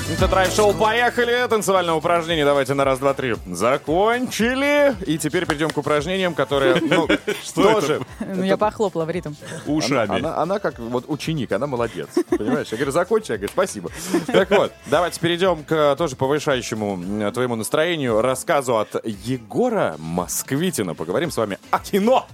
Это 0.07 0.27
драйв-шоу 0.27 0.73
«Поехали!» 0.75 1.47
Танцевальное 1.49 1.95
упражнение. 1.95 2.45
Давайте 2.45 2.75
на 2.75 2.85
раз, 2.85 2.99
два, 2.99 3.15
три. 3.15 3.35
Закончили. 3.47 4.95
И 5.05 5.17
теперь 5.17 5.47
перейдем 5.47 5.71
к 5.71 5.77
упражнениям, 5.77 6.35
которые, 6.35 6.75
ну, 6.79 7.07
тоже... 7.55 8.01
Ну, 8.19 8.43
я 8.43 8.55
похлопала 8.55 9.05
в 9.05 9.09
ритм. 9.09 9.33
Ушами. 9.65 10.19
Она, 10.19 10.37
она 10.37 10.59
как 10.59 10.77
вот 10.77 11.05
ученик, 11.07 11.51
она 11.53 11.65
молодец. 11.65 12.09
Понимаешь? 12.29 12.67
Я 12.69 12.77
говорю, 12.77 12.91
закончи, 12.91 13.31
я 13.31 13.37
говорю, 13.37 13.51
спасибо. 13.51 13.89
Так 14.27 14.51
вот, 14.51 14.71
давайте 14.85 15.19
перейдем 15.19 15.63
к 15.63 15.95
тоже 15.97 16.15
повышающему 16.15 16.93
м, 16.93 17.33
твоему 17.33 17.55
настроению 17.55 18.21
рассказу 18.21 18.77
от 18.77 18.95
Егора 19.03 19.95
Москвитина. 19.97 20.93
Поговорим 20.93 21.31
с 21.31 21.37
вами 21.37 21.57
о 21.71 21.79
кино. 21.79 22.27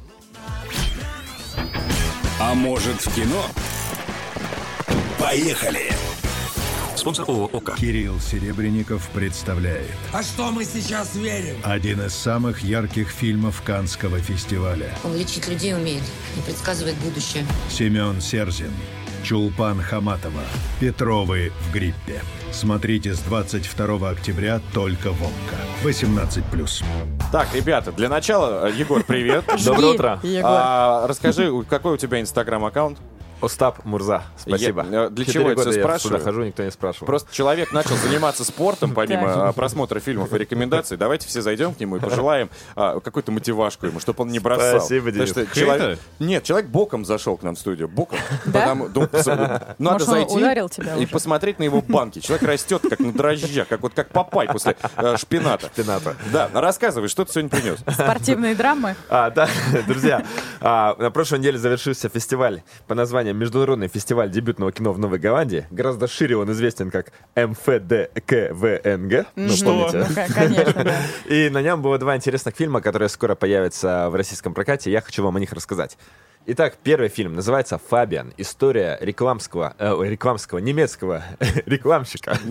А 2.38 2.54
может 2.54 3.00
в 3.02 3.16
кино? 3.16 3.44
Поехали! 5.18 5.92
Спонсор 7.02 7.26
ООО 7.28 7.50
«ОК». 7.52 7.78
Кирилл 7.78 8.20
Серебренников 8.20 9.10
представляет 9.10 9.90
А 10.14 10.22
что 10.22 10.52
мы 10.52 10.64
сейчас 10.64 11.16
верим? 11.16 11.56
один 11.64 12.00
из 12.00 12.14
самых 12.14 12.64
ярких 12.64 13.10
фильмов 13.10 13.64
Канского 13.66 14.20
фестиваля. 14.20 14.96
Он 15.04 15.18
лечить 15.18 15.48
людей 15.48 15.74
умеет 15.74 16.04
и 16.38 16.42
предсказывает 16.42 16.96
будущее. 16.98 17.44
Семен 17.72 18.22
Серзин, 18.22 18.72
Чулпан 19.24 19.82
Хаматова, 19.82 20.44
Петровы 20.80 21.52
в 21.62 21.74
гриппе. 21.74 22.22
Смотрите 22.52 23.16
с 23.16 23.20
22 23.22 24.08
октября 24.08 24.62
только 24.72 25.12
в 25.12 25.24
ОККО. 25.24 25.56
18+. 25.84 26.84
Так, 27.32 27.48
ребята, 27.56 27.92
для 27.94 28.10
начала, 28.10 28.68
э, 28.68 28.74
Егор, 28.76 29.04
привет. 29.04 29.44
Доброе 29.66 29.94
утро. 29.94 30.22
А, 30.44 31.08
расскажи, 31.08 31.52
какой 31.68 31.96
у 31.96 31.98
тебя 31.98 32.22
инстаграм-аккаунт? 32.22 33.00
Остап 33.42 33.84
Мурза, 33.86 34.24
спасибо. 34.38 34.86
Я- 34.90 35.06
э, 35.06 35.10
для 35.10 35.26
чего 35.26 35.50
я 35.50 35.56
тебя 35.56 35.72
я 35.72 35.80
спрашиваю? 35.82 36.20
сюда 36.20 36.32
хожу, 36.32 36.44
никто 36.44 36.64
не 36.64 36.72
спрашивал. 36.72 37.08
Просто 37.08 37.34
человек 37.34 37.72
начал 37.72 37.96
заниматься 37.96 38.44
спортом, 38.46 38.94
помимо 38.94 39.50
а, 39.50 39.54
просмотра 39.54 40.00
фильмов 40.00 40.34
и 40.34 40.38
рекомендаций. 40.38 40.98
Давайте 40.98 41.28
все 41.28 41.42
зайдем 41.42 41.74
к 41.74 41.80
нему 41.80 41.98
и 41.98 42.00
пожелаем 42.00 42.50
а, 42.76 43.00
какую-то 43.00 43.32
мотивашку 43.32 43.88
ему, 43.88 44.00
чтобы 44.00 44.24
он 44.24 44.30
не 44.30 44.40
бросал. 44.40 44.80
Спасибо, 44.80 45.12
Денис. 45.12 45.30
что 45.30 45.46
человек... 45.48 46.00
Нет, 46.20 46.44
человек 46.44 46.70
боком 46.70 47.06
зашел 47.06 47.38
к 47.38 47.44
нам 47.44 47.56
в 47.56 47.60
студию. 47.60 47.88
Боком. 47.88 48.20
Да? 48.46 48.60
Потому- 48.62 48.90
ну, 48.94 49.02
Надо 49.12 49.76
Может, 49.80 50.08
он 50.10 50.14
зайти 50.16 50.36
ударил 50.38 50.70
тебя 50.70 50.96
и 50.96 51.04
уже? 51.04 51.08
посмотреть 51.08 51.60
на 51.60 51.64
его 51.64 51.82
банки. 51.82 52.20
Человек 52.20 52.48
растет, 52.48 52.82
как 52.90 53.00
на 53.00 53.12
дрожжах, 53.12 53.68
как 53.68 53.82
вот 53.82 53.94
как 53.94 54.10
папай 54.10 54.48
после 54.48 54.76
э, 54.98 55.18
шпината. 55.18 55.68
Шпината. 55.68 56.16
Да, 56.32 56.50
рассказывай, 56.54 57.08
что 57.08 57.26
ты 57.26 57.34
сегодня 57.34 57.50
принес. 57.50 57.80
Спортивные 57.94 58.56
драмы. 58.56 58.96
А, 59.10 59.30
да, 59.30 59.48
друзья, 59.88 60.26
а, 60.60 60.96
на 60.98 61.12
прошлой 61.12 61.40
неделе 61.40 61.58
завершился 61.58 62.10
фестиваль 62.10 62.62
по 62.88 62.96
названию 62.96 63.31
Международный 63.34 63.88
фестиваль 63.88 64.30
дебютного 64.30 64.72
кино 64.72 64.94
в 64.94 65.00
Новой 65.00 65.20
Голландии. 65.20 65.68
Гораздо 65.72 66.08
шире 66.08 66.38
он 66.38 66.52
известен 66.52 66.92
как 66.92 67.12
МФДКВНГ. 67.36 69.26
Ну, 69.36 69.54
помните? 69.64 70.06
Ну, 70.08 70.34
конечно, 70.34 70.84
да. 70.84 70.96
И 71.34 71.50
на 71.50 71.62
нем 71.62 71.82
было 71.82 71.98
два 71.98 72.16
интересных 72.16 72.56
фильма, 72.56 72.82
которые 72.82 73.10
скоро 73.10 73.36
появятся 73.36 74.10
в 74.10 74.16
российском 74.16 74.54
прокате. 74.54 74.92
Я 74.92 75.02
хочу 75.02 75.24
вам 75.24 75.36
о 75.36 75.40
них 75.40 75.52
рассказать. 75.54 75.98
Итак, 76.48 76.78
первый 76.82 77.10
фильм 77.10 77.36
называется 77.36 77.78
«Фабиан. 77.78 78.34
История 78.36 78.98
рекламского, 79.00 79.76
э, 79.78 79.96
рекламского, 80.04 80.58
немецкого 80.58 81.24
рекламщика. 81.68 82.36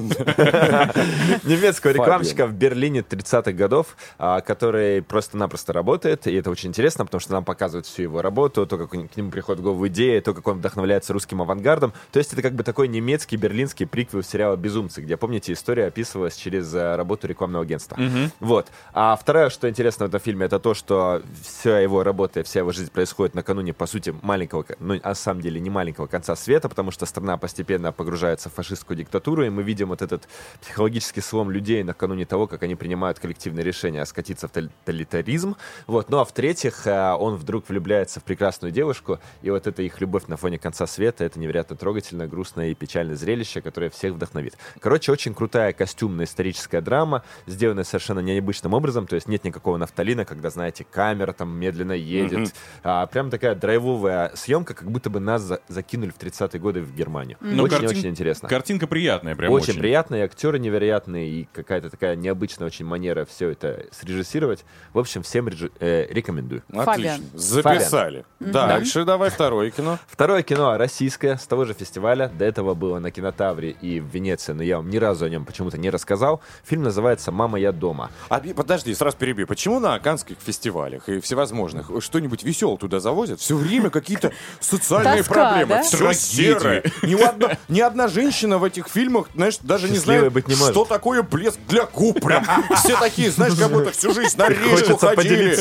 Немецкого 1.43 1.91
рекламщика 1.91 2.47
в 2.47 2.53
Берлине 2.53 3.01
30-х 3.01 3.51
годов, 3.51 3.97
а, 4.17 4.43
который 4.43 5.03
просто-напросто 5.03 5.73
работает. 5.73 6.29
И 6.29 6.35
это 6.35 6.51
очень 6.51 6.69
интересно, 6.69 7.05
потому 7.05 7.21
что 7.21 7.33
нам 7.33 7.45
показывают 7.45 7.85
всю 7.85 8.03
его 8.03 8.23
работу, 8.23 8.65
то, 8.65 8.79
как 8.79 8.91
к 8.91 9.17
нему 9.17 9.33
приходит 9.33 9.59
в 9.59 9.65
голову 9.65 9.89
идея, 9.89 10.21
то, 10.21 10.35
как 10.35 10.47
он 10.47 10.59
вдохновляется 10.59 11.13
русским 11.13 11.43
авангардом. 11.43 11.93
То 12.13 12.21
есть 12.21 12.33
это 12.33 12.43
как 12.43 12.53
бы 12.53 12.63
такой 12.63 12.87
немецкий 12.87 13.37
берлинский 13.37 13.89
приквел 13.89 14.23
сериала 14.23 14.55
«Безумцы», 14.55 15.01
где, 15.03 15.17
помните, 15.17 15.53
история 15.53 15.87
описывалась 15.87 16.37
через 16.37 16.73
э, 16.73 16.95
работу 16.95 17.27
рекламного 17.27 17.65
агентства. 17.65 17.99
Вот. 18.39 18.69
А 18.93 19.17
второе, 19.17 19.51
что 19.51 19.69
интересно 19.69 20.07
в 20.07 20.11
этом 20.11 20.21
фильме, 20.21 20.47
это 20.47 20.61
то, 20.61 20.75
что 20.75 21.23
вся 21.43 21.81
его 21.81 22.05
работа, 22.05 22.45
вся 22.45 22.61
его 22.61 22.71
жизнь 22.71 22.93
происходит 22.93 23.35
накануне, 23.35 23.75
по 23.81 23.87
сути, 23.87 24.15
маленького, 24.21 24.63
ко- 24.63 24.77
ну, 24.79 25.01
на 25.03 25.15
самом 25.15 25.41
деле, 25.41 25.59
не 25.59 25.71
маленького 25.71 26.07
конца 26.07 26.37
света, 26.37 26.69
потому 26.69 26.91
что 26.91 27.07
страна 27.07 27.39
постепенно 27.39 27.93
погружается 27.93 28.51
в 28.51 28.53
фашистскую 28.53 28.95
диктатуру, 28.95 29.43
и 29.43 29.49
мы 29.49 29.63
видим 29.63 29.89
вот 29.89 30.03
этот 30.03 30.29
психологический 30.61 31.23
слом 31.23 31.51
людей 31.51 31.83
накануне 31.83 32.27
того, 32.27 32.47
как 32.47 32.63
они 32.63 32.75
принимают 32.75 33.19
коллективные 33.19 33.65
решения 33.65 34.05
скатиться 34.05 34.49
в 34.49 34.51
тоталитаризм. 34.51 35.57
Вот. 35.87 36.11
Ну 36.11 36.19
а 36.19 36.27
в-третьих, 36.27 36.87
э, 36.87 37.15
он 37.19 37.37
вдруг 37.37 37.71
влюбляется 37.71 38.21
в 38.21 38.25
прекрасную 38.25 38.71
девушку, 38.71 39.19
и 39.41 39.49
вот 39.49 39.67
эта 39.67 39.81
их 39.81 39.99
любовь 40.03 40.27
на 40.27 40.37
фоне 40.37 40.59
конца 40.59 40.87
света, 40.87 41.25
это 41.25 41.41
невероятно 41.41 41.75
трогательное, 41.75 42.29
грустное 42.29 42.73
и 42.73 42.75
печальное 42.75 43.17
зрелище, 43.17 43.63
которое 43.63 43.89
всех 43.89 44.13
вдохновит. 44.13 44.59
Короче, 44.81 45.11
очень 45.11 45.33
крутая 45.33 45.73
костюмная 45.73 46.27
историческая 46.27 46.83
драма, 46.83 47.23
сделанная 47.47 47.85
совершенно 47.85 48.21
необычным 48.21 48.75
образом, 48.75 49.07
то 49.07 49.15
есть 49.15 49.27
нет 49.27 49.43
никакого 49.45 49.79
нафталина, 49.79 50.27
когда, 50.27 50.51
знаете, 50.51 50.85
камера 50.85 51.33
там 51.33 51.49
медленно 51.59 51.93
едет, 51.93 52.55
а 52.83 53.07
прям 53.07 53.31
такая 53.31 53.55
драйвовая 53.71 54.33
съемка, 54.35 54.75
как 54.75 54.91
будто 54.91 55.11
бы 55.11 55.21
нас 55.21 55.43
за- 55.43 55.61
закинули 55.69 56.11
в 56.11 56.19
30-е 56.19 56.59
годы 56.61 56.81
в 56.83 56.93
Германию. 56.93 57.37
Ну, 57.41 57.63
Очень-очень 57.65 57.87
картин- 57.87 58.11
интересно. 58.11 58.49
Картинка 58.49 58.87
приятная, 58.89 59.37
прям 59.37 59.53
очень, 59.53 59.71
очень. 59.71 59.81
приятно, 59.81 60.17
и 60.17 60.21
актеры 60.21 60.59
невероятные, 60.59 61.29
и 61.31 61.49
какая-то 61.53 61.89
такая 61.89 62.17
необычная 62.17 62.67
очень 62.67 62.85
манера 62.85 63.25
все 63.25 63.51
это 63.51 63.87
срежиссировать. 63.93 64.65
В 64.93 64.99
общем, 64.99 65.23
всем 65.23 65.47
реджи- 65.49 65.71
э, 65.79 66.07
рекомендую. 66.11 66.63
Отлично. 66.73 66.85
Фабиан. 66.93 67.21
Записали. 67.35 68.25
Дальше 68.41 69.05
давай 69.05 69.31
второе 69.37 69.71
кино. 69.71 69.99
Второе 70.09 70.43
кино 70.43 70.77
российское 70.77 71.37
с 71.37 71.47
того 71.47 71.65
же 71.65 71.73
фестиваля. 71.75 72.29
До 72.37 72.45
этого 72.45 72.75
было 72.75 72.99
на 72.99 73.11
Кинотавре 73.13 73.71
и 73.71 74.01
в 74.01 74.07
Венеции, 74.07 74.53
но 74.53 74.63
я 74.65 74.79
вам 74.79 74.91
ни 74.91 74.97
разу 74.97 75.27
о 75.27 75.29
нем 75.29 75.45
почему-то 75.45 75.79
не 75.79 75.91
рассказал. 75.91 76.41
Фильм 76.65 76.83
называется 76.83 77.31
«Мама, 77.31 77.59
я 77.61 77.71
дома». 77.71 78.11
А, 78.29 78.41
подожди, 78.41 78.93
сразу 78.95 79.17
перебью. 79.17 79.47
Почему 79.47 79.79
на 79.79 79.97
канских 80.01 80.39
фестивалях 80.41 81.09
и 81.09 81.21
всевозможных 81.21 81.91
что-нибудь 82.01 82.43
веселое 82.43 82.77
туда 82.79 82.99
завозят? 82.99 83.39
Все 83.41 83.57
время 83.61 83.91
какие-то 83.91 84.33
социальные 84.61 85.19
Тоска, 85.19 85.35
проблемы. 85.35 85.75
да? 85.77 85.83
Все 85.83 86.13
серое. 86.13 86.83
Ни 87.03 87.21
одна, 87.23 87.57
ни 87.69 87.81
одна 87.81 88.09
женщина 88.09 88.59
в 88.59 88.65
этих 88.65 88.89
фильмах, 88.89 89.29
знаешь, 89.35 89.59
даже 89.63 89.89
не 89.89 89.95
Счастливой 89.97 90.19
знает, 90.19 90.33
быть 90.33 90.49
не 90.49 90.55
может. 90.57 90.73
что 90.75 90.85
такое 90.85 91.23
блеск 91.23 91.59
для 91.69 91.85
губ. 91.85 92.21
Прям 92.21 92.45
все 92.77 92.97
такие, 92.99 93.31
знаешь, 93.31 93.55
как 93.55 93.71
будто 93.71 93.93
всю 93.93 94.13
жизнь 94.15 94.37
на 94.39 94.49
речку 94.49 94.97
ходили, 94.97 95.57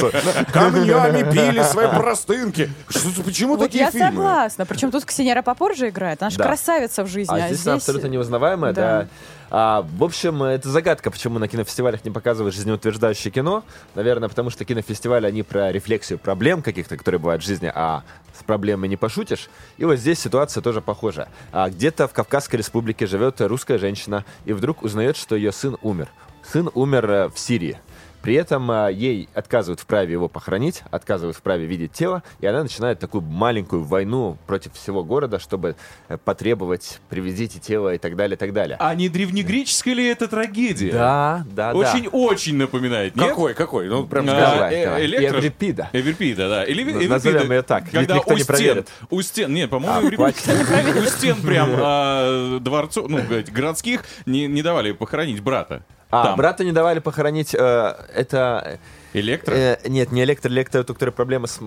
камнями 0.51 1.23
били 1.31 1.63
свои 1.63 1.88
простынки. 1.88 2.69
Что, 2.89 3.21
почему 3.23 3.55
Вот 3.55 3.65
такие 3.65 3.85
я 3.85 3.91
фильмы? 3.91 4.07
согласна. 4.07 4.65
Причем 4.65 4.91
тут 4.91 5.05
Ксения 5.05 5.33
Рапопор 5.35 5.75
же 5.75 5.89
играет. 5.89 6.21
Она 6.21 6.29
же 6.29 6.38
Да. 6.38 6.45
красавица 6.45 7.03
в 7.03 7.07
жизни. 7.07 7.33
А 7.33 7.45
А, 7.45 7.47
здесь, 7.53 7.65
абсолютно 7.67 8.07
неузнаваемая, 8.07 8.73
Да. 8.73 8.81
да. 9.01 9.07
А, 9.51 9.85
в 9.97 10.03
общем, 10.03 10.43
это 10.43 10.69
загадка, 10.69 11.09
почему 11.12 11.39
на 11.39 11.47
кинофестивалях 11.47 12.05
не 12.05 12.12
показывают 12.12 12.55
жизнеутверждающее 12.55 13.31
кино. 13.31 13.63
Наверное, 13.95 14.29
потому 14.29 14.49
что 14.49 14.65
кинофестивали, 14.65 15.25
они 15.25 15.43
про 15.43 15.71
рефлексию 15.71 16.19
проблем 16.19 16.62
каких-то, 16.62 16.97
которые 16.97 17.19
бывают 17.19 17.43
в 17.43 17.45
жизни, 17.45 17.71
а 17.73 18.03
с 18.38 18.43
проблемой 18.43 18.89
не 18.89 18.97
пошутишь. 18.97 19.49
И 19.77 19.85
вот 19.85 19.97
здесь 19.97 20.19
ситуация 20.19 20.62
тоже 20.62 20.81
похожа. 20.81 21.29
А, 21.51 21.69
где-то 21.69 22.07
в 22.07 22.13
Кавказской 22.13 22.57
республике 22.57 23.07
живет 23.07 23.41
русская 23.41 23.77
женщина 23.77 24.25
и 24.45 24.53
вдруг 24.53 24.83
узнает, 24.83 25.17
что 25.17 25.35
ее 25.35 25.51
сын 25.51 25.77
умер. 25.81 26.09
Сын 26.43 26.69
умер 26.73 27.09
э, 27.09 27.29
в 27.29 27.38
Сирии. 27.38 27.79
При 28.21 28.34
этом 28.36 28.69
а, 28.69 28.89
ей 28.89 29.29
отказывают 29.34 29.79
в 29.79 29.86
праве 29.86 30.12
его 30.13 30.27
похоронить, 30.27 30.84
отказывают 30.91 31.38
в 31.38 31.41
праве 31.41 31.65
видеть 31.65 31.93
тело, 31.93 32.21
и 32.41 32.45
она 32.47 32.63
начинает 32.63 32.99
такую 32.99 33.21
маленькую 33.21 33.84
войну 33.84 34.38
против 34.45 34.73
всего 34.73 35.03
города, 35.03 35.39
чтобы 35.39 35.75
э, 36.10 36.17
потребовать 36.17 36.99
«привезите 37.10 37.60
тело» 37.60 37.93
и 37.93 37.97
так 37.97 38.15
далее, 38.15 38.36
и 38.36 38.38
так 38.39 38.51
далее. 38.53 38.75
А 38.79 38.93
не 38.93 39.08
древнегреческая 39.08 39.93
ли 39.93 40.05
это 40.08 40.27
трагедия? 40.27 40.91
Да, 40.91 41.45
да, 41.49 41.71
да. 41.71 41.77
Очень-очень 41.77 42.55
напоминает, 42.58 43.15
нет? 43.15 43.29
Какой, 43.29 43.53
какой? 43.53 43.88
Ну, 43.88 44.05
прям 44.05 44.29
А, 44.29 44.34
Давай, 44.34 44.75
э, 44.75 44.86
давай. 44.86 45.05
электро- 45.05 45.39
Эврипида. 45.39 45.89
Эверпида, 45.93 46.49
да. 46.49 46.63
Или 46.65 46.84
Ну, 46.84 46.89
Эверпида, 46.91 47.13
назовем 47.13 47.51
её 47.51 47.62
так, 47.63 47.89
Когда 47.89 48.15
никто 48.15 48.34
у 48.34 48.36
не 48.36 48.43
стен, 48.43 48.55
проверит. 48.55 48.89
у 49.10 49.21
стен, 49.21 49.53
нет, 49.53 49.67
А, 49.67 49.71
по-моему, 49.71 50.15
хватит. 50.15 50.43
у 50.97 51.05
стен 51.05 51.41
прям 51.41 51.69
а, 51.77 52.60
дворцов, 52.60 53.08
ну, 53.08 53.19
городских 53.51 54.03
не, 54.25 54.47
не 54.47 54.62
давали 54.62 54.91
похоронить 54.91 55.41
брата. 55.41 55.84
А, 56.11 56.23
Там. 56.23 56.35
брата 56.37 56.63
не 56.63 56.71
давали 56.71 56.99
похоронить, 56.99 57.53
э, 57.53 57.95
это... 58.15 58.79
Электро? 59.13 59.53
Э, 59.53 59.77
нет, 59.87 60.11
не 60.11 60.23
электро, 60.23 60.49
электро, 60.49 60.81
у 60.81 60.85
которой 60.85 61.11
проблемы 61.11 61.47
с... 61.47 61.59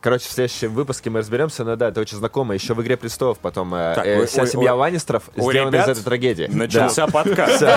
Короче, 0.00 0.28
в 0.28 0.32
следующем 0.32 0.72
выпуске 0.74 1.10
мы 1.10 1.20
разберемся, 1.20 1.64
но 1.64 1.76
да, 1.76 1.88
это 1.88 2.00
очень 2.00 2.16
знакомо. 2.16 2.54
Еще 2.54 2.74
в 2.74 2.82
«Игре 2.82 2.96
престолов» 2.96 3.38
потом 3.38 3.74
э, 3.74 3.94
Так, 3.94 4.06
э, 4.06 4.26
вся 4.26 4.42
ой, 4.42 4.48
семья 4.48 4.74
ой. 4.74 4.80
Ланнистеров 4.80 5.30
У 5.36 5.50
сделана 5.50 5.70
ребят 5.70 5.88
из 5.88 5.98
этой 5.98 6.04
трагедии. 6.04 6.48
Начался 6.50 7.06
подкаст. 7.06 7.60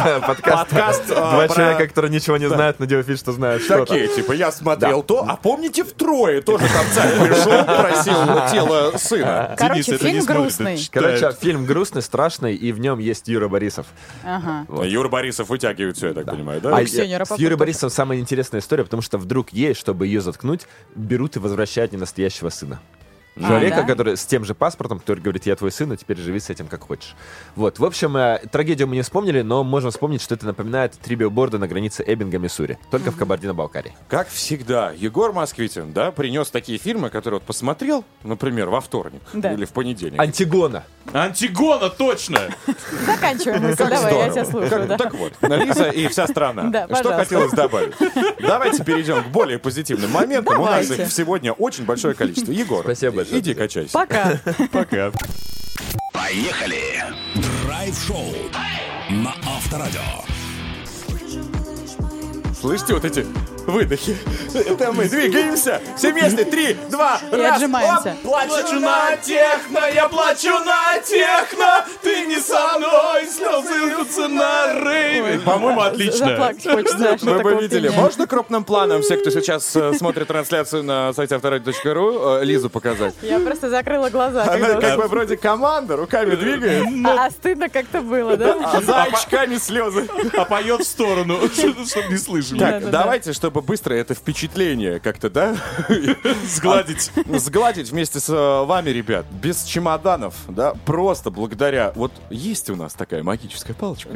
Да. 0.00 0.20
Подкаст. 0.26 0.70
Подкаст, 0.70 1.02
а, 1.10 1.32
Два 1.32 1.48
человека, 1.48 1.88
которые 1.88 2.10
ничего 2.10 2.36
не 2.36 2.48
знают, 2.48 2.78
но 2.80 2.86
делают 2.86 3.08
вид, 3.08 3.18
что 3.18 3.32
знают 3.32 3.62
что-то. 3.62 3.86
Такие, 3.86 4.08
типа, 4.08 4.32
я 4.32 4.50
смотрел 4.52 5.02
то, 5.02 5.24
а 5.26 5.36
помните 5.36 5.84
в 5.84 5.92
Трое 5.92 6.40
тоже 6.40 6.64
там 6.68 6.86
царь 6.92 7.28
пришел, 7.28 7.64
просил 7.64 8.50
тело 8.50 8.92
сына. 8.96 9.54
Короче, 9.58 9.96
фильм 9.96 10.24
грустный. 10.24 10.88
Короче, 10.90 11.32
фильм 11.40 11.66
грустный, 11.66 12.02
страшный, 12.02 12.54
и 12.54 12.72
в 12.72 12.80
нем 12.80 12.98
есть 12.98 13.28
Юра 13.28 13.48
Борисов. 13.48 13.86
Ага. 14.24 14.66
Юра 14.84 15.08
Борисов 15.08 15.48
вытягивает 15.48 15.96
все, 15.96 16.08
я 16.08 16.14
так 16.14 16.26
понимаю, 16.26 16.60
да? 16.60 16.76
А 16.76 16.82
э, 16.82 16.86
с 16.86 17.38
Юрой. 17.38 17.56
Борисовым 17.56 17.90
самая 17.90 18.18
интересная 18.50 18.60
история, 18.60 18.84
потому 18.84 19.02
что 19.02 19.18
вдруг 19.18 19.50
ей, 19.50 19.74
чтобы 19.74 20.06
ее 20.06 20.20
заткнуть, 20.20 20.66
берут 20.96 21.36
и 21.36 21.38
возвращают 21.38 21.92
ненастоящего 21.92 22.48
сына. 22.50 22.80
Человека, 23.38 23.76
да? 23.76 23.82
который 23.84 24.16
с 24.16 24.24
тем 24.26 24.44
же 24.44 24.54
паспортом, 24.54 24.98
который 24.98 25.20
говорит, 25.20 25.46
я 25.46 25.56
твой 25.56 25.70
сын, 25.72 25.90
а 25.92 25.96
теперь 25.96 26.18
живи 26.18 26.40
с 26.40 26.50
этим 26.50 26.66
как 26.66 26.82
хочешь. 26.82 27.14
Вот, 27.56 27.78
в 27.78 27.84
общем, 27.84 28.16
э, 28.16 28.40
трагедию 28.50 28.88
мы 28.88 28.96
не 28.96 29.02
вспомнили, 29.02 29.42
но 29.42 29.62
можем 29.64 29.90
вспомнить, 29.90 30.20
что 30.20 30.34
это 30.34 30.46
напоминает 30.46 30.92
три 31.00 31.16
билборда 31.16 31.58
на 31.58 31.68
границе 31.68 32.04
Эббинга, 32.06 32.38
Миссури. 32.38 32.78
Только 32.90 33.10
в 33.12 33.16
Кабардино-Балкарии. 33.16 33.94
Как 34.08 34.28
всегда, 34.28 34.92
Егор 34.96 35.32
Москвитин, 35.32 35.92
да, 35.92 36.10
принес 36.12 36.50
такие 36.50 36.78
фильмы, 36.78 37.08
которые 37.10 37.38
вот 37.40 37.46
посмотрел, 37.46 38.04
например, 38.24 38.68
во 38.68 38.80
вторник 38.80 39.22
Да. 39.32 39.52
или 39.52 39.64
в 39.64 39.70
понедельник. 39.70 40.20
Антигона. 40.20 40.84
Антигона, 41.12 41.88
точно! 41.88 42.40
Заканчиваем 43.06 43.62
мысль. 43.62 43.76
Давай, 43.78 44.14
я 44.16 44.30
тебя 44.30 44.44
слушаю. 44.44 44.70
Как- 44.70 44.86
да. 44.88 44.96
Так 44.98 45.14
вот, 45.14 45.32
Лиза 45.42 45.90
и 45.90 46.08
вся 46.08 46.26
страна. 46.26 46.64
Да, 46.64 46.84
Что 46.84 46.94
пожалуйста. 46.96 47.24
хотелось 47.24 47.52
добавить? 47.52 47.94
Давайте 48.40 48.84
перейдем 48.84 49.22
к 49.24 49.28
более 49.28 49.58
позитивным 49.58 50.10
моментам. 50.10 50.60
У 50.60 50.64
нас 50.66 50.90
их 50.90 51.10
сегодня 51.12 51.52
очень 51.52 51.84
большое 51.84 52.14
количество. 52.14 52.52
Егор, 52.52 52.82
Спасибо 52.84 53.16
большое. 53.16 53.29
Иди 53.30 53.54
качайся. 53.54 53.92
Пока. 53.92 54.40
Пока. 54.72 55.12
Поехали! 56.12 57.02
Драйв-шоу 57.64 58.34
на 59.10 59.34
Авторадио. 59.46 60.00
Слышите 62.60 62.94
вот 62.94 63.04
эти 63.04 63.24
выдохи? 63.66 64.16
Это 64.54 64.92
мы 64.92 65.08
двигаемся. 65.08 65.80
Все 65.96 66.12
вместе. 66.12 66.44
Три, 66.44 66.74
два, 66.90 67.20
И 67.30 67.36
раз. 67.36 67.56
отжимаемся. 67.56 68.16
Оп. 68.24 68.30
Плачу 68.30 68.80
на 68.80 69.16
техно, 69.16 69.80
я 69.94 70.08
плачу 70.08 70.50
на 70.64 70.98
техно. 71.04 71.84
Ты 72.02 72.26
не 72.26 72.38
со 72.38 72.78
мной, 72.78 73.26
слезы 73.26 73.86
льются 73.86 74.28
на 74.28 74.72
рейве. 74.84 75.38
По-моему, 75.40 75.80
отлично. 75.80 76.28
Заплакать 76.30 76.66
хочется. 76.66 76.98
да, 76.98 77.16
что 77.16 77.26
Вы 77.26 77.32
бы 77.32 77.38
такого 77.38 77.60
видели. 77.60 77.88
Можно 77.88 78.26
крупным 78.26 78.64
планом 78.64 79.02
все, 79.02 79.16
кто 79.16 79.30
сейчас 79.30 79.74
э, 79.76 79.92
смотрит 79.94 80.28
трансляцию 80.28 80.82
на 80.84 81.12
сайте 81.12 81.34
авторадио.ру, 81.36 82.38
э, 82.40 82.44
Лизу 82.44 82.70
показать? 82.70 83.14
Я 83.22 83.38
просто 83.40 83.70
закрыла 83.70 84.08
глаза. 84.10 84.42
Она 84.44 84.74
как 84.80 84.96
бы 84.96 85.06
вроде 85.08 85.36
команда, 85.36 85.96
руками 85.96 86.34
двигает, 86.34 86.84
А 87.06 87.26
а 87.26 87.30
стыдно 87.30 87.68
как-то 87.68 88.00
было, 88.00 88.36
да? 88.36 88.56
а 88.72 88.80
за 88.80 89.02
очками 89.02 89.56
слезы. 89.56 90.08
А 90.36 90.44
поет 90.44 90.80
в 90.80 90.84
сторону, 90.84 91.38
чтобы 91.52 92.08
не 92.10 92.16
слышали. 92.18 92.58
Так, 92.58 92.70
Да-да-да. 92.80 92.98
давайте, 93.02 93.32
чтобы 93.50 93.62
быстро 93.66 93.94
это 93.94 94.14
впечатление 94.14 95.00
как-то, 95.00 95.28
да, 95.28 95.56
Сгладить. 96.46 97.10
сгладить 97.26 97.90
вместе 97.90 98.20
с 98.20 98.28
э, 98.28 98.64
вами, 98.64 98.90
ребят, 98.90 99.26
без 99.42 99.64
чемоданов, 99.64 100.34
да, 100.46 100.74
просто 100.86 101.30
благодаря... 101.32 101.92
Вот 101.96 102.12
есть 102.30 102.70
у 102.70 102.76
нас 102.76 102.94
такая 102.94 103.24
магическая 103.24 103.74
палочка. 103.74 104.10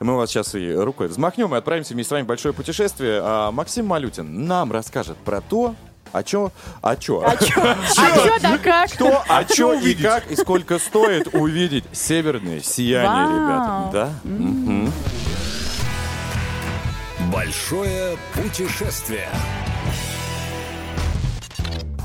Мы 0.00 0.16
вас 0.16 0.30
сейчас 0.30 0.56
и 0.56 0.72
рукой 0.74 1.06
взмахнем 1.06 1.54
и 1.54 1.58
отправимся 1.58 1.94
вместе 1.94 2.08
с 2.08 2.10
вами 2.10 2.24
в 2.24 2.26
большое 2.26 2.52
путешествие. 2.52 3.20
А 3.22 3.52
Максим 3.52 3.86
Малютин 3.86 4.46
нам 4.46 4.72
расскажет 4.72 5.16
про 5.18 5.40
то, 5.40 5.76
о 6.10 6.24
чё, 6.24 6.50
о 6.80 6.96
чё, 6.96 7.22
А 7.24 7.36
чё? 7.36 7.62
А 7.62 7.76
чё 7.76 8.38
да 8.42 8.58
как? 8.58 8.88
что, 8.92 9.22
о 9.28 9.44
чё 9.44 9.74
и 9.74 9.94
как, 9.94 10.28
и 10.28 10.34
сколько 10.34 10.80
стоит 10.80 11.32
увидеть 11.34 11.84
северное 11.92 12.60
сияние, 12.60 13.28
ребята. 13.28 13.90
Да? 13.92 15.21
Большое 17.32 18.18
путешествие. 18.34 19.26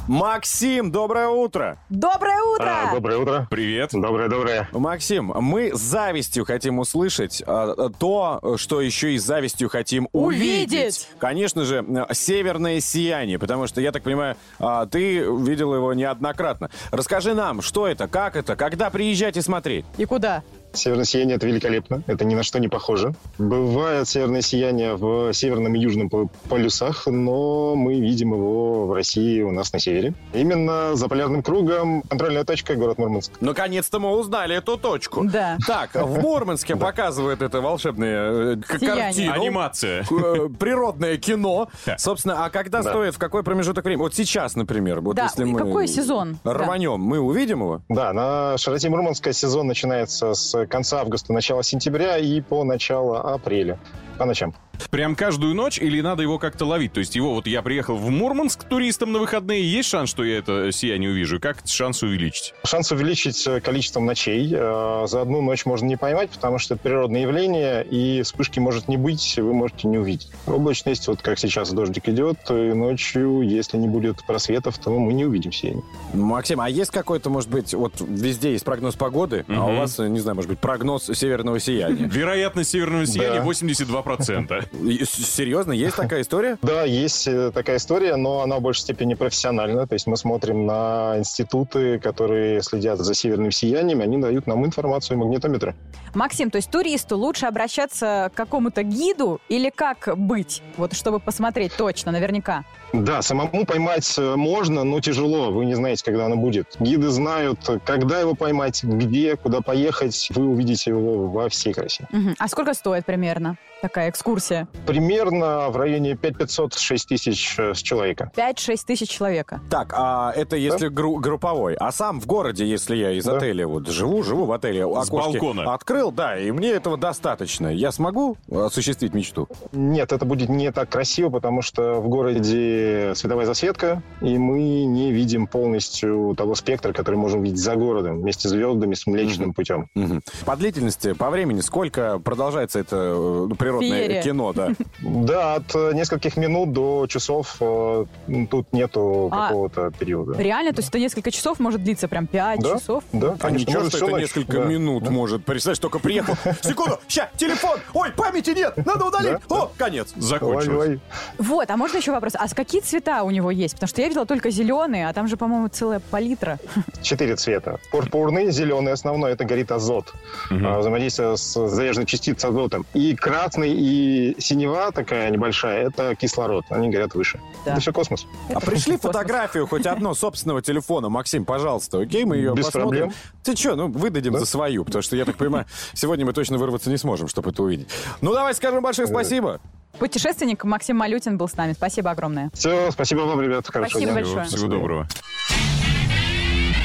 Максим, 0.07 0.89
доброе 0.89 1.27
утро! 1.27 1.77
Доброе 1.89 2.41
утро! 2.41 2.65
А, 2.65 2.93
доброе 2.93 3.17
утро. 3.17 3.47
Привет. 3.49 3.89
Доброе-доброе. 3.91 4.69
Максим, 4.71 5.33
мы 5.35 5.75
с 5.75 5.81
завистью 5.81 6.45
хотим 6.45 6.79
услышать 6.79 7.43
а, 7.45 7.89
то, 7.89 8.55
что 8.55 8.79
еще 8.79 9.15
и 9.15 9.17
с 9.17 9.25
завистью 9.25 9.67
хотим 9.67 10.07
увидеть. 10.13 10.71
Увидеть. 10.71 11.09
Конечно 11.19 11.65
же, 11.65 11.85
северное 12.13 12.79
сияние, 12.79 13.37
потому 13.37 13.67
что, 13.67 13.81
я 13.81 13.91
так 13.91 14.03
понимаю, 14.03 14.37
а, 14.59 14.85
ты 14.85 15.17
видел 15.17 15.75
его 15.75 15.93
неоднократно. 15.93 16.69
Расскажи 16.91 17.33
нам, 17.33 17.61
что 17.61 17.85
это, 17.85 18.07
как 18.07 18.37
это, 18.37 18.55
когда 18.55 18.89
приезжать 18.89 19.35
и 19.35 19.41
смотреть? 19.41 19.83
И 19.97 20.05
куда? 20.05 20.41
Северное 20.73 21.05
сияние— 21.05 21.35
это 21.37 21.47
великолепно. 21.47 22.03
Это 22.07 22.23
ни 22.25 22.35
на 22.35 22.43
что 22.43 22.59
не 22.59 22.67
похоже. 22.67 23.13
Бывает 23.39 24.07
северное 24.07 24.41
сияние 24.41 24.95
в 24.95 25.33
северном 25.33 25.73
и 25.75 25.79
южном 25.79 26.09
по- 26.09 26.27
полюсах, 26.49 27.07
но 27.07 27.75
мы 27.75 27.99
видим 27.99 28.33
его 28.33 28.85
в 28.85 28.93
России 28.93 29.41
у 29.41 29.51
нас 29.51 29.73
на 29.73 29.79
севере. 29.79 30.13
Именно 30.33 30.95
за 30.95 31.07
полярным 31.07 31.41
кругом 31.41 32.03
контрольная 32.03 32.43
точка— 32.43 32.75
город 32.75 32.97
Мурманск. 32.99 33.31
Наконец-то 33.41 33.99
мы 33.99 34.11
узнали 34.15 34.55
эту 34.57 34.77
точку. 34.77 35.23
Да. 35.23 35.57
Так, 35.65 35.95
в 35.95 36.19
Мурманске 36.19 36.75
показывают 36.75 37.41
это 37.41 37.59
волшебное 37.61 38.53
э, 38.53 38.57
картину. 38.57 39.31
Анимация. 39.33 40.01
э, 40.03 40.49
природное 40.59 41.17
кино. 41.17 41.69
Собственно, 41.97 42.45
а 42.45 42.49
когда 42.49 42.81
Да. 42.83 42.89
стоит, 42.91 43.15
в 43.15 43.17
какой 43.17 43.41
промежуток 43.43 43.83
времени? 43.85 44.03
Вот 44.03 44.13
сейчас, 44.13 44.55
например, 44.55 44.99
вот 45.01 45.17
если 45.17 45.43
мы 45.43 45.57
какой 45.57 45.87
сезон? 45.87 46.37
Рванем, 46.43 46.99
мы 46.99 47.19
увидим 47.19 47.61
его? 47.61 47.81
Да, 47.89 48.13
на 48.13 48.57
широте 48.57 48.89
Мурманска 48.89 49.33
сезон 49.33 49.67
начинается 49.67 50.33
с 50.33 50.56
конца 50.65 51.01
августа, 51.01 51.33
начала 51.33 51.61
сентября 51.63 52.17
и 52.17 52.41
по 52.41 52.63
начало 52.63 53.21
апреля. 53.33 53.77
По 54.17 54.25
ночам. 54.25 54.55
Прям 54.89 55.15
каждую 55.15 55.53
ночь 55.53 55.79
или 55.79 56.01
надо 56.01 56.23
его 56.23 56.39
как-то 56.39 56.65
ловить? 56.65 56.93
То 56.93 56.99
есть 56.99 57.15
его 57.15 57.33
вот 57.33 57.47
я 57.47 57.61
приехал 57.61 57.95
в 57.97 58.09
Мурманск 58.09 58.63
туристом 58.63 59.11
на 59.11 59.19
выходные, 59.19 59.69
есть 59.69 59.89
шанс, 59.89 60.09
что 60.09 60.23
я 60.23 60.37
это 60.37 60.71
сияние 60.71 61.11
увижу? 61.11 61.39
Как 61.39 61.57
шанс 61.65 62.03
увеличить? 62.03 62.53
Шанс 62.65 62.91
увеличить 62.91 63.45
э, 63.47 63.59
количеством 63.61 64.05
ночей. 64.05 64.49
Э, 64.53 65.05
За 65.07 65.21
одну 65.21 65.41
ночь 65.41 65.65
можно 65.65 65.85
не 65.85 65.97
поймать, 65.97 66.29
потому 66.29 66.57
что 66.57 66.75
это 66.75 66.83
природное 66.83 67.21
явление, 67.21 67.83
и 67.85 68.21
вспышки 68.23 68.59
может 68.59 68.87
не 68.87 68.97
быть, 68.97 69.35
вы 69.37 69.53
можете 69.53 69.87
не 69.87 69.97
увидеть. 69.97 70.29
Облачность, 70.45 71.07
вот 71.07 71.21
как 71.21 71.39
сейчас 71.39 71.71
дождик 71.71 72.07
идет, 72.09 72.37
и 72.49 72.53
ночью, 72.73 73.41
если 73.41 73.77
не 73.77 73.87
будет 73.87 74.25
просветов, 74.25 74.77
то 74.77 74.89
мы 74.91 75.13
не 75.13 75.25
увидим 75.25 75.51
сияние. 75.51 75.83
Максим, 76.13 76.61
а 76.61 76.69
есть 76.69 76.91
какой-то, 76.91 77.29
может 77.29 77.49
быть, 77.49 77.73
вот 77.73 77.93
везде 77.99 78.51
есть 78.53 78.65
прогноз 78.65 78.95
погоды, 78.95 79.45
а 79.47 79.65
у 79.65 79.75
вас, 79.75 79.97
не 79.99 80.19
знаю, 80.19 80.35
может 80.35 80.49
быть, 80.49 80.59
прогноз 80.59 81.05
северного 81.05 81.59
сияния? 81.59 82.07
Вероятность 82.07 82.71
северного 82.71 83.05
сияния 83.05 83.41
Да. 83.41 83.45
82%. 83.45 84.66
Серьезно, 84.71 85.71
есть 85.71 85.95
такая 85.97 86.21
история? 86.21 86.57
Да, 86.61 86.83
есть 86.83 87.27
э, 87.27 87.51
такая 87.53 87.77
история, 87.77 88.15
но 88.15 88.41
она 88.41 88.57
в 88.57 88.61
большей 88.61 88.81
степени 88.81 89.13
профессиональна. 89.13 89.87
То 89.87 89.93
есть 89.93 90.07
мы 90.07 90.17
смотрим 90.17 90.65
на 90.65 91.15
институты, 91.17 91.99
которые 91.99 92.61
следят 92.61 92.99
за 92.99 93.13
северным 93.13 93.51
сиянием, 93.51 94.01
они 94.01 94.17
дают 94.17 94.47
нам 94.47 94.65
информацию 94.65 95.17
магнитометра. 95.17 95.75
Максим, 96.13 96.49
то 96.49 96.57
есть 96.57 96.71
туристу 96.71 97.17
лучше 97.17 97.45
обращаться 97.45 98.31
к 98.33 98.37
какому-то 98.37 98.83
гиду 98.83 99.39
или 99.49 99.69
как 99.69 100.17
быть? 100.17 100.61
Вот 100.77 100.93
чтобы 100.93 101.19
посмотреть 101.19 101.73
точно, 101.77 102.11
наверняка. 102.11 102.63
Да, 102.93 103.21
самому 103.21 103.65
поймать 103.65 104.15
э, 104.17 104.35
можно, 104.35 104.83
но 104.83 104.99
тяжело. 104.99 105.51
Вы 105.51 105.65
не 105.65 105.75
знаете, 105.75 106.03
когда 106.03 106.25
оно 106.25 106.35
будет. 106.37 106.75
Гиды 106.79 107.09
знают, 107.09 107.59
когда 107.85 108.19
его 108.19 108.33
поймать, 108.33 108.83
где, 108.83 109.35
куда 109.35 109.61
поехать. 109.61 110.29
Вы 110.33 110.45
увидите 110.45 110.91
его 110.91 111.27
во 111.27 111.49
всей 111.49 111.73
красе. 111.73 112.07
Мгм. 112.11 112.35
А 112.39 112.47
сколько 112.47 112.73
стоит 112.73 113.05
примерно 113.05 113.57
такая 113.81 114.09
экскурсия? 114.09 114.67
Примерно 114.85 115.69
в 115.69 115.77
районе 115.77 116.13
5500-6 116.13 116.97
тысяч 117.07 117.55
э, 117.57 117.73
с 117.73 117.77
человека. 117.81 118.31
5-6 118.35 118.77
тысяч 118.85 119.09
человека. 119.09 119.61
Так, 119.69 119.93
а 119.95 120.31
это 120.35 120.55
если 120.55 120.87
гру- 120.87 121.17
групповой. 121.17 121.75
А 121.75 121.91
сам 121.91 122.19
в 122.19 122.25
городе, 122.25 122.65
если 122.65 122.95
я 122.95 123.11
из 123.11 123.25
Да. 123.25 123.37
отеля 123.37 123.67
вот 123.67 123.87
живу, 123.87 124.23
живу 124.23 124.45
в 124.45 124.51
отеле, 124.51 124.85
С 125.03 125.09
балкона. 125.09 125.73
открыл, 125.73 126.11
да, 126.11 126.37
и 126.37 126.51
мне 126.51 126.69
этого 126.69 126.97
достаточно. 126.97 127.67
Я 127.67 127.91
смогу 127.91 128.37
осуществить 128.51 129.13
мечту? 129.13 129.47
Нет, 129.71 130.11
это 130.11 130.25
будет 130.25 130.49
не 130.49 130.71
так 130.71 130.89
красиво, 130.89 131.29
потому 131.29 131.61
что 131.61 131.95
в 132.01 132.07
городе 132.07 133.13
световая 133.15 133.45
засветка, 133.45 134.01
и 134.21 134.37
мы 134.37 134.85
не 134.85 135.11
видим 135.11 135.47
полностью 135.47 136.35
того 136.37 136.55
спектра, 136.55 136.93
который 136.93 137.15
можем 137.15 137.43
видеть 137.43 137.59
за 137.59 137.75
городом, 137.75 138.21
вместе 138.21 138.47
с 138.47 138.51
звездами, 138.51 138.93
с 138.95 139.05
Млечным 139.07 139.53
путем. 139.53 139.89
Мгм. 139.95 140.21
По 140.45 140.55
длительности, 140.55 141.13
по 141.13 141.29
времени, 141.29 141.61
сколько 141.61 142.19
продолжается 142.19 142.79
это 142.79 142.95
э, 142.95 143.47
природное 143.67 143.99
Феерия. 143.99 144.21
кино, 144.21 144.53
да. 144.53 144.69
Да, 145.01 145.55
от 145.55 145.75
э, 145.75 145.91
нескольких 145.93 146.37
минут 146.37 146.73
до 146.73 147.05
часов 147.07 147.57
э, 147.59 148.05
тут 148.49 148.71
нету 148.73 149.29
А, 149.31 149.47
какого-то 149.47 149.91
периода. 149.97 150.37
Реально? 150.41 150.71
То 150.73 150.79
есть 150.79 150.89
это 150.89 150.99
несколько 150.99 151.31
часов 151.31 151.59
может 151.59 151.83
длиться, 151.83 152.07
прям 152.07 152.27
5 152.27 152.59
Да, 152.61 152.73
часов? 152.79 153.03
да, 153.13 153.35
А 153.39 153.51
ничего, 153.51 153.79
может, 153.79 153.95
что 153.95 154.05
это 154.05 154.11
ночь. 154.13 154.21
несколько 154.21 154.53
Да. 154.59 154.65
минут 154.65 155.09
может. 155.09 155.45
Представляешь, 155.45 155.79
только 155.79 155.99
приехал. 155.99 156.35
Секунду, 156.63 156.99
ща, 157.07 157.29
телефон. 157.37 157.79
Ой, 157.93 158.11
памяти 158.11 158.51
нет, 158.51 158.77
надо 158.85 159.05
удалить. 159.05 159.37
Да, 159.49 159.55
О, 159.55 159.71
конец. 159.77 160.13
Закончилось. 160.15 160.99
Вот, 161.37 161.69
а 161.69 161.77
можно 161.77 161.97
еще 161.97 162.11
вопрос? 162.11 162.33
А 162.35 162.47
с 162.47 162.53
какие 162.53 162.81
цвета 162.81 163.23
у 163.23 163.31
него 163.31 163.51
есть? 163.51 163.73
Потому 163.73 163.87
что 163.89 164.01
я 164.01 164.07
видела 164.07 164.25
только 164.25 164.49
зеленые, 164.49 165.07
а 165.09 165.13
там 165.13 165.27
же, 165.27 165.37
по-моему, 165.37 165.67
целая 165.67 165.99
палитра. 166.11 166.59
Четыре 167.01 167.35
цвета. 167.35 167.79
Пурпурный, 167.91 168.51
зеленый 168.51 168.93
основной, 168.93 169.31
это 169.33 169.45
горит 169.45 169.71
азот. 169.71 170.13
А, 170.51 170.79
Взаимодействие 170.79 171.35
с 171.37 171.67
заряженной 171.67 172.05
частицей 172.05 172.49
азотом. 172.49 172.85
И 172.93 173.15
красный, 173.15 173.56
и 173.63 174.35
синева 174.39 174.91
такая 174.91 175.29
небольшая, 175.29 175.87
это 175.87 176.15
кислород. 176.15 176.65
Они 176.69 176.89
горят 176.89 177.15
выше. 177.15 177.39
Да. 177.65 177.71
Это 177.71 177.81
все 177.81 177.93
космос. 177.93 178.25
А 178.53 178.59
пришли 178.59 178.93
Космос. 178.97 179.13
фотографию 179.13 179.67
хоть 179.67 179.85
одно 179.85 180.13
собственного 180.13 180.61
телефона, 180.61 181.09
Максим, 181.09 181.45
пожалуйста, 181.45 181.99
окей, 181.99 182.25
мы 182.25 182.37
ее 182.37 182.53
Без 182.53 182.65
посмотрим. 182.65 182.89
проблем. 182.89 183.13
Ты 183.43 183.55
что, 183.55 183.75
ну 183.75 183.87
выдадим 183.87 184.37
за 184.37 184.45
свою, 184.45 184.85
потому 184.85 185.01
что 185.01 185.15
я 185.15 185.25
так 185.25 185.37
понимаю, 185.37 185.65
сегодня 185.93 186.25
мы 186.25 186.33
точно 186.33 186.57
вырваться 186.57 186.89
не 186.89 186.97
сможем, 186.97 187.27
чтобы 187.27 187.51
это 187.51 187.63
увидеть. 187.63 187.87
Ну 188.21 188.33
давай 188.33 188.53
скажем 188.53 188.81
большое 188.83 189.07
спасибо. 189.07 189.59
Путешественник 189.99 190.63
Максим 190.63 190.97
Малютин 190.97 191.37
был 191.37 191.47
с 191.47 191.55
нами. 191.57 191.73
Спасибо 191.73 192.11
огромное. 192.11 192.51
Все, 192.53 192.91
спасибо 192.91 193.21
вам, 193.21 193.41
ребят. 193.41 193.65
Хорошего 193.67 193.89
Спасибо 193.99 194.11
дня. 194.11 194.21
большое. 194.21 194.45
Всего 194.45 194.67
доброго. 194.67 195.07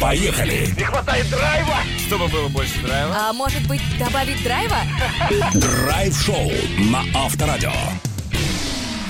Поехали! 0.02 0.68
Чтобы 2.08 2.26
было 2.26 2.48
больше 2.48 2.80
драйва. 2.82 3.14
А 3.16 3.32
может 3.32 3.64
быть, 3.68 3.80
добавить 4.00 4.42
драйва? 4.42 4.78
Драйв-шоу 5.54 6.50
на 6.90 7.04
Авторадио. 7.14 7.70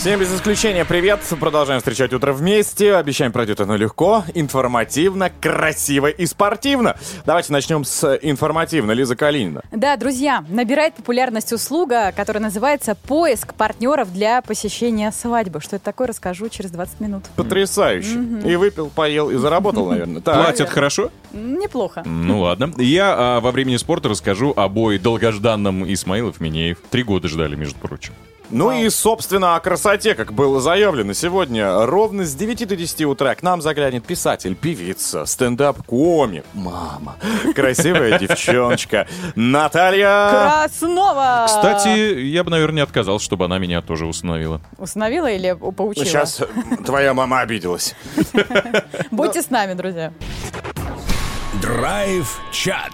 Всем 0.02 0.18
без 0.18 0.34
исключения 0.34 0.84
привет. 0.84 1.20
Продолжаем 1.38 1.78
встречать 1.78 2.12
утро 2.12 2.32
вместе. 2.32 2.96
Обещаем, 2.96 3.30
пройдет 3.30 3.60
оно 3.60 3.76
легко, 3.76 4.24
информативно, 4.34 5.30
красиво 5.40 6.08
и 6.08 6.26
спортивно. 6.26 6.96
Давайте 7.24 7.52
начнем 7.52 7.84
с 7.84 8.18
информативно. 8.20 8.90
Лиза 8.90 9.14
Калинина. 9.14 9.62
Да, 9.70 9.96
друзья, 9.96 10.44
набирает 10.48 10.96
популярность 10.96 11.52
услуга, 11.52 12.10
которая 12.16 12.42
называется 12.42 12.96
«Поиск 12.96 13.54
партнеров 13.54 14.12
для 14.12 14.42
посещения 14.42 15.12
свадьбы». 15.12 15.60
Что 15.60 15.76
это 15.76 15.84
такое, 15.84 16.08
расскажу 16.08 16.48
через 16.48 16.72
20 16.72 16.98
минут. 16.98 17.22
Потрясающе. 17.36 18.24
И 18.44 18.56
выпил, 18.56 18.90
поел, 18.92 19.30
и 19.30 19.36
заработал, 19.36 19.88
наверное. 19.88 20.20
Так. 20.20 20.34
Платят 20.34 20.68
хорошо? 20.68 21.12
Неплохо. 21.32 22.02
Ну 22.04 22.40
ладно. 22.40 22.72
Я 22.76 23.14
а, 23.16 23.40
во 23.40 23.52
времени 23.52 23.76
спорта 23.76 24.08
расскажу 24.08 24.52
о 24.56 24.68
бой 24.68 24.98
долгожданном 24.98 25.84
Исмаилов 25.92 26.40
Минеев. 26.40 26.78
Три 26.90 27.04
года 27.04 27.28
ждали, 27.28 27.54
между 27.54 27.78
прочим. 27.78 28.14
Ну 28.52 28.70
и, 28.70 28.90
собственно, 28.90 29.56
о 29.56 29.60
красоте, 29.60 30.14
как 30.14 30.34
было 30.34 30.60
заявлено 30.60 31.14
сегодня. 31.14 31.86
Ровно 31.86 32.26
с 32.26 32.34
9 32.34 32.68
до 32.68 32.76
10 32.76 33.02
утра 33.06 33.34
к 33.34 33.42
нам 33.42 33.62
заглянет 33.62 34.04
писатель, 34.04 34.54
певица, 34.54 35.24
стендап-комик, 35.24 36.44
мама, 36.52 37.16
красивая 37.54 38.18
девчоночка 38.20 39.08
Наталья... 39.36 40.28
Краснова! 40.30 41.44
Кстати, 41.46 42.20
я 42.20 42.44
бы, 42.44 42.50
наверное, 42.50 42.76
не 42.76 42.82
отказался, 42.82 43.24
чтобы 43.24 43.46
она 43.46 43.58
меня 43.58 43.80
тоже 43.80 44.04
установила. 44.04 44.60
Установила 44.76 45.30
или 45.30 45.54
поучила? 45.54 46.04
Сейчас 46.04 46.42
твоя 46.84 47.14
мама 47.14 47.40
обиделась. 47.40 47.94
Будьте 49.10 49.40
с 49.40 49.48
нами, 49.48 49.72
друзья. 49.72 50.12
Драйв-чат. 51.62 52.92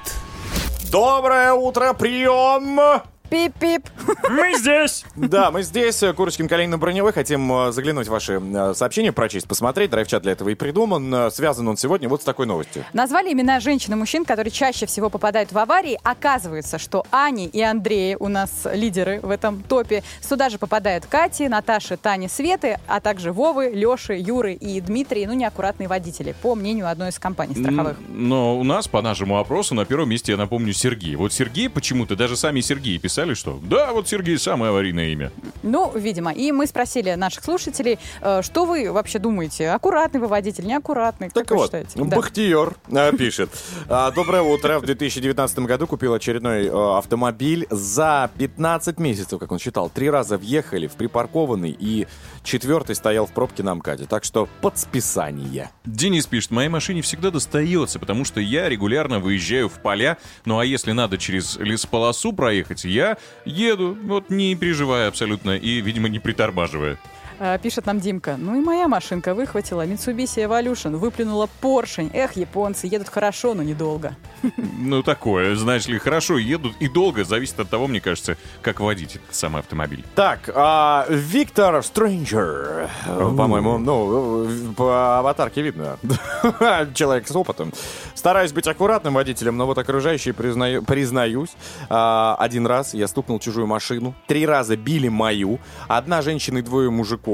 Доброе 0.93 1.53
утро, 1.53 1.95
прием! 1.95 3.03
Пип-пип. 3.31 3.87
Мы 4.31 4.55
здесь! 4.57 5.05
Да, 5.17 5.51
мы 5.51 5.63
здесь. 5.63 6.03
Курочкин, 6.17 6.49
Калинин, 6.49 6.79
Броневой. 6.79 7.13
Хотим 7.13 7.53
э, 7.53 7.73
заглянуть 7.73 8.07
в 8.07 8.11
ваши 8.11 8.41
э, 8.43 8.73
сообщения, 8.75 9.13
прочесть, 9.13 9.47
посмотреть. 9.47 9.91
Драйв-чат 9.91 10.23
для 10.23 10.33
этого 10.33 10.49
и 10.49 10.55
придуман. 10.55 11.13
Э, 11.15 11.31
Связан 11.31 11.69
он 11.69 11.77
сегодня 11.77 12.09
вот 12.09 12.23
с 12.23 12.25
такой 12.25 12.47
новостью. 12.47 12.85
Назвали 12.93 13.33
имена 13.33 13.61
женщин 13.61 13.93
и 13.93 13.97
мужчин, 13.97 14.25
которые 14.25 14.51
чаще 14.51 14.87
всего 14.87 15.11
попадают 15.11 15.53
в 15.53 15.59
аварии. 15.59 15.99
Оказывается, 16.03 16.79
что 16.79 17.05
Ани 17.11 17.47
и 17.47 17.61
Андрея 17.61 18.17
у 18.19 18.29
нас 18.29 18.67
лидеры 18.73 19.21
в 19.21 19.31
этом 19.31 19.63
топе. 19.63 20.03
Сюда 20.21 20.49
же 20.49 20.59
попадают 20.59 21.05
Кати, 21.07 21.49
Наташи, 21.49 21.97
Тани, 21.97 22.29
Светы, 22.29 22.79
а 22.87 23.01
также 23.01 23.33
Вовы, 23.33 23.71
Леши, 23.75 24.15
Юры 24.15 24.55
и 24.55 24.81
Дмитрий, 24.81 25.27
ну, 25.27 25.35
неаккуратные 25.35 25.89
водители, 25.89 26.35
по 26.41 26.55
мнению 26.55 26.89
одной 26.89 27.11
из 27.11 27.19
компаний 27.19 27.55
страховых. 27.55 27.97
Но 28.09 28.59
у 28.59 28.65
нас, 28.65 28.89
по 28.89 29.03
нашему 29.03 29.39
опросу, 29.39 29.75
на 29.75 29.85
первом 29.85 30.09
месте, 30.09 30.33
я 30.33 30.39
напомню, 30.39 30.73
Сергей. 30.73 31.15
Вот 31.17 31.33
Сергей 31.33 31.69
почему-то, 31.69 32.17
даже 32.17 32.37
сами 32.37 32.61
Сергеи 32.61 32.97
писали, 32.99 33.18
что 33.35 33.59
да, 33.63 33.93
вот 33.93 34.09
Сергей 34.09 34.39
самое 34.39 34.71
аварийное 34.71 35.09
имя. 35.09 35.33
Ну, 35.63 35.93
видимо. 35.95 36.33
И 36.33 36.53
мы 36.53 36.67
спросили 36.67 37.15
наших 37.15 37.45
слушателей, 37.45 37.99
э, 38.21 38.43
что 38.43 38.65
вы 38.65 38.93
вообще 38.93 39.19
думаете? 39.19 39.71
Аккуратный 39.71 40.21
вы 40.21 40.29
водитель, 40.29 40.67
неаккуратный? 40.67 41.31
Так 41.31 41.45
как 41.45 41.51
вы 41.51 41.57
вот, 41.57 41.67
считаете? 41.67 41.91
Да. 41.97 42.17
Бахтиер 42.17 42.75
э, 42.91 43.13
пишет. 43.17 43.51
А, 43.89 44.11
Доброе 44.11 44.43
утро. 44.43 44.79
В 44.79 44.87
2019 44.87 45.59
году 45.61 45.87
купил 45.87 46.15
очередной 46.15 46.67
э, 46.67 46.97
автомобиль. 46.99 47.67
За 47.71 48.31
15 48.39 48.99
месяцев, 48.99 49.39
как 49.39 49.51
он 49.53 49.59
считал, 49.59 49.91
три 49.91 50.11
раза 50.11 50.39
въехали 50.39 50.87
в 50.87 50.93
припаркованный 50.93 51.77
и 51.79 52.07
четвертый 52.43 52.95
стоял 52.95 53.27
в 53.27 53.33
пробке 53.33 53.63
на 53.63 53.75
МКАДе. 53.75 54.07
Так 54.07 54.25
что 54.25 54.49
под 54.61 54.79
списание. 54.79 55.71
Денис 55.85 56.27
пишет, 56.27 56.51
моей 56.51 56.69
машине 56.69 57.03
всегда 57.03 57.31
достается, 57.31 57.99
потому 57.99 58.25
что 58.25 58.41
я 58.41 58.69
регулярно 58.69 59.19
выезжаю 59.19 59.69
в 59.69 59.81
поля, 59.81 60.19
ну 60.45 60.59
а 60.59 60.65
если 60.65 60.93
надо 60.93 61.19
через 61.19 61.57
лесополосу 61.57 62.33
проехать, 62.33 62.85
я 62.85 63.08
еду, 63.45 63.97
вот 64.03 64.31
не 64.31 64.55
переживая 64.55 65.09
абсолютно 65.09 65.57
и, 65.57 65.81
видимо, 65.81 66.09
не 66.09 66.19
притормаживая. 66.19 66.99
Э, 67.41 67.59
Пишет 67.63 67.87
нам 67.87 68.01
Димка. 68.01 68.37
Ну 68.37 68.57
и 68.57 68.61
моя 68.65 68.89
машинка 68.89 69.35
выхватила 69.35 69.87
Mitsubishi 69.87 70.45
Evolution, 70.45 70.97
выплюнула 70.97 71.49
поршень. 71.61 72.11
Эх, 72.13 72.37
японцы, 72.37 72.87
едут 72.87 73.09
хорошо, 73.09 73.55
но 73.55 73.63
недолго. 73.63 74.17
Ну 74.79 75.03
такое, 75.03 75.55
знаешь 75.57 75.87
ли, 75.87 75.99
хорошо 75.99 76.39
едут 76.39 76.75
и 76.81 76.89
долго, 76.89 77.25
зависит 77.25 77.59
от 77.61 77.69
того, 77.69 77.87
мне 77.87 78.01
кажется, 78.01 78.37
как 78.63 78.81
водить 78.81 79.17
этот 79.17 79.35
самый 79.35 79.61
автомобиль. 79.61 80.05
Так, 80.15 80.51
а, 80.55 81.07
Виктор 81.09 81.83
Стрэнджер, 81.83 82.89
по-моему, 83.07 83.79
ну, 83.79 84.49
по 84.77 85.19
аватарке 85.19 85.63
видно. 85.63 85.97
Человек 86.95 87.29
с 87.29 87.35
опытом. 87.37 87.73
Стараюсь 88.15 88.53
быть 88.53 88.67
аккуратным 88.67 89.15
водителем, 89.15 89.57
но 89.57 89.67
вот 89.67 89.79
окружающие, 89.79 90.35
признаю- 90.35 90.83
признаюсь, 90.83 91.51
а, 91.89 92.37
один 92.39 92.67
раз 92.67 92.95
я 92.95 93.07
стукнул 93.09 93.39
чужую 93.39 93.67
машину, 93.67 94.15
три 94.27 94.47
раза 94.47 94.77
били 94.77 95.09
мою, 95.09 95.59
одна 95.89 96.23
женщина 96.23 96.59
и 96.59 96.63
двое 96.63 96.91
мужиков. 96.91 97.28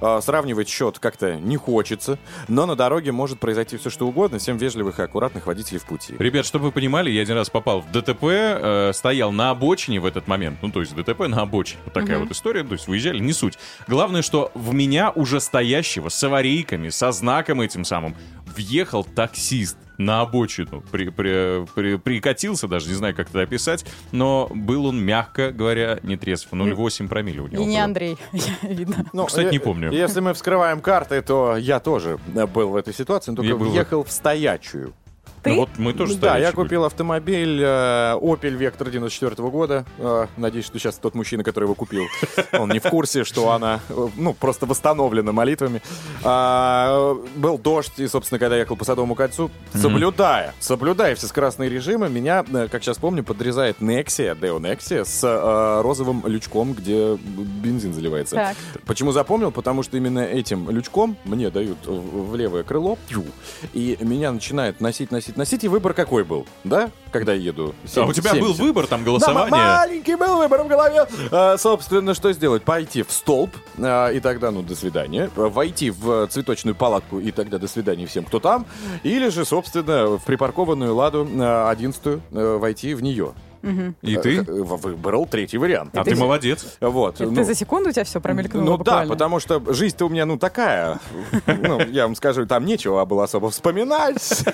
А, 0.00 0.20
Сравнивать 0.20 0.68
счет 0.68 0.98
как-то 0.98 1.36
не 1.36 1.56
хочется, 1.56 2.18
но 2.48 2.66
на 2.66 2.76
дороге 2.76 3.12
может 3.12 3.40
произойти 3.40 3.76
все 3.76 3.90
что 3.90 4.06
угодно. 4.06 4.38
Всем 4.38 4.56
вежливых 4.56 4.98
и 4.98 5.02
аккуратных 5.02 5.46
водителей 5.46 5.78
в 5.80 5.84
пути. 5.86 6.14
Ребят, 6.18 6.46
чтобы 6.46 6.66
вы 6.66 6.72
понимали, 6.72 7.10
я 7.10 7.22
один 7.22 7.36
раз 7.36 7.50
попал 7.50 7.80
в 7.80 7.90
ДТП, 7.90 8.24
э, 8.24 8.92
стоял 8.94 9.32
на 9.32 9.50
обочине 9.50 10.00
в 10.00 10.06
этот 10.06 10.28
момент. 10.28 10.58
Ну, 10.62 10.70
то 10.70 10.80
есть 10.80 10.94
ДТП 10.94 11.20
на 11.28 11.42
обочине. 11.42 11.80
Вот 11.84 11.94
такая 11.94 12.18
Мгм. 12.18 12.26
вот 12.26 12.32
история. 12.34 12.64
То 12.64 12.72
есть 12.74 12.86
выезжали, 12.88 13.18
не 13.18 13.32
суть. 13.32 13.58
Главное, 13.88 14.22
что 14.22 14.50
в 14.54 14.72
меня 14.74 15.10
уже 15.10 15.40
стоящего 15.40 16.08
с 16.08 16.22
аварийками, 16.22 16.88
со 16.90 17.12
знаком 17.12 17.60
этим 17.60 17.84
самым, 17.84 18.14
въехал 18.46 19.04
таксист 19.04 19.76
на 20.00 20.22
обочину. 20.22 20.82
При, 20.90 21.10
при- 21.10 21.66
при- 21.74 21.96
прикатился 21.96 22.66
даже, 22.68 22.88
не 22.88 22.94
знаю, 22.94 23.14
как 23.14 23.28
это 23.28 23.42
описать, 23.42 23.84
но 24.12 24.50
был 24.54 24.86
он, 24.86 24.98
мягко 25.00 25.50
говоря, 25.52 25.98
не 26.02 26.16
трезв. 26.16 26.48
0,8 26.52 27.08
промилле 27.08 27.42
у 27.42 27.46
И 27.48 27.50
него 27.52 27.64
не 27.64 27.74
было. 27.76 27.84
Андрей, 27.84 28.16
видно. 28.62 29.04
Ну, 29.12 29.26
Кстати, 29.26 29.48
э, 29.48 29.50
не 29.50 29.58
помню. 29.58 29.92
Если 29.92 30.20
мы 30.20 30.32
вскрываем 30.34 30.80
карты, 30.80 31.20
то 31.22 31.56
я 31.56 31.80
тоже 31.80 32.18
э, 32.34 32.46
был 32.46 32.70
в 32.70 32.76
этой 32.76 32.94
ситуации, 32.94 33.30
но 33.32 33.42
Я 33.42 33.50
только 33.50 33.60
был 33.64 33.70
в- 33.70 33.72
въехал 33.72 34.04
в 34.04 34.10
стоячую. 34.10 34.94
Ты? 35.42 35.50
Ну, 35.50 35.56
вот 35.56 35.70
мы 35.78 35.92
тоже 35.92 36.16
Да, 36.16 36.36
я 36.38 36.52
были. 36.52 36.56
купил 36.56 36.84
автомобиль 36.84 37.60
э, 37.62 38.14
Opel 38.14 38.58
Vectra 38.58 38.90
94 38.90 39.48
года. 39.48 39.84
Э, 39.98 40.26
надеюсь, 40.36 40.66
что 40.66 40.78
сейчас 40.78 40.96
тот 40.98 41.14
мужчина, 41.14 41.42
который 41.42 41.64
его 41.64 41.74
купил, 41.74 42.04
он 42.52 42.70
не 42.70 42.78
в 42.78 42.84
курсе, 42.84 43.24
что 43.24 43.50
она, 43.52 43.80
э, 43.88 44.08
ну, 44.16 44.34
просто 44.34 44.66
восстановлена 44.66 45.32
молитвами. 45.32 45.82
А, 46.24 47.14
был 47.36 47.58
дождь, 47.58 47.98
и, 47.98 48.06
собственно, 48.06 48.38
когда 48.38 48.56
я 48.56 48.62
ехал 48.62 48.76
по 48.76 48.84
Садовому 48.84 49.14
кольцу, 49.14 49.50
соблюдая, 49.74 50.54
соблюдая 50.60 51.14
все 51.14 51.26
скоростные 51.26 51.70
режимы, 51.70 52.08
меня, 52.08 52.44
э, 52.52 52.68
как 52.70 52.82
сейчас 52.82 52.98
помню, 52.98 53.24
подрезает 53.24 53.78
Nexia, 53.80 54.38
Deo 54.38 54.58
Nexia, 54.60 55.04
с 55.04 55.22
э, 55.24 55.80
розовым 55.82 56.22
лючком, 56.26 56.74
где 56.74 57.16
бензин 57.16 57.94
заливается. 57.94 58.36
Так. 58.36 58.56
Почему 58.86 59.12
запомнил? 59.12 59.50
Потому 59.50 59.82
что 59.82 59.96
именно 59.96 60.20
этим 60.20 60.70
лючком 60.70 61.16
мне 61.24 61.50
дают 61.50 61.86
в 61.86 62.30
в 62.30 62.36
левое 62.36 62.62
крыло, 62.62 62.98
пью, 63.08 63.24
и 63.72 63.96
меня 64.00 64.32
начинает 64.32 64.80
носить, 64.80 65.10
носить, 65.30 65.36
носить. 65.36 65.64
И 65.64 65.68
выбор 65.68 65.94
какой 65.94 66.24
был, 66.24 66.46
да? 66.64 66.90
Когда 67.12 67.32
я 67.32 67.40
еду. 67.40 67.74
А 67.96 68.02
у 68.04 68.12
тебя 68.12 68.32
был 68.34 68.48
70. 68.54 68.60
выбор, 68.60 68.86
там, 68.86 69.00
Да, 69.00 69.06
голосование? 69.06 69.50
ма- 69.50 69.76
маленький 69.80 70.14
был 70.14 70.36
выбор 70.36 70.62
в 70.62 70.68
голове. 70.68 71.06
А, 71.30 71.56
собственно, 71.58 72.14
что 72.14 72.32
сделать? 72.32 72.62
Пойти 72.62 73.02
в 73.02 73.10
столб, 73.10 73.50
а, 73.78 74.08
и 74.10 74.20
тогда, 74.20 74.50
ну, 74.50 74.62
до 74.62 74.74
свидания. 74.76 75.30
Войти 75.34 75.90
в 75.90 76.26
цветочную 76.28 76.74
палатку, 76.74 77.18
и 77.18 77.30
тогда 77.32 77.58
до 77.58 77.66
свидания 77.68 78.06
всем, 78.06 78.24
кто 78.24 78.38
там. 78.40 78.66
Или 79.02 79.28
же, 79.28 79.44
собственно, 79.44 80.18
в 80.18 80.24
припаркованную 80.24 80.94
ладу 80.94 81.28
а, 81.38 81.70
11 81.70 82.20
войти 82.30 82.94
в 82.94 83.02
нее. 83.02 83.32
Мгм. 83.62 83.94
И 84.02 84.16
ты? 84.16 84.38
э, 84.38 84.42
выбрал 84.42 85.26
третий 85.26 85.58
вариант. 85.58 85.96
А 85.96 86.04
ты 86.04 86.16
молодец. 86.16 86.76
Вот. 86.80 87.16
Это 87.16 87.30
ну, 87.30 87.36
ты 87.36 87.44
за 87.44 87.54
секунду 87.54 87.90
у 87.90 87.92
тебя 87.92 88.04
все 88.04 88.20
промелькнуло 88.20 88.64
Ну 88.64 88.72
да, 88.72 88.78
буквально? 88.78 89.12
потому 89.12 89.40
что 89.40 89.62
жизнь-то 89.72 90.06
у 90.06 90.08
меня, 90.08 90.26
ну, 90.26 90.38
такая. 90.38 90.98
Ну, 91.46 91.80
я 91.88 92.06
вам 92.06 92.14
скажу, 92.16 92.46
там 92.46 92.64
нечего 92.64 93.04
было 93.04 93.24
особо 93.24 93.50
вспоминать. 93.50 94.44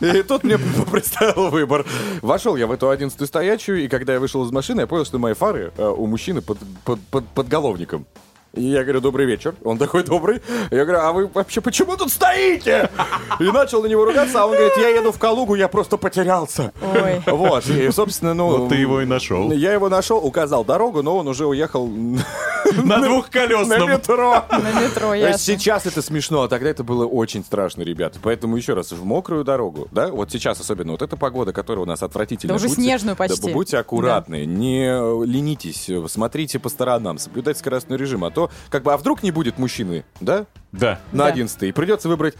И 0.00 0.22
тут 0.22 0.44
мне 0.44 0.58
представил 0.90 1.50
выбор. 1.50 1.86
Вошел 2.22 2.56
я 2.56 2.66
в 2.66 2.72
эту 2.72 2.90
одиннадцатую 2.90 3.28
стоячую, 3.28 3.84
и 3.84 3.88
когда 3.88 4.14
я 4.14 4.20
вышел 4.20 4.44
из 4.44 4.50
машины, 4.50 4.82
я 4.82 4.86
понял, 4.86 5.04
что 5.04 5.18
мои 5.18 5.34
фары 5.34 5.72
э, 5.76 5.86
у 5.86 6.06
мужчины 6.06 6.40
под, 6.40 6.58
под, 6.84 7.00
под, 7.10 7.26
под 7.28 7.48
головником. 7.48 8.06
И 8.54 8.62
я 8.62 8.82
говорю, 8.82 9.00
добрый 9.00 9.26
вечер. 9.26 9.54
Он 9.62 9.78
такой, 9.78 10.02
добрый. 10.02 10.42
Я 10.70 10.84
говорю, 10.84 11.00
а 11.00 11.12
вы 11.12 11.26
вообще 11.28 11.60
почему 11.60 11.96
тут 11.96 12.10
стоите? 12.10 12.90
И 13.38 13.44
начал 13.44 13.82
на 13.82 13.86
него 13.86 14.04
ругаться, 14.04 14.42
а 14.42 14.46
он 14.46 14.52
говорит, 14.56 14.76
я 14.76 14.88
еду 14.88 15.12
в 15.12 15.18
Калугу, 15.18 15.54
я 15.54 15.68
просто 15.68 15.96
потерялся. 15.96 16.72
Ой. 16.82 17.22
Вот, 17.26 17.68
и, 17.68 17.90
собственно, 17.92 18.34
ну... 18.34 18.48
Вот 18.58 18.68
ты 18.70 18.74
его 18.74 19.00
и 19.02 19.06
нашел. 19.06 19.52
Я 19.52 19.72
его 19.72 19.88
нашел, 19.88 20.18
указал 20.18 20.64
дорогу, 20.64 21.02
но 21.02 21.16
он 21.18 21.28
уже 21.28 21.46
уехал 21.46 21.86
На 21.86 22.98
на 22.98 23.06
двухколесном. 23.06 23.88
метро. 23.90 24.44
На 24.50 24.80
метро, 24.80 25.14
ясно. 25.14 25.38
Сейчас 25.38 25.86
это 25.86 26.02
смешно, 26.02 26.42
а 26.42 26.48
тогда 26.48 26.70
это 26.70 26.82
было 26.84 27.06
очень 27.06 27.44
страшно, 27.44 27.82
ребята. 27.82 28.18
Поэтому 28.22 28.56
еще 28.56 28.74
раз, 28.74 28.92
в 28.92 29.04
мокрую 29.04 29.44
дорогу, 29.44 29.88
да, 29.92 30.08
вот 30.08 30.30
сейчас 30.30 30.60
особенно, 30.60 30.92
вот 30.92 31.02
эта 31.02 31.16
погода, 31.16 31.52
которая 31.52 31.84
у 31.84 31.86
нас 31.88 32.02
отвратительная. 32.02 32.54
Да 32.54 32.56
уже 32.56 32.68
будьте- 32.68 32.82
снежную 32.82 33.16
да, 33.16 33.26
почти. 33.26 33.52
будьте 33.52 33.78
аккуратны, 33.78 34.44
не 34.44 34.86
э, 34.88 35.24
ленитесь, 35.24 35.88
э, 35.88 36.04
смотрите 36.08 36.58
по 36.58 36.68
сторонам, 36.68 37.18
соблюдайте 37.18 37.60
скоростной 37.60 37.96
режим, 37.96 38.24
а 38.24 38.30
то, 38.30 38.39
как 38.70 38.82
бы, 38.84 38.92
а 38.92 38.96
вдруг 38.96 39.22
не 39.22 39.30
будет 39.30 39.58
мужчины, 39.58 40.04
да, 40.20 40.46
Да. 40.72 41.00
на 41.12 41.24
Да. 41.24 41.30
11 41.32 41.62
и 41.64 41.72
придется 41.72 42.08
выбрать 42.08 42.34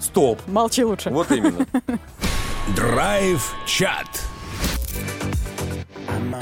стоп. 0.00 0.40
Молчи 0.46 0.84
лучше. 0.84 1.10
Вот 1.10 1.30
именно. 1.30 1.66
Драйв-чат. 2.76 4.06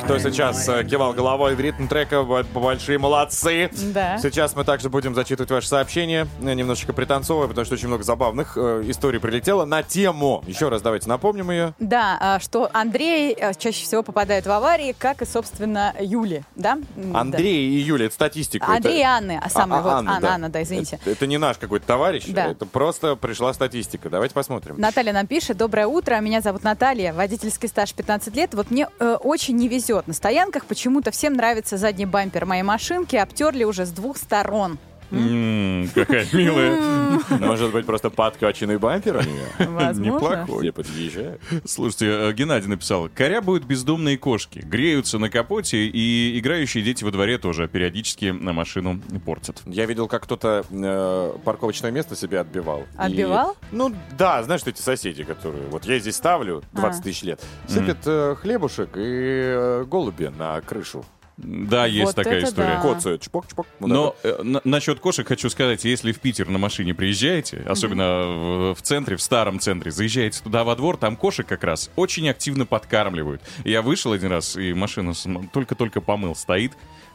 Кто 0.04 0.18
сейчас 0.18 0.68
э, 0.68 0.84
кивал 0.84 1.12
головой 1.12 1.54
в 1.54 1.60
ритм 1.60 1.86
трека, 1.86 2.22
большие 2.22 2.98
молодцы. 2.98 3.70
Да. 3.94 4.18
Сейчас 4.18 4.54
мы 4.56 4.64
также 4.64 4.90
будем 4.90 5.14
зачитывать 5.14 5.50
ваши 5.50 5.68
сообщения, 5.68 6.26
э, 6.42 6.52
немножечко 6.54 6.92
пританцовывая, 6.92 7.48
потому 7.48 7.64
что 7.64 7.74
очень 7.74 7.88
много 7.88 8.02
забавных 8.02 8.56
э, 8.56 8.82
историй 8.86 9.20
прилетело 9.20 9.64
на 9.64 9.82
тему. 9.82 10.42
Еще 10.46 10.68
раз 10.68 10.82
давайте 10.82 11.08
напомним 11.08 11.50
ее. 11.50 11.74
Да, 11.78 12.16
а, 12.20 12.40
что 12.40 12.68
Андрей 12.72 13.32
а, 13.34 13.54
чаще 13.54 13.84
всего 13.84 14.02
попадает 14.02 14.46
в 14.46 14.50
аварии, 14.50 14.94
как 14.98 15.22
и, 15.22 15.26
собственно, 15.26 15.94
Юли, 16.00 16.42
да? 16.56 16.78
Андрей 17.14 17.70
и 17.70 17.78
Юля, 17.80 18.06
это 18.06 18.14
статистика. 18.14 18.66
да. 18.66 18.76
Андрей 18.76 18.98
и 18.98 19.00
это... 19.00 19.08
Анны, 19.10 19.40
а 19.42 19.48
самая 19.48 19.80
А, 19.80 19.82
вот, 19.82 19.92
Анна, 19.92 20.10
Анна, 20.12 20.20
да. 20.20 20.34
Анна, 20.34 20.48
да, 20.48 20.62
извините. 20.62 20.98
Это, 21.02 21.10
это 21.10 21.26
не 21.26 21.38
наш 21.38 21.58
какой-то 21.58 21.86
товарищ, 21.86 22.24
Да. 22.28 22.48
это 22.50 22.66
просто 22.66 23.16
пришла 23.16 23.52
статистика. 23.52 24.10
Давайте 24.10 24.34
посмотрим. 24.34 24.76
Наталья 24.78 25.12
нам 25.12 25.26
пишет, 25.26 25.56
доброе 25.56 25.86
утро, 25.86 26.18
меня 26.20 26.40
зовут 26.40 26.64
Наталья, 26.64 27.12
водительский 27.12 27.68
стаж 27.68 27.94
15 27.94 28.34
лет. 28.36 28.54
Вот 28.54 28.70
мне 28.70 28.88
э, 28.98 29.16
очень 29.22 29.56
не 29.56 29.68
везет 29.70 30.06
на 30.06 30.12
стоянках, 30.12 30.66
почему-то 30.66 31.10
всем 31.10 31.32
нравится 31.32 31.78
задний 31.78 32.04
бампер 32.04 32.44
моей 32.44 32.62
машинки, 32.62 33.16
обтерли 33.16 33.64
уже 33.64 33.86
с 33.86 33.90
двух 33.90 34.18
сторон. 34.18 34.78
Какая 35.10 36.26
милая. 36.32 37.18
Может 37.38 37.72
быть, 37.72 37.86
просто 37.86 38.10
подкачанный 38.10 38.78
бампер 38.78 39.16
у 39.16 39.20
нее? 39.22 39.46
Возможно. 39.58 40.00
Неплохой. 40.00 40.60
Все 40.62 40.72
подъезжают. 40.72 41.40
Слушайте, 41.64 42.06
э, 42.06 42.32
Геннадий 42.32 42.68
написал, 42.68 43.08
корябают 43.14 43.64
бездомные 43.64 44.16
кошки, 44.18 44.60
греются 44.60 45.18
на 45.18 45.28
капоте, 45.30 45.86
и 45.86 46.38
играющие 46.38 46.82
дети 46.84 47.02
во 47.04 47.10
дворе 47.10 47.38
тоже 47.38 47.68
периодически 47.68 48.26
на 48.26 48.52
машину 48.52 49.00
портят. 49.24 49.62
Я 49.66 49.86
видел, 49.86 50.06
как 50.08 50.22
кто-то 50.24 50.64
э, 50.70 51.32
парковочное 51.44 51.90
место 51.90 52.14
себе 52.16 52.40
отбивал. 52.40 52.80
И- 52.82 52.84
Отбивал? 52.96 53.56
ну 53.72 53.94
да, 54.16 54.42
знаешь, 54.42 54.60
что 54.60 54.70
эти 54.70 54.80
соседи, 54.80 55.24
которые... 55.24 55.66
Вот 55.68 55.84
я 55.86 55.98
здесь 55.98 56.16
ставлю 56.16 56.62
20 56.72 57.00
А. 57.00 57.02
тысяч 57.02 57.22
лет. 57.22 57.40
Сыпят 57.66 57.98
э, 58.06 58.36
хлебушек 58.40 58.90
и 58.96 59.00
э, 59.00 59.84
голуби 59.86 60.30
на 60.36 60.60
крышу. 60.60 61.04
Да, 61.42 61.86
есть 61.86 62.06
Вот 62.06 62.16
такая 62.16 62.42
история. 62.44 62.74
да. 62.74 62.80
Коцают, 62.82 63.22
чпок-чпок. 63.22 63.66
вот 63.78 63.86
Но 63.88 64.16
э, 64.22 64.42
на- 64.42 64.60
насчет 64.64 65.00
кошек 65.00 65.26
хочу 65.26 65.48
сказать, 65.48 65.84
если 65.84 66.12
в 66.12 66.20
Питер 66.20 66.48
на 66.48 66.58
машине 66.58 66.94
приезжаете, 66.94 67.62
особенно 67.66 68.26
в, 68.26 68.74
в 68.74 68.82
центре, 68.82 69.16
в 69.16 69.22
старом 69.22 69.58
центре, 69.58 69.90
заезжаете 69.90 70.42
туда 70.42 70.64
во 70.64 70.76
двор, 70.76 70.96
там 70.98 71.16
кошек 71.16 71.46
как 71.46 71.64
раз 71.64 71.90
очень 71.96 72.28
активно 72.28 72.66
подкармливают. 72.66 73.40
Я 73.64 73.82
вышел 73.82 74.12
один 74.12 74.30
раз, 74.30 74.56
и 74.56 74.74
машину 74.74 75.14
см- 75.14 75.48
только-только 75.52 76.00
помыл, 76.00 76.34
стоит. 76.34 76.72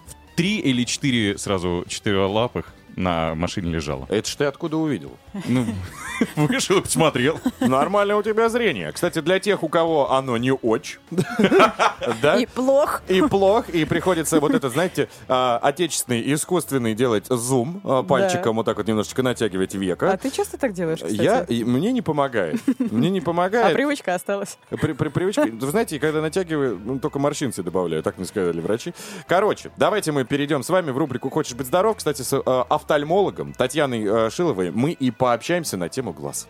В 0.07 0.35
Три 0.35 0.57
или 0.59 0.83
четыре 0.83 1.37
сразу 1.37 1.85
четырехлапых 1.87 2.73
на 2.95 3.35
машине 3.35 3.71
лежало. 3.71 4.05
Это 4.09 4.29
ж 4.29 4.35
ты 4.35 4.45
откуда 4.45 4.77
увидел? 4.77 5.11
Ну, 5.45 5.65
вышел 6.35 6.77
и 6.77 6.81
посмотрел. 6.81 7.39
Нормально 7.59 8.17
у 8.17 8.23
тебя 8.23 8.49
зрение. 8.49 8.91
Кстати, 8.91 9.19
для 9.21 9.39
тех, 9.39 9.63
у 9.63 9.67
кого 9.69 10.11
оно 10.13 10.37
не 10.37 10.51
очень, 10.51 10.99
да? 12.21 12.37
И 12.39 12.45
плох. 12.45 13.01
И 13.07 13.21
плох, 13.21 13.69
и 13.69 13.85
приходится 13.85 14.39
вот 14.39 14.53
это, 14.53 14.69
знаете, 14.69 15.09
а, 15.27 15.59
отечественный, 15.61 16.33
искусственный 16.33 16.93
делать 16.93 17.25
зум, 17.29 17.81
а, 17.83 18.03
пальчиком 18.03 18.55
вот 18.57 18.65
так 18.65 18.77
вот 18.77 18.87
немножечко 18.87 19.23
натягивать 19.23 19.75
века. 19.75 20.11
А 20.11 20.17
ты 20.17 20.29
часто 20.31 20.57
так 20.57 20.73
делаешь, 20.73 20.99
кстати? 20.99 21.21
Я, 21.21 21.45
мне 21.65 21.91
не 21.91 22.01
помогает. 22.01 22.59
Мне 22.79 23.09
не 23.09 23.19
А 23.19 23.23
помогает. 23.23 23.75
привычка 23.75 24.15
осталась. 24.15 24.57
При, 24.69 24.93
при- 24.93 25.09
привычка. 25.09 25.45
Вы 25.45 25.67
знаете, 25.71 25.99
когда 25.99 26.21
натягиваю, 26.21 26.79
ну, 26.83 26.99
только 26.99 27.19
морщинцы 27.19 27.63
добавляю, 27.63 28.03
так 28.03 28.17
мне 28.17 28.25
сказали 28.25 28.59
врачи. 28.61 28.93
Короче, 29.27 29.71
давайте 29.77 30.11
мы 30.11 30.23
перейдем 30.25 30.63
с 30.63 30.69
вами 30.69 30.91
в 30.91 30.97
рубрику 30.97 31.29
«Хочешь 31.29 31.53
быть 31.55 31.67
здоров?» 31.67 31.97
Кстати, 31.97 32.21
с 32.21 32.33
э, 32.33 32.63
офтальмологом 32.85 33.53
Татьяной 33.53 34.03
э, 34.05 34.29
Шиловой 34.29 34.69
мы 34.71 34.91
и 34.91 35.09
пообщаемся 35.09 35.75
на 35.75 35.89
тему 35.89 36.13
глаз. 36.13 36.47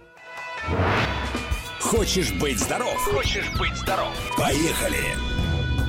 Хочешь 1.80 2.34
быть 2.34 2.60
здоров? 2.60 2.98
Хочешь 2.98 3.50
быть 3.58 3.76
здоров? 3.76 4.12
Поехали! 4.38 5.35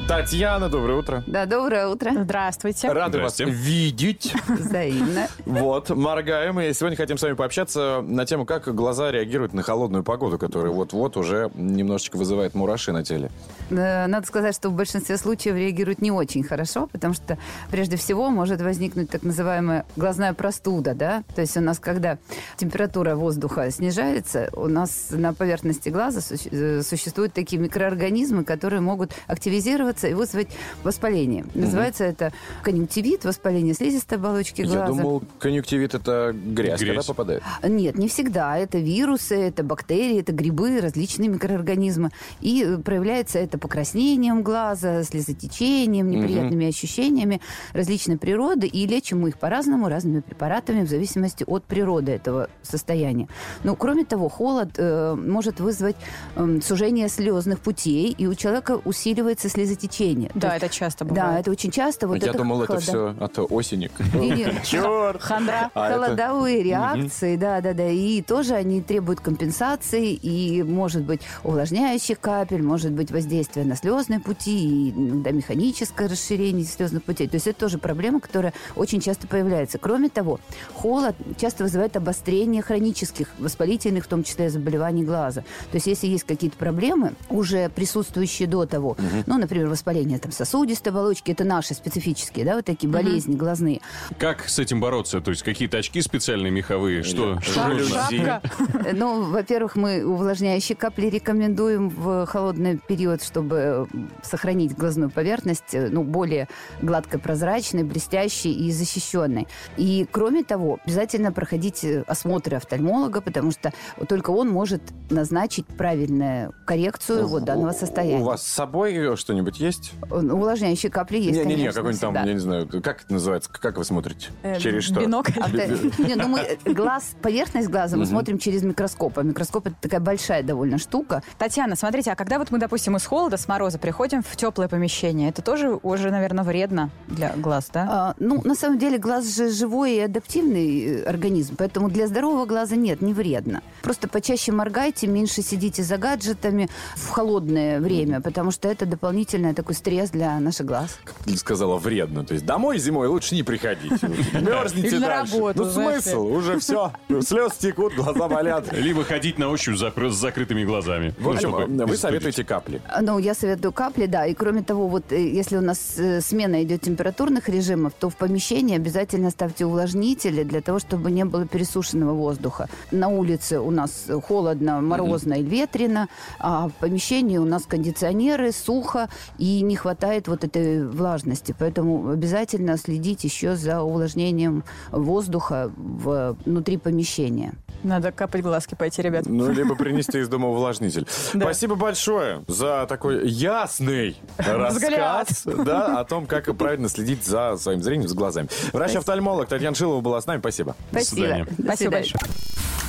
Татьяна, 0.09 0.69
доброе 0.69 0.99
утро. 0.99 1.25
Да, 1.27 1.47
доброе 1.47 1.89
утро. 1.89 2.13
Здравствуйте. 2.15 2.93
Рады 2.93 3.19
вас 3.21 3.41
видеть. 3.41 4.33
Взаимно. 4.47 5.27
Вот, 5.45 5.91
моргаем. 5.91 6.61
И 6.61 6.73
сегодня 6.75 6.97
хотим 6.97 7.19
с 7.19 7.23
вами 7.23 7.33
пообщаться 7.33 8.03
на 8.03 8.25
тему, 8.25 8.47
как 8.47 8.73
глаза 8.73 9.11
реагируют 9.11 9.53
на 9.53 9.63
холодную 9.63 10.05
погоду, 10.05 10.39
которая 10.39 10.73
вот-вот 10.73 11.17
уже 11.17 11.51
немножечко 11.55 12.19
вызывает 12.19 12.55
мураши 12.55 12.93
на 12.93 13.03
теле. 13.03 13.33
Э, 13.71 14.07
Надо 14.07 14.25
сказать, 14.29 14.55
что 14.55 14.71
в 14.71 14.75
большинстве 14.75 15.17
случаев 15.17 15.57
реагируют 15.57 16.01
не 16.01 16.13
очень 16.13 16.45
хорошо, 16.45 16.89
потому 16.93 17.13
что 17.13 17.37
прежде 17.73 17.97
всего 17.97 18.31
может 18.31 18.61
возникнуть 18.61 19.11
так 19.11 19.25
называемая 19.25 19.87
глазная 19.97 20.35
простуда, 20.35 20.95
да? 20.95 21.25
То 21.35 21.41
есть 21.41 21.57
у 21.57 21.61
нас, 21.61 21.81
когда 21.81 22.19
температура 22.57 23.17
воздуха 23.17 23.69
снижается, 23.73 24.51
у 24.53 24.69
нас 24.69 25.09
на 25.11 25.35
поверхности 25.35 25.89
глаза 25.89 26.21
э, 26.53 26.83
существуют 26.83 27.33
такие 27.33 27.61
микроорганизмы, 27.61 28.45
которые 28.45 28.81
могут 28.81 29.11
активизироваться 29.27 29.96
и 30.05 30.15
вызвать 30.15 30.49
воспаление. 30.83 31.45
Называется 31.55 32.05
это 32.05 32.33
конъюнктивит, 32.63 33.25
воспаление 33.25 33.75
слизистой 33.75 34.19
оболочки 34.19 34.63
глаза. 34.63 34.81
Я 34.81 34.87
думал, 34.87 35.23
конъюнктивит 35.39 35.95
это 35.95 36.35
грязь, 36.35 36.81
Грязь. 36.81 36.97
когда 36.97 37.03
попадает. 37.03 37.43
Нет, 37.63 37.97
не 37.99 38.09
всегда. 38.09 38.57
Это 38.59 38.79
вирусы, 38.79 39.37
это 39.37 39.63
бактерии, 39.63 40.21
это 40.21 40.33
грибы, 40.33 40.81
различные 40.81 41.29
микроорганизмы. 41.29 42.11
И 42.41 42.65
э, 42.65 42.79
проявляется 42.79 43.39
это 43.39 43.59
покраснением 43.59 44.43
глаза, 44.43 45.03
слезотечением, 45.03 46.11
неприятными 46.11 46.67
ощущениями 46.67 47.41
различной 47.73 48.19
природы. 48.19 48.67
И 48.67 48.87
лечим 48.87 49.21
мы 49.21 49.31
их 49.31 49.39
по-разному, 49.39 49.89
разными 49.89 50.21
препаратами, 50.21 50.85
в 50.85 50.89
зависимости 50.89 51.45
от 51.47 51.65
природы 51.65 52.13
этого 52.13 52.49
состояния. 52.63 53.29
Но, 53.65 53.77
кроме 53.77 54.05
того, 54.05 54.29
холод 54.29 54.71
э, 54.77 55.15
может 55.15 55.61
вызвать 55.61 55.97
эм, 56.37 56.61
сужение 56.63 57.09
слезных 57.09 57.61
путей, 57.61 58.15
и 58.17 58.27
у 58.27 58.35
человека 58.35 58.81
усиливается 58.85 59.49
слезотечение. 59.49 59.86
То 59.87 60.31
Да, 60.35 60.55
есть- 60.55 60.65
это 60.65 60.75
часто 60.75 61.05
Да, 61.05 61.15
бывает. 61.15 61.41
это 61.41 61.51
очень 61.51 61.71
часто. 61.71 62.09
Вот 62.09 62.23
Я 62.23 62.29
это 62.29 62.39
думал, 62.39 62.63
это 62.63 62.67
холода. 62.81 62.83
все 62.83 63.15
от 63.25 63.39
осени. 63.53 63.91
Черт! 64.65 65.23
Хандра. 65.23 65.71
А 65.75 65.89
это- 65.91 65.95
Холодовые 66.05 66.63
реакции, 66.63 67.37
да, 67.37 67.61
да, 67.61 67.73
да. 67.73 67.89
И 67.89 68.23
тоже 68.23 68.55
они 68.55 68.81
требуют 68.83 69.21
компенсации, 69.21 70.13
и 70.13 70.63
может 70.63 71.03
быть 71.03 71.21
увлажняющих 71.45 72.21
капель, 72.21 72.63
может 72.63 72.93
быть 72.93 73.11
воздействие 73.11 73.65
на 73.67 73.77
слезные 73.77 74.21
пути, 74.21 74.89
и 74.89 74.91
иногда 74.91 75.31
механическое 75.31 76.09
расширение 76.09 76.65
слезных 76.65 77.03
путей. 77.05 77.29
То 77.29 77.37
есть 77.37 77.47
это 77.47 77.61
тоже 77.61 77.79
проблема, 77.79 78.21
которая 78.21 78.53
очень 78.75 79.01
часто 79.01 79.27
появляется. 79.27 79.79
Кроме 79.79 80.09
того, 80.09 80.41
холод 80.75 81.15
часто 81.39 81.65
вызывает 81.65 81.97
обострение 81.97 82.63
хронических, 82.63 83.29
воспалительных, 83.39 84.05
в 84.05 84.09
том 84.09 84.25
числе 84.25 84.51
заболеваний 84.51 85.05
глаза. 85.05 85.43
То 85.71 85.75
есть 85.77 85.87
если 85.87 86.07
есть 86.07 86.25
какие-то 86.25 86.57
проблемы, 86.57 87.13
уже 87.29 87.69
присутствующие 87.69 88.49
до 88.49 88.67
того, 88.67 88.97
ну, 89.27 89.39
например, 89.39 89.69
воспаление 89.77 90.19
там 90.19 90.33
сосудистой 90.33 90.91
оболочки, 90.91 91.31
это 91.31 91.45
наши 91.45 91.75
специфические, 91.75 92.47
да, 92.47 92.57
вот 92.57 92.65
такие 92.65 92.91
болезни 92.91 93.37
глазные. 93.37 93.81
Как 94.19 94.49
с 94.49 94.59
этим 94.59 94.81
бороться? 94.81 95.21
То 95.21 95.31
есть 95.31 95.43
какие-то 95.43 95.77
очки 95.77 96.01
специальные 96.01 96.51
меховые? 96.51 97.03
Что? 97.03 97.39
Шапка. 97.41 98.43
Ну, 98.93 99.31
во-первых, 99.31 99.77
мы 99.77 100.05
увлажняющие 100.05 100.77
капли 100.77 101.07
рекомендуем 101.07 101.91
в 101.91 102.27
холодный 102.27 102.79
период, 102.79 103.23
чтобы 103.23 103.89
сохранить 104.23 104.75
глазную 104.75 105.11
поверхность, 105.11 105.75
э, 105.75 105.89
ну, 105.91 106.03
более 106.03 106.49
гладкой, 106.81 107.21
прозрачной, 107.21 107.85
блестящей 107.85 108.53
и 108.53 108.71
защищенной. 108.73 109.47
И, 109.77 110.07
кроме 110.11 110.45
того, 110.45 110.79
обязательно 110.85 111.33
проходить 111.33 111.85
э, 111.85 112.05
осмотры 112.07 112.57
офтальмолога, 112.57 113.21
потому 113.21 113.51
что 113.51 113.73
только 114.09 114.31
он 114.31 114.49
может 114.49 114.83
назначить 115.11 115.67
правильную 115.67 116.55
коррекцию 116.65 117.27
вот 117.27 117.45
данного 117.45 117.73
состояния. 117.73 118.23
У 118.23 118.25
вас 118.25 118.43
с 118.43 118.53
собой 118.53 119.17
что-нибудь 119.17 119.59
есть? 119.59 119.66
Увлажняющие 120.11 120.91
капли 120.91 121.19
есть, 121.19 121.39
Не-не-не, 121.39 121.55
конечно, 121.57 121.73
какой-нибудь 121.81 122.01
там, 122.01 122.15
всегда. 122.15 122.29
я 122.29 122.35
не 122.35 122.41
знаю, 122.41 122.69
как 122.83 123.03
это 123.03 123.13
называется, 123.13 123.51
как 123.53 123.77
вы 123.79 123.85
смотрите? 123.85 124.29
Э, 124.43 124.59
Через 124.59 124.85
что? 124.85 125.01
бинокль. 125.01 125.33
А 125.41 125.51
ты- 125.51 125.69
не, 125.99 126.15
ну 126.15 126.29
мы 126.29 126.41
э, 126.41 126.73
глаз, 126.73 127.15
поверхность 127.23 127.69
глаза 127.69 127.97
мы 127.97 128.07
смотрим 128.07 128.39
через 128.39 128.63
микроскоп, 128.63 129.19
а 129.19 129.23
микроскоп 129.23 129.67
это 129.69 129.77
такая 129.81 130.01
большая 130.01 130.43
довольно 130.43 130.79
штука. 130.79 131.23
Татьяна, 131.39 131.77
смотрите, 131.77 132.13
а 132.13 132.17
когда 132.17 132.39
вот 132.39 132.51
мы, 132.51 132.59
допустим, 132.59 132.97
из 132.97 133.05
холода, 133.05 133.37
с 133.37 133.49
мороза 133.49 133.79
приходим 133.79 134.23
в 134.23 134.37
теплое 134.37 134.69
помещение, 134.69 135.29
это 135.29 135.43
тоже 135.43 135.79
уже, 135.83 136.11
наверное, 136.11 136.45
вредно 136.45 136.91
для 137.09 137.33
глаз, 137.37 137.71
да? 137.73 137.87
А, 137.91 138.15
ну, 138.19 138.41
на 138.45 138.55
самом 138.55 138.79
деле, 138.79 138.99
глаз 138.99 139.35
же 139.37 139.51
живой 139.51 139.95
и 139.97 140.01
адаптивный 140.01 140.85
э, 140.85 141.03
организм, 141.05 141.57
поэтому 141.57 141.89
для 141.91 142.07
здорового 142.07 142.47
глаза 142.47 142.77
нет, 142.77 143.01
не 143.03 143.13
вредно. 143.13 143.63
Просто 143.83 144.09
почаще 144.09 144.53
моргайте, 144.53 145.07
меньше 145.07 145.43
сидите 145.43 145.83
за 145.83 145.97
гаджетами 145.99 146.69
в 146.97 147.09
холодное 147.09 147.81
время, 147.81 148.21
потому 148.21 148.51
что 148.51 148.69
это 148.69 148.87
дополнительный 148.87 149.51
такой 149.57 149.75
стресс 149.75 150.11
для 150.11 150.39
наших 150.39 150.67
глаз. 150.67 150.99
Ты 151.25 151.37
сказала 151.37 151.77
вредно. 151.77 152.25
То 152.25 152.35
есть 152.35 152.47
домой 152.47 152.79
зимой 152.79 153.09
лучше 153.09 153.35
не 153.35 153.43
приходить. 153.43 153.91
Мерзните 154.33 154.99
дальше. 154.99 155.35
работу, 155.35 155.65
Ну 155.65 155.71
смысл? 155.71 156.27
Уже 156.27 156.59
все. 156.61 156.93
Слез 157.23 157.55
текут, 157.55 157.95
глаза 157.95 158.29
болят. 158.29 158.73
Либо 158.73 159.03
ходить 159.05 159.39
на 159.39 159.49
ощупь 159.49 159.77
с 159.77 160.15
закрытыми 160.15 160.65
глазами. 160.65 161.15
В 161.19 161.29
общем, 161.29 161.51
Ну, 161.51 161.61
чтобы 161.61 161.87
вы 161.87 161.97
советуете 161.97 162.45
капли. 162.45 162.81
А, 162.89 163.03
Ну, 163.03 163.19
я 163.19 163.35
советую 163.35 163.73
капли, 163.73 164.07
да. 164.07 164.27
И 164.27 164.35
кроме 164.35 164.63
того, 164.63 164.87
вот 164.89 165.13
э, 165.13 165.29
если 165.29 165.57
у 165.57 165.63
нас 165.63 165.95
э, 165.99 166.21
смена 166.21 166.63
идет 166.63 166.83
температурных 166.83 167.49
режимов, 167.49 167.93
то 167.99 168.11
в 168.11 168.17
помещении 168.17 168.77
обязательно 168.77 169.31
ставьте 169.31 169.65
увлажнители 169.67 170.45
для 170.45 170.61
того, 170.61 170.79
чтобы 170.79 171.11
не 171.11 171.25
было 171.25 171.47
пересушенного 171.47 172.13
воздуха. 172.13 172.69
На 172.91 173.09
улице 173.09 173.59
у 173.61 173.71
нас 173.71 174.07
холодно, 174.29 174.81
морозно 174.81 175.35
и 175.35 175.43
ветрено, 175.43 176.09
а 176.39 176.69
в 176.69 176.73
помещении 176.73 177.39
у 177.39 177.45
нас 177.45 177.65
кондиционеры, 177.67 178.53
сухо 178.53 179.09
и 179.39 179.46
не 179.63 179.77
хватает 179.77 180.29
вот 180.29 180.45
этой 180.45 180.87
влажности. 180.87 181.55
Поэтому 181.59 182.11
обязательно 182.11 182.77
следить 182.77 183.25
еще 183.25 183.57
за 183.57 183.83
увлажнением 183.83 184.65
воздуха 184.91 185.71
внутри 185.77 186.77
помещения. 186.77 187.55
Надо 187.87 188.11
капать 188.11 188.43
глазки 188.43 188.75
пойти, 188.75 189.01
ребят. 189.01 189.27
Ну, 189.27 189.51
либо 189.53 189.75
принести 189.77 190.19
из 190.19 190.29
дома 190.29 190.49
увлажнитель. 190.49 191.07
Спасибо 191.09 191.77
большое 191.77 192.43
за 192.49 192.85
такой 192.89 193.29
ясный 193.29 194.17
рассказ 194.39 195.43
да, 195.45 196.01
о 196.01 196.05
том, 196.05 196.27
как 196.27 196.55
правильно 196.57 196.89
следить 196.89 197.25
за 197.25 197.57
своим 197.57 197.83
зрением 197.83 198.09
с 198.09 198.13
глазами. 198.15 198.49
Врач-офтальмолог 198.73 199.49
Татьяна 199.49 199.77
Шилова 199.77 200.01
была 200.01 200.21
с 200.21 200.27
нами. 200.27 200.41
Спасибо. 200.41 200.75
Спасибо. 200.91 201.47
Спасибо 201.63 201.91
большое. 201.93 202.21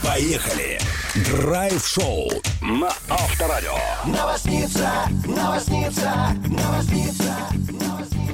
Поехали! 0.04 0.80
Драйв-шоу 1.32 2.30
на 2.62 2.88
Авторадио. 3.10 3.74
Новосница, 4.06 4.89
новосница, 5.26 6.12
новосница. 6.48 7.36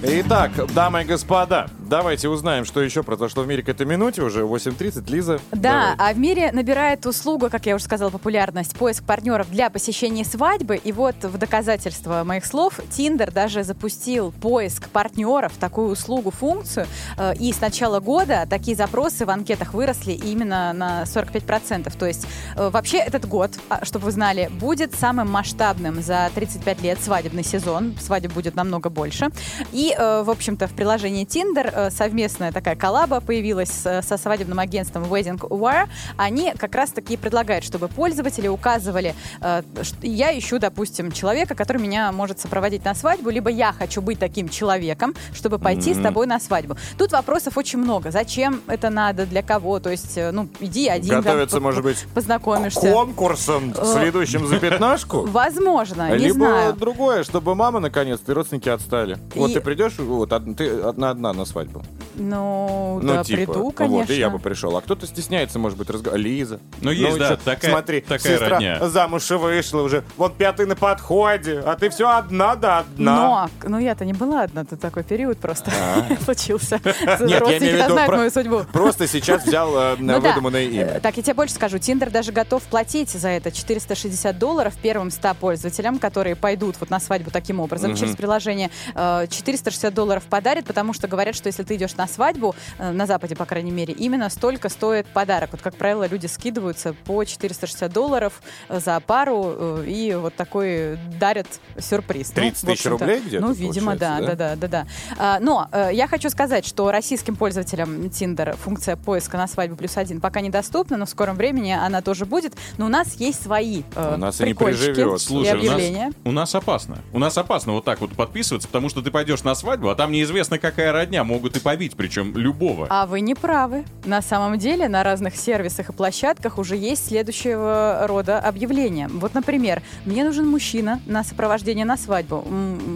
Итак, 0.06 0.52
дамы 0.74 1.04
и 1.04 1.06
господа, 1.06 1.68
давайте 1.80 2.28
узнаем, 2.28 2.66
что 2.66 2.82
еще 2.82 3.04
произошло 3.04 3.44
в 3.44 3.48
мире 3.48 3.64
к 3.64 3.70
этой 3.70 3.86
минуте. 3.86 4.22
Уже 4.22 4.42
8.30. 4.42 5.10
Лиза, 5.10 5.40
Да, 5.54 5.96
давай. 5.96 6.12
а 6.12 6.14
в 6.14 6.20
мире 6.20 6.52
набирает 6.54 7.06
услугу, 7.06 7.50
как 7.50 7.66
я 7.66 7.76
уже 7.76 7.84
сказала, 7.84 8.10
популярность, 8.10 8.76
поиск 8.78 9.04
партнеров 9.04 9.50
для 9.50 9.70
посещения 9.70 10.24
свадьбы. 10.24 10.76
И 10.76 10.92
вот 10.92 11.16
в 11.24 11.38
доказательство 11.38 12.24
моих 12.24 12.46
слов 12.46 12.80
Тиндер 12.92 13.32
даже 13.32 13.64
запустил 13.64 14.32
поиск 14.32 14.90
партнеров, 14.90 15.54
такую 15.60 15.90
услугу, 15.90 16.32
функцию. 16.32 16.88
Э, 17.18 17.34
И 17.36 17.52
с 17.52 17.60
начала 17.60 18.00
года 18.00 18.46
такие 18.50 18.78
запросы 18.78 19.26
в 19.26 19.30
анкетах 19.30 19.74
выросли 19.74 20.14
именно 20.14 20.72
на 20.74 21.04
45%. 21.04 21.92
То 21.98 22.06
есть 22.06 22.28
э, 22.56 22.70
вообще 22.70 22.98
этот 22.98 23.28
год, 23.28 23.52
а, 23.70 23.84
чтобы 23.84 24.06
вы 24.06 24.12
знали, 24.12 24.50
будет 24.60 24.94
самым 24.94 25.30
масштабным 25.30 26.02
за 26.02 26.30
35 26.36 26.82
лет 26.82 27.02
свадебный 27.02 27.44
сезон. 27.44 27.96
Свадеб 28.00 28.34
будет 28.34 28.56
намного 28.56 28.90
больше. 28.90 29.30
И, 29.72 29.94
э, 29.98 30.24
в 30.24 30.30
общем-то, 30.30 30.68
в 30.68 30.74
приложении 30.74 31.26
Tinder 31.26 31.90
совместная 31.90 32.52
такая 32.52 32.76
коллаба 32.76 33.20
появилась 33.22 33.72
со 33.72 34.18
свадебным 34.18 34.60
агентством 34.60 35.04
Wedding 35.04 35.40
Wire. 35.40 35.88
Они 36.18 36.33
как 36.58 36.76
раз-таки 36.76 37.18
предлагают, 37.18 37.64
чтобы 37.66 37.88
пользователи 37.88 38.48
указывали, 38.48 39.16
э, 39.42 39.62
я 40.02 40.38
ищу, 40.38 40.60
допустим, 40.60 41.12
человека, 41.12 41.56
который 41.56 41.82
меня 41.82 42.12
может 42.12 42.40
сопроводить 42.40 42.84
на 42.86 42.96
свадьбу, 42.96 43.30
либо 43.30 43.50
я 43.50 43.72
хочу 43.74 44.02
быть 44.02 44.20
таким 44.20 44.50
человеком, 44.50 45.14
чтобы 45.34 45.60
пойти 45.60 45.94
с 45.94 46.00
тобой 46.02 46.28
на 46.28 46.40
свадьбу. 46.40 46.76
Тут 46.98 47.12
вопросов 47.12 47.58
очень 47.58 47.80
много. 47.80 48.12
Зачем 48.12 48.62
это 48.68 48.90
надо, 48.90 49.26
для 49.26 49.42
кого? 49.44 49.80
То 49.80 49.90
есть, 49.90 50.18
э, 50.18 50.32
ну, 50.32 50.48
иди 50.60 50.88
один. 50.88 51.10
там, 51.10 51.22
Готовится, 51.24 51.58
по- 51.58 51.62
может 51.64 51.84
быть, 51.84 52.06
познакомишься. 52.14 52.92
конкурсом, 52.92 53.74
следующим 53.76 54.48
за 54.48 54.58
пятнашку. 54.60 55.22
Возможно, 55.28 56.12
не 56.12 56.26
Либо 56.26 56.34
знаю. 56.46 56.74
другое, 56.74 57.24
чтобы 57.24 57.56
мама 57.56 57.80
наконец-то 57.80 58.32
и 58.32 58.36
родственники 58.36 58.70
отстали. 58.70 59.18
Вот 59.36 59.52
И- 59.52 59.54
ты 59.56 59.62
придешь, 59.62 59.98
вот 60.00 60.30
ты 60.58 60.70
одна-одна 60.82 61.34
на 61.34 61.46
свадьбу. 61.46 61.84
Ну, 62.16 63.00
Ну, 63.02 63.14
да, 63.14 63.24
типа. 63.24 63.38
приду, 63.52 63.64
Вот, 63.66 63.76
конечно. 63.76 64.12
и 64.14 64.18
я 64.20 64.30
бы 64.30 64.40
пришел. 64.40 64.76
А 64.78 64.82
кто-то 64.82 65.08
стесняется, 65.08 65.58
может 65.60 65.78
быть, 65.78 65.90
разговаривать. 65.90 66.23
Лиза. 66.24 66.60
Ну, 66.82 66.92
есть, 66.92 67.18
да, 67.18 67.30
чё, 67.30 67.38
такая- 67.38 67.72
Смотри, 67.72 68.02
такая 68.02 68.20
сестра 68.34 68.50
родня. 68.50 68.88
замуж 68.90 69.30
и 69.32 69.36
вышла 69.36 69.82
уже. 69.82 70.04
Вот 70.18 70.36
пятый 70.38 70.66
на 70.66 70.76
подходе, 70.76 71.60
а 71.66 71.76
ты 71.76 71.90
все 71.90 72.10
одна 72.10 72.56
да 72.56 72.80
одна. 72.80 73.16
Но, 73.16 73.70
ну 73.70 73.78
я-то 73.80 74.06
не 74.06 74.14
была 74.14 74.44
одна, 74.44 74.64
тут 74.66 74.80
такой 74.80 75.04
период 75.04 75.38
просто 75.38 75.72
случился. 76.24 76.80
А. 77.06 77.24
Нет, 77.24 77.44
я 77.48 77.58
имею 77.58 77.78
в 77.78 77.84
виду 77.90 78.12
мою 78.18 78.30
судьбу. 78.32 78.62
Просто 78.72 79.08
сейчас 79.08 79.46
взял 79.46 79.76
э, 79.78 79.96
Ну 80.00 80.20
выдуманное 80.20 80.64
Э, 80.64 80.66
имя. 80.66 81.00
Так, 81.02 81.18
я 81.18 81.24
тебе 81.24 81.34
больше 81.34 81.54
скажу. 81.56 81.78
Тиндер 81.78 82.10
даже 82.10 82.32
готов 82.32 82.64
платить 82.64 83.10
за 83.10 83.30
это 83.30 83.52
460 83.52 84.38
долларов 84.38 84.74
первым 84.82 85.12
100 85.12 85.34
пользователям, 85.36 86.00
которые 86.00 86.36
пойдут 86.36 86.76
вот 86.80 86.90
на 86.90 87.00
свадьбу 87.00 87.32
таким 87.32 87.60
образом 87.60 87.96
через 87.96 88.16
приложение. 88.16 88.70
Э, 88.96 89.28
460 89.30 89.94
долларов 89.94 90.24
подарит, 90.24 90.66
потому 90.66 90.94
что 90.94 91.08
говорят, 91.08 91.36
что 91.36 91.48
если 91.48 91.64
ты 91.64 91.76
идешь 91.76 91.96
на 91.96 92.08
свадьбу, 92.08 92.56
э, 92.78 92.92
на 92.92 93.06
Западе, 93.06 93.36
по 93.36 93.46
крайней 93.46 93.72
мере, 93.72 93.94
именно 93.94 94.30
столько 94.30 94.70
стоит 94.70 95.06
подарок. 95.08 95.50
Вот, 95.52 95.62
как 95.62 95.76
правило, 95.76 96.08
люди 96.14 96.28
скидываются 96.28 96.94
по 97.06 97.24
460 97.26 97.92
долларов 97.92 98.42
э, 98.70 98.80
за 98.80 99.00
пару 99.00 99.56
э, 99.80 99.86
и 99.88 100.14
вот 100.16 100.36
такой 100.36 100.98
дарят 101.20 101.48
сюрприз. 101.78 102.30
Ну, 102.30 102.36
30 102.36 102.64
в 102.64 102.66
тысяч 102.68 102.86
рублей 102.86 103.20
где-то, 103.26 103.46
Ну, 103.46 103.52
видимо, 103.52 103.96
да, 103.96 104.20
да, 104.22 104.36
да, 104.36 104.56
да, 104.56 104.68
да. 104.68 104.88
А, 105.18 105.40
Но 105.40 105.68
э, 105.72 105.90
я 105.94 106.08
хочу 106.08 106.30
сказать, 106.30 106.66
что 106.66 106.92
российским 106.92 107.36
пользователям 107.36 108.06
Tinder 108.06 108.56
функция 108.58 108.96
поиска 108.96 109.38
на 109.38 109.48
свадьбу 109.48 109.76
плюс 109.76 109.98
один 109.98 110.22
пока 110.22 110.42
недоступна, 110.42 110.98
но 110.98 111.06
в 111.06 111.10
скором 111.10 111.36
времени 111.36 111.72
она 111.72 112.02
тоже 112.02 112.26
будет. 112.26 112.54
Но 112.78 112.86
у 112.86 112.90
нас 112.90 113.16
есть 113.16 113.44
свои 113.44 113.82
э, 113.96 114.14
У 114.16 114.18
нас 114.18 114.40
и 114.40 114.44
не 114.44 114.50
прикольчики 114.54 114.94
приживется. 114.94 115.26
и 115.26 115.28
Слушай, 115.28 115.52
у 115.52 115.56
нас, 115.56 115.58
объявления. 115.58 116.12
у 116.24 116.32
нас 116.32 116.56
опасно. 116.56 116.98
У 117.12 117.20
нас 117.20 117.38
опасно 117.38 117.74
вот 117.74 117.86
так 117.86 118.02
вот 118.02 118.12
подписываться, 118.16 118.68
потому 118.68 118.90
что 118.90 119.02
ты 119.02 119.10
пойдешь 119.12 119.44
на 119.44 119.56
свадьбу, 119.56 119.90
а 119.90 119.96
там 119.96 120.12
неизвестно, 120.12 120.60
какая 120.60 120.92
родня. 120.92 121.24
Могут 121.24 121.58
и 121.58 121.60
побить, 121.60 121.96
причем 121.96 122.38
любого. 122.38 122.88
А 122.90 123.06
вы 123.08 123.22
не 123.22 123.34
правы. 123.34 123.86
На 124.06 124.22
самом 124.22 124.58
деле 124.60 124.88
на 124.88 125.04
разных 125.04 125.36
сервисах 125.36 125.90
и 125.90 125.94
площадках 126.04 126.58
уже 126.58 126.76
есть 126.76 127.08
следующего 127.08 128.02
рода 128.08 128.38
объявления. 128.38 129.08
Вот, 129.08 129.34
например, 129.34 129.82
мне 130.04 130.26
нужен 130.26 130.46
мужчина 130.46 131.00
на 131.06 131.24
сопровождение 131.24 131.86
на 131.86 131.96
свадьбу. 131.96 132.46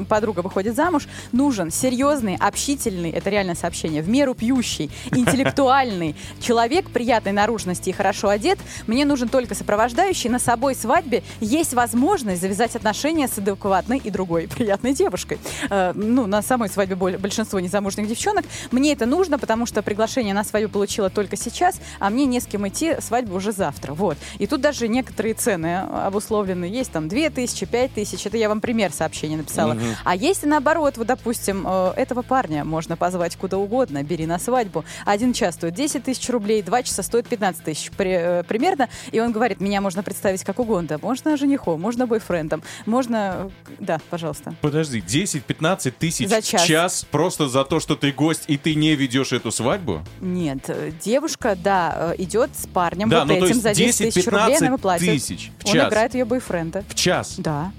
Подруга 0.09 0.41
выходит 0.41 0.75
замуж. 0.75 1.07
Нужен 1.31 1.71
серьезный, 1.71 2.35
общительный, 2.35 3.11
это 3.11 3.29
реальное 3.29 3.55
сообщение, 3.55 4.01
в 4.01 4.09
меру 4.09 4.35
пьющий, 4.35 4.91
интеллектуальный 5.11 6.17
человек 6.41 6.89
приятной 6.89 7.31
наружности 7.31 7.87
и 7.87 7.93
хорошо 7.93 8.27
одет. 8.27 8.59
Мне 8.87 9.05
нужен 9.05 9.29
только 9.29 9.55
сопровождающий. 9.55 10.29
На 10.29 10.39
собой 10.39 10.75
свадьбе 10.75 11.23
есть 11.39 11.73
возможность 11.73 12.41
завязать 12.41 12.75
отношения 12.75 13.29
с 13.29 13.37
адекватной 13.37 14.01
и 14.03 14.09
другой 14.09 14.49
приятной 14.49 14.93
девушкой. 14.93 15.39
Э, 15.69 15.93
ну, 15.95 16.27
на 16.27 16.41
самой 16.41 16.67
свадьбе 16.67 16.97
боль- 16.97 17.17
большинство 17.17 17.61
незамужних 17.61 18.05
девчонок. 18.05 18.43
Мне 18.71 18.91
это 18.91 19.05
нужно, 19.05 19.39
потому 19.39 19.65
что 19.65 19.81
приглашение 19.81 20.33
на 20.33 20.43
свадьбу 20.43 20.73
получила 20.73 21.09
только 21.09 21.37
сейчас, 21.37 21.79
а 21.99 22.09
мне 22.09 22.25
не 22.25 22.41
с 22.41 22.45
кем 22.45 22.67
идти, 22.67 22.96
свадьба 22.99 23.35
уже 23.35 23.51
завтра. 23.51 23.93
Вот. 23.93 24.17
И 24.39 24.47
тут 24.47 24.61
даже 24.61 24.87
некоторые 24.87 25.33
цены 25.33 25.77
обусловлены. 25.77 26.65
Есть 26.65 26.91
там 26.91 27.07
2 27.07 27.29
тысячи, 27.29 27.65
5 27.65 27.93
тысяч. 27.93 28.25
Это 28.25 28.37
я 28.37 28.49
вам 28.49 28.61
пример 28.61 28.91
сообщения 28.91 29.37
написала. 29.37 29.73
Мгм. 29.73 29.83
А 30.03 30.15
есть 30.15 30.43
наоборот, 30.45 30.97
вот, 30.97 31.07
допустим, 31.07 31.65
э, 31.67 31.93
этого 31.95 32.21
парня 32.21 32.63
можно 32.65 32.97
позвать 32.97 33.35
куда 33.35 33.57
угодно, 33.57 34.03
бери 34.03 34.25
на 34.25 34.39
свадьбу. 34.39 34.83
Один 35.05 35.33
час 35.33 35.55
стоит 35.55 35.73
10 35.75 36.03
тысяч 36.03 36.29
рублей, 36.29 36.61
два 36.61 36.83
часа 36.83 37.03
стоит 37.03 37.27
15 37.27 37.63
тысяч 37.63 37.91
э, 37.97 38.43
примерно. 38.43 38.89
И 39.11 39.19
он 39.19 39.31
говорит, 39.31 39.59
меня 39.61 39.81
можно 39.81 40.03
представить 40.03 40.43
как 40.43 40.59
угодно. 40.59 40.99
Можно 41.01 41.37
женихом, 41.37 41.79
можно 41.81 42.07
бойфрендом, 42.07 42.63
можно... 42.85 43.49
э, 43.67 43.73
Да, 43.79 43.99
пожалуйста. 44.09 44.53
Подожди, 44.61 44.99
10-15 44.99 45.91
тысяч 45.91 46.29
За 46.29 46.41
час. 46.41 46.63
час 46.65 47.05
просто 47.09 47.47
за 47.47 47.63
то, 47.63 47.79
что 47.79 47.95
ты 47.95 48.11
гость 48.11 48.43
и 48.47 48.57
ты 48.57 48.75
не 48.75 48.95
ведешь 48.95 49.31
эту 49.33 49.51
свадьбу? 49.51 50.01
Нет, 50.21 50.69
девушка, 51.03 51.55
да, 51.61 52.13
идет 52.17 52.49
с 52.55 52.65
парнем 52.67 52.86
Да, 52.95 53.19
вот 53.19 53.27
ну, 53.27 53.33
то 53.39 53.45
этим 53.45 53.47
есть 53.47 53.61
за 53.63 53.73
10 53.73 54.13
тысяч 54.13 54.25
рублей, 54.27 54.57
10-15 54.57 54.77
платит. 54.77 55.05
тысяч 55.07 55.51
в 55.59 55.67
Он 55.67 55.73
час. 55.73 55.87
играет 55.89 56.13
ее 56.13 56.25
бойфренда. 56.25 56.83
В 56.87 56.95
час? 56.95 57.35
Да. 57.37 57.71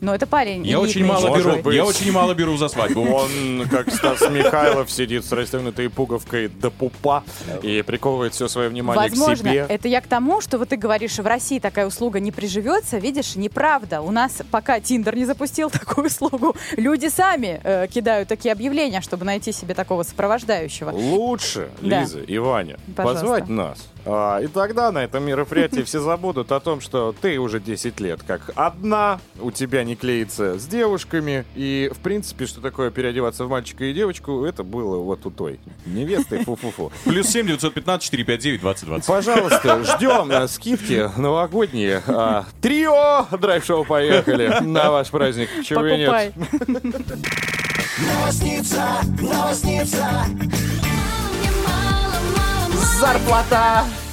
Но 0.00 0.14
это 0.14 0.28
парень 0.28 0.64
Я 0.64 0.78
очень 0.78 1.04
мало 1.04 1.36
беру, 1.36 1.54
такой. 1.56 1.74
я 1.74 1.84
очень 1.84 2.12
мало 2.12 2.32
беру 2.32 2.56
за 2.56 2.68
свадьбу. 2.68 3.00
Он, 3.02 3.66
как 3.68 3.92
Стас 3.92 4.20
Михайлов, 4.30 4.92
сидит 4.92 5.24
с 5.24 5.32
расстегнутой 5.32 5.90
пуговкой 5.90 6.46
до 6.46 6.70
пупа 6.70 7.24
и 7.62 7.82
приковывает 7.82 8.32
все 8.32 8.46
свое 8.46 8.68
внимание 8.68 9.08
к 9.08 9.10
Возможно, 9.10 9.36
себе. 9.50 9.66
это 9.68 9.88
я 9.88 10.00
к 10.00 10.06
тому, 10.06 10.40
что 10.40 10.56
вот 10.58 10.68
ты 10.68 10.76
говоришь, 10.76 11.18
в 11.18 11.26
России 11.26 11.58
такая 11.58 11.84
услуга 11.88 12.20
не 12.20 12.30
приживется, 12.30 12.98
видишь, 12.98 13.34
неправда. 13.34 14.00
У 14.00 14.12
нас 14.12 14.34
пока 14.52 14.78
Тиндер 14.78 15.16
не 15.16 15.24
запустил 15.24 15.68
такую 15.70 16.06
услугу, 16.06 16.54
люди 16.76 17.08
сами 17.08 17.60
э, 17.64 17.88
кидают 17.92 18.28
такие 18.28 18.52
объявления, 18.52 19.00
чтобы 19.00 19.24
найти 19.24 19.50
себе 19.50 19.74
такого 19.74 20.04
сопровождающего. 20.04 20.90
Лучше, 20.92 21.70
Да. 21.82 22.02
Лиза 22.02 22.20
и 22.20 22.38
Ваня, 22.38 22.78
Пожалуйста. 22.94 23.20
позвать 23.26 23.48
нас. 23.48 23.78
А, 24.04 24.40
и 24.40 24.46
тогда 24.46 24.90
на 24.92 25.04
этом 25.04 25.24
мероприятии 25.24 25.82
все 25.82 26.00
забудут 26.00 26.52
о 26.52 26.60
том, 26.60 26.80
что 26.80 27.14
ты 27.20 27.38
уже 27.38 27.60
10 27.60 28.00
лет 28.00 28.20
как 28.26 28.50
одна, 28.54 29.20
у 29.40 29.50
тебя 29.50 29.84
не 29.84 29.96
клеится 29.96 30.58
с 30.58 30.66
девушками. 30.66 31.44
И, 31.54 31.90
в 31.94 31.98
принципе, 31.98 32.46
что 32.46 32.60
такое 32.60 32.90
переодеваться 32.90 33.44
в 33.44 33.48
мальчика 33.50 33.84
и 33.84 33.92
девочку, 33.92 34.44
это 34.44 34.62
было 34.62 34.98
вот 34.98 35.26
у 35.26 35.30
той 35.30 35.60
невесты. 35.86 36.44
Фу-фу-фу. 36.44 36.92
Плюс 37.04 37.26
7 37.28 37.46
915 37.46 38.02
459 38.04 38.60
2020. 38.60 39.06
Пожалуйста, 39.06 39.84
ждем 39.84 40.30
э, 40.30 40.48
скидки 40.48 41.10
новогодние. 41.18 42.02
А, 42.06 42.44
Трио 42.60 43.26
драйв-шоу 43.36 43.84
поехали 43.84 44.58
на 44.60 44.90
ваш 44.90 45.10
праздник. 45.10 45.48
Чего 45.64 45.86
и 45.86 45.98
нет. 45.98 46.32
Новосница, 47.98 49.00
новосница. 49.20 50.26
Зарплата! 53.00 54.07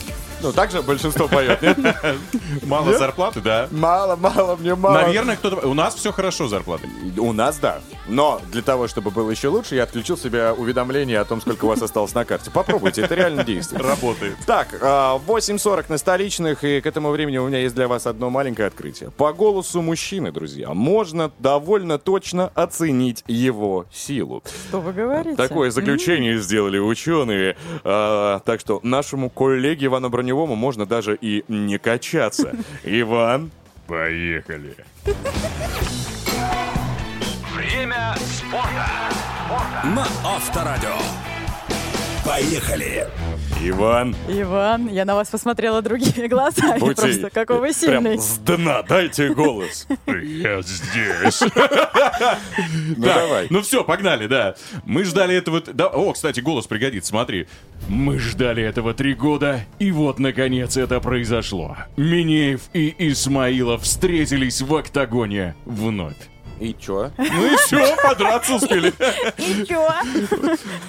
Ну, 0.45 0.53
так 0.53 0.69
же 0.69 0.83
большинство 0.83 1.27
поет, 1.27 1.59
нет? 1.63 1.77
Мало 2.63 2.95
зарплаты, 2.97 3.41
да. 3.41 3.67
Мало, 3.71 4.15
мало, 4.15 4.55
мне 4.55 4.75
мало. 4.75 5.01
Наверное, 5.01 5.35
кто-то... 5.35 5.67
У 5.67 5.73
нас 5.73 5.95
все 5.95 6.11
хорошо 6.11 6.45
с 6.47 6.51
зарплатой. 6.51 6.87
У 7.17 7.33
нас 7.33 7.57
да. 7.57 7.79
Но 8.07 8.39
для 8.51 8.61
того, 8.61 8.87
чтобы 8.87 9.09
было 9.09 9.31
еще 9.31 9.47
лучше, 9.47 9.75
я 9.75 9.83
отключил 9.83 10.17
себе 10.17 10.51
уведомление 10.51 11.19
о 11.19 11.25
том, 11.25 11.41
сколько 11.41 11.65
у 11.65 11.67
вас 11.69 11.81
осталось 11.81 12.13
на 12.13 12.25
карте. 12.25 12.51
Попробуйте, 12.51 13.01
это 13.01 13.15
реально 13.15 13.43
действует. 13.43 13.81
Работает. 13.81 14.37
Так, 14.45 14.67
а, 14.81 15.19
8.40 15.25 15.85
на 15.89 15.97
столичных, 15.97 16.63
и 16.63 16.79
к 16.81 16.85
этому 16.85 17.09
времени 17.09 17.37
у 17.37 17.47
меня 17.47 17.59
есть 17.59 17.73
для 17.73 17.87
вас 17.87 18.05
одно 18.05 18.29
маленькое 18.29 18.67
открытие. 18.67 19.09
По 19.09 19.33
голосу 19.33 19.81
мужчины, 19.81 20.31
друзья, 20.31 20.73
можно 20.73 21.31
довольно 21.39 21.97
точно 21.97 22.51
оценить 22.53 23.23
его 23.27 23.85
силу. 23.91 24.43
Что 24.69 24.79
вы 24.79 24.93
говорите? 24.93 25.35
Такое 25.35 25.71
заключение 25.71 26.37
сделали 26.39 26.77
ученые. 26.77 27.57
А, 27.83 28.39
так 28.45 28.59
что 28.59 28.79
нашему 28.83 29.31
коллеге 29.31 29.87
Ивану 29.87 30.09
Броневому 30.35 30.55
можно 30.55 30.85
даже 30.85 31.15
и 31.15 31.45
не 31.47 31.77
качаться. 31.77 32.51
Иван, 32.83 33.51
поехали. 33.87 34.75
Время 37.53 38.15
спорта. 38.19 38.85
На 39.95 40.05
Авторадио. 40.25 40.97
Поехали. 42.25 43.07
Иван, 43.61 44.15
Иван, 44.27 44.87
я 44.89 45.05
на 45.05 45.15
вас 45.15 45.29
посмотрела 45.29 45.81
другими 45.81 46.27
глазами. 46.29 46.77
будьте 46.79 47.01
Просто 47.01 47.29
какой 47.31 47.55
вы 47.59 47.71
прям 47.73 48.03
сильный. 48.03 48.19
с 48.19 48.37
дна 48.37 48.83
дайте 48.83 49.33
голос. 49.33 49.87
Я 50.07 50.61
здесь. 50.61 51.41
Ну 52.97 53.03
давай. 53.05 53.47
Ну 53.49 53.61
все, 53.61 53.83
погнали, 53.83 54.27
да. 54.27 54.55
Мы 54.85 55.03
ждали 55.03 55.35
этого... 55.35 55.61
да, 55.61 55.87
О, 55.87 56.11
кстати, 56.13 56.41
голос 56.41 56.67
пригодится, 56.67 57.09
смотри. 57.09 57.47
Мы 57.87 58.19
ждали 58.19 58.61
этого 58.61 58.93
три 58.93 59.13
года, 59.15 59.61
и 59.79 59.91
вот, 59.91 60.19
наконец, 60.19 60.77
это 60.77 60.99
произошло. 60.99 61.77
Минеев 61.97 62.61
и 62.73 62.93
Исмаилов 62.99 63.83
встретились 63.83 64.61
в 64.61 64.75
октагоне 64.75 65.55
вновь. 65.65 66.17
И 66.59 66.75
чё? 66.79 67.11
Ну 67.17 67.45
и 67.45 67.55
все, 67.57 67.95
подраться 68.01 68.55
успели. 68.55 68.93
И 69.37 69.65
чё? 69.65 69.87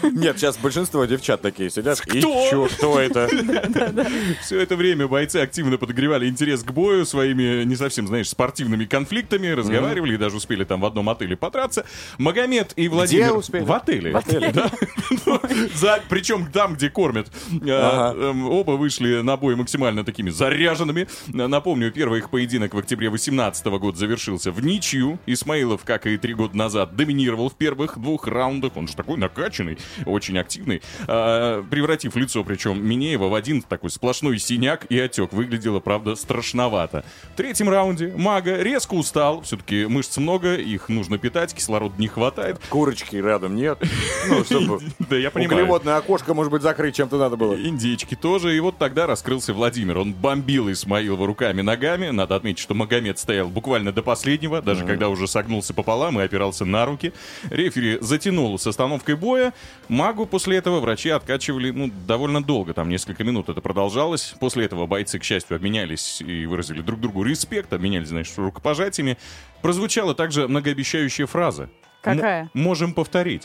Нет, 0.03 0.39
сейчас 0.39 0.57
большинство 0.57 1.05
девчат 1.05 1.43
такие 1.43 1.71
сидят. 1.71 2.01
И 2.07 2.21
Кто? 2.21 2.51
чё, 2.51 2.69
кто 2.69 3.01
это? 3.01 3.29
Все 4.43 4.61
это 4.61 4.77
время 4.77 5.09
бойцы 5.09 5.39
активно 5.39 5.77
подогревали 5.79 6.29
интерес 6.29 6.63
к 6.63 6.71
бою 6.71 7.05
своими 7.05 7.65
не 7.65 7.77
совсем, 7.77 8.07
знаешь, 8.07 8.29
спортивными 8.29 8.85
конфликтами, 8.85 9.49
разговаривали 9.49 10.15
и 10.15 10.17
даже 10.17 10.37
успели 10.37 10.65
там 10.65 10.81
в 10.81 10.87
одном 10.87 11.09
отеле 11.09 11.37
подраться. 11.37 11.85
Магомед 12.19 12.73
и 12.77 12.89
Владимир... 12.89 13.37
успели? 13.37 13.65
В 13.65 13.73
отеле. 13.73 14.13
В 14.13 14.17
отеле? 14.17 14.53
Да. 14.53 14.71
Ну, 15.27 15.41
Причем 16.09 16.51
там, 16.53 16.75
где 16.75 16.91
кормят. 16.91 17.29
А, 17.69 18.13
эм, 18.15 18.49
Оба 18.49 18.73
вышли 18.73 19.21
на 19.23 19.37
бой 19.37 19.57
максимально 19.57 20.05
такими 20.05 20.31
заряженными. 20.31 21.09
Напомню, 21.29 21.91
первый 21.93 22.21
их 22.21 22.31
поединок 22.31 22.75
в 22.75 22.79
октябре 22.79 23.09
2018 23.09 23.67
года 23.67 23.99
завершился 23.99 24.51
в 24.53 24.65
ничью. 24.65 25.19
Исмаилов, 25.57 25.85
как 25.85 26.07
и 26.07 26.17
три 26.19 26.35
года 26.35 26.57
назад, 26.57 26.97
доминировал 26.97 27.49
в 27.49 27.55
первых 27.55 27.99
двух 27.99 28.27
раундах. 28.27 28.77
Он 28.77 28.87
же 28.89 28.95
такой 28.95 29.17
накачанный, 29.17 29.79
очень 30.05 30.39
активный. 30.39 30.83
А, 31.09 31.63
Превратив 31.63 32.15
лицо, 32.17 32.45
причем 32.45 32.85
Минеева, 32.87 33.29
в 33.29 33.35
один 33.35 33.63
такой 33.63 33.91
сплошной 33.91 34.39
синяк 34.39 34.85
и 34.91 34.99
отек. 34.99 35.33
Выглядело, 35.33 35.81
правда, 35.81 36.15
страшновато. 36.15 37.05
В 37.33 37.37
третьем 37.37 37.69
раунде 37.71 38.13
Мага 38.17 38.63
резко 38.63 38.95
устал. 38.95 39.41
Все-таки 39.43 39.87
мышц 39.87 40.17
много, 40.19 40.57
их 40.57 40.89
нужно 40.89 41.17
питать, 41.19 41.55
кислорода 41.55 41.95
не 41.99 42.09
хватает. 42.09 42.61
Курочки 42.69 43.17
рядом 43.17 43.57
нет. 43.57 43.79
Ну, 44.29 44.45
чтобы 44.45 44.81
Да, 45.11 45.17
я 45.17 45.31
понимаю. 45.31 45.61
углеводное 45.61 45.97
окошко, 45.97 46.35
может 46.35 46.53
быть, 46.53 46.63
закрыть 46.63 46.97
чем-то 46.97 47.17
надо 47.19 47.37
было. 47.37 47.55
Индейчики 47.55 48.15
тоже. 48.15 48.57
И 48.57 48.61
вот 48.61 48.77
тогда 48.79 49.07
раскрылся 49.07 49.55
Владимир. 49.55 49.99
Он 49.99 50.13
бомбил 50.13 50.71
Исмаилова 50.71 51.27
руками, 51.27 51.63
ногами. 51.63 52.09
Надо 52.11 52.37
отметить, 52.37 52.59
что 52.61 52.75
Магомед 52.75 53.19
стоял 53.19 53.49
буквально 53.49 53.93
до 53.93 54.03
последнего, 54.03 54.61
даже 54.61 54.85
когда 54.85 55.09
уже 55.09 55.27
согнулся 55.27 55.46
пополам 55.75 56.21
и 56.21 56.25
опирался 56.25 56.65
на 56.65 56.87
руки. 56.87 57.13
Рефери 57.51 57.99
затянул 58.01 58.59
с 58.59 58.67
остановкой 58.67 59.17
боя. 59.17 59.53
Магу 59.89 60.27
после 60.27 60.57
этого 60.57 60.81
врачи 60.81 61.11
откачивали, 61.11 61.71
ну, 61.71 61.91
довольно 62.07 62.43
долго, 62.43 62.75
там 62.75 62.89
несколько 62.89 63.25
минут 63.25 63.49
это 63.49 63.61
продолжалось. 63.61 64.35
После 64.41 64.65
этого 64.65 64.87
бойцы, 64.87 65.19
к 65.19 65.25
счастью, 65.25 65.57
обменялись 65.57 66.21
и 66.21 66.47
выразили 66.47 66.81
друг 66.83 67.01
другу 67.01 67.23
респект, 67.23 67.73
обменялись, 67.73 68.09
знаешь, 68.09 68.33
рукопожатиями. 68.37 69.19
Прозвучала 69.63 70.15
также 70.15 70.49
многообещающая 70.49 71.27
фраза. 71.27 71.69
Какая? 72.15 72.43
М- 72.43 72.51
можем 72.55 72.95
повторить. 72.95 73.45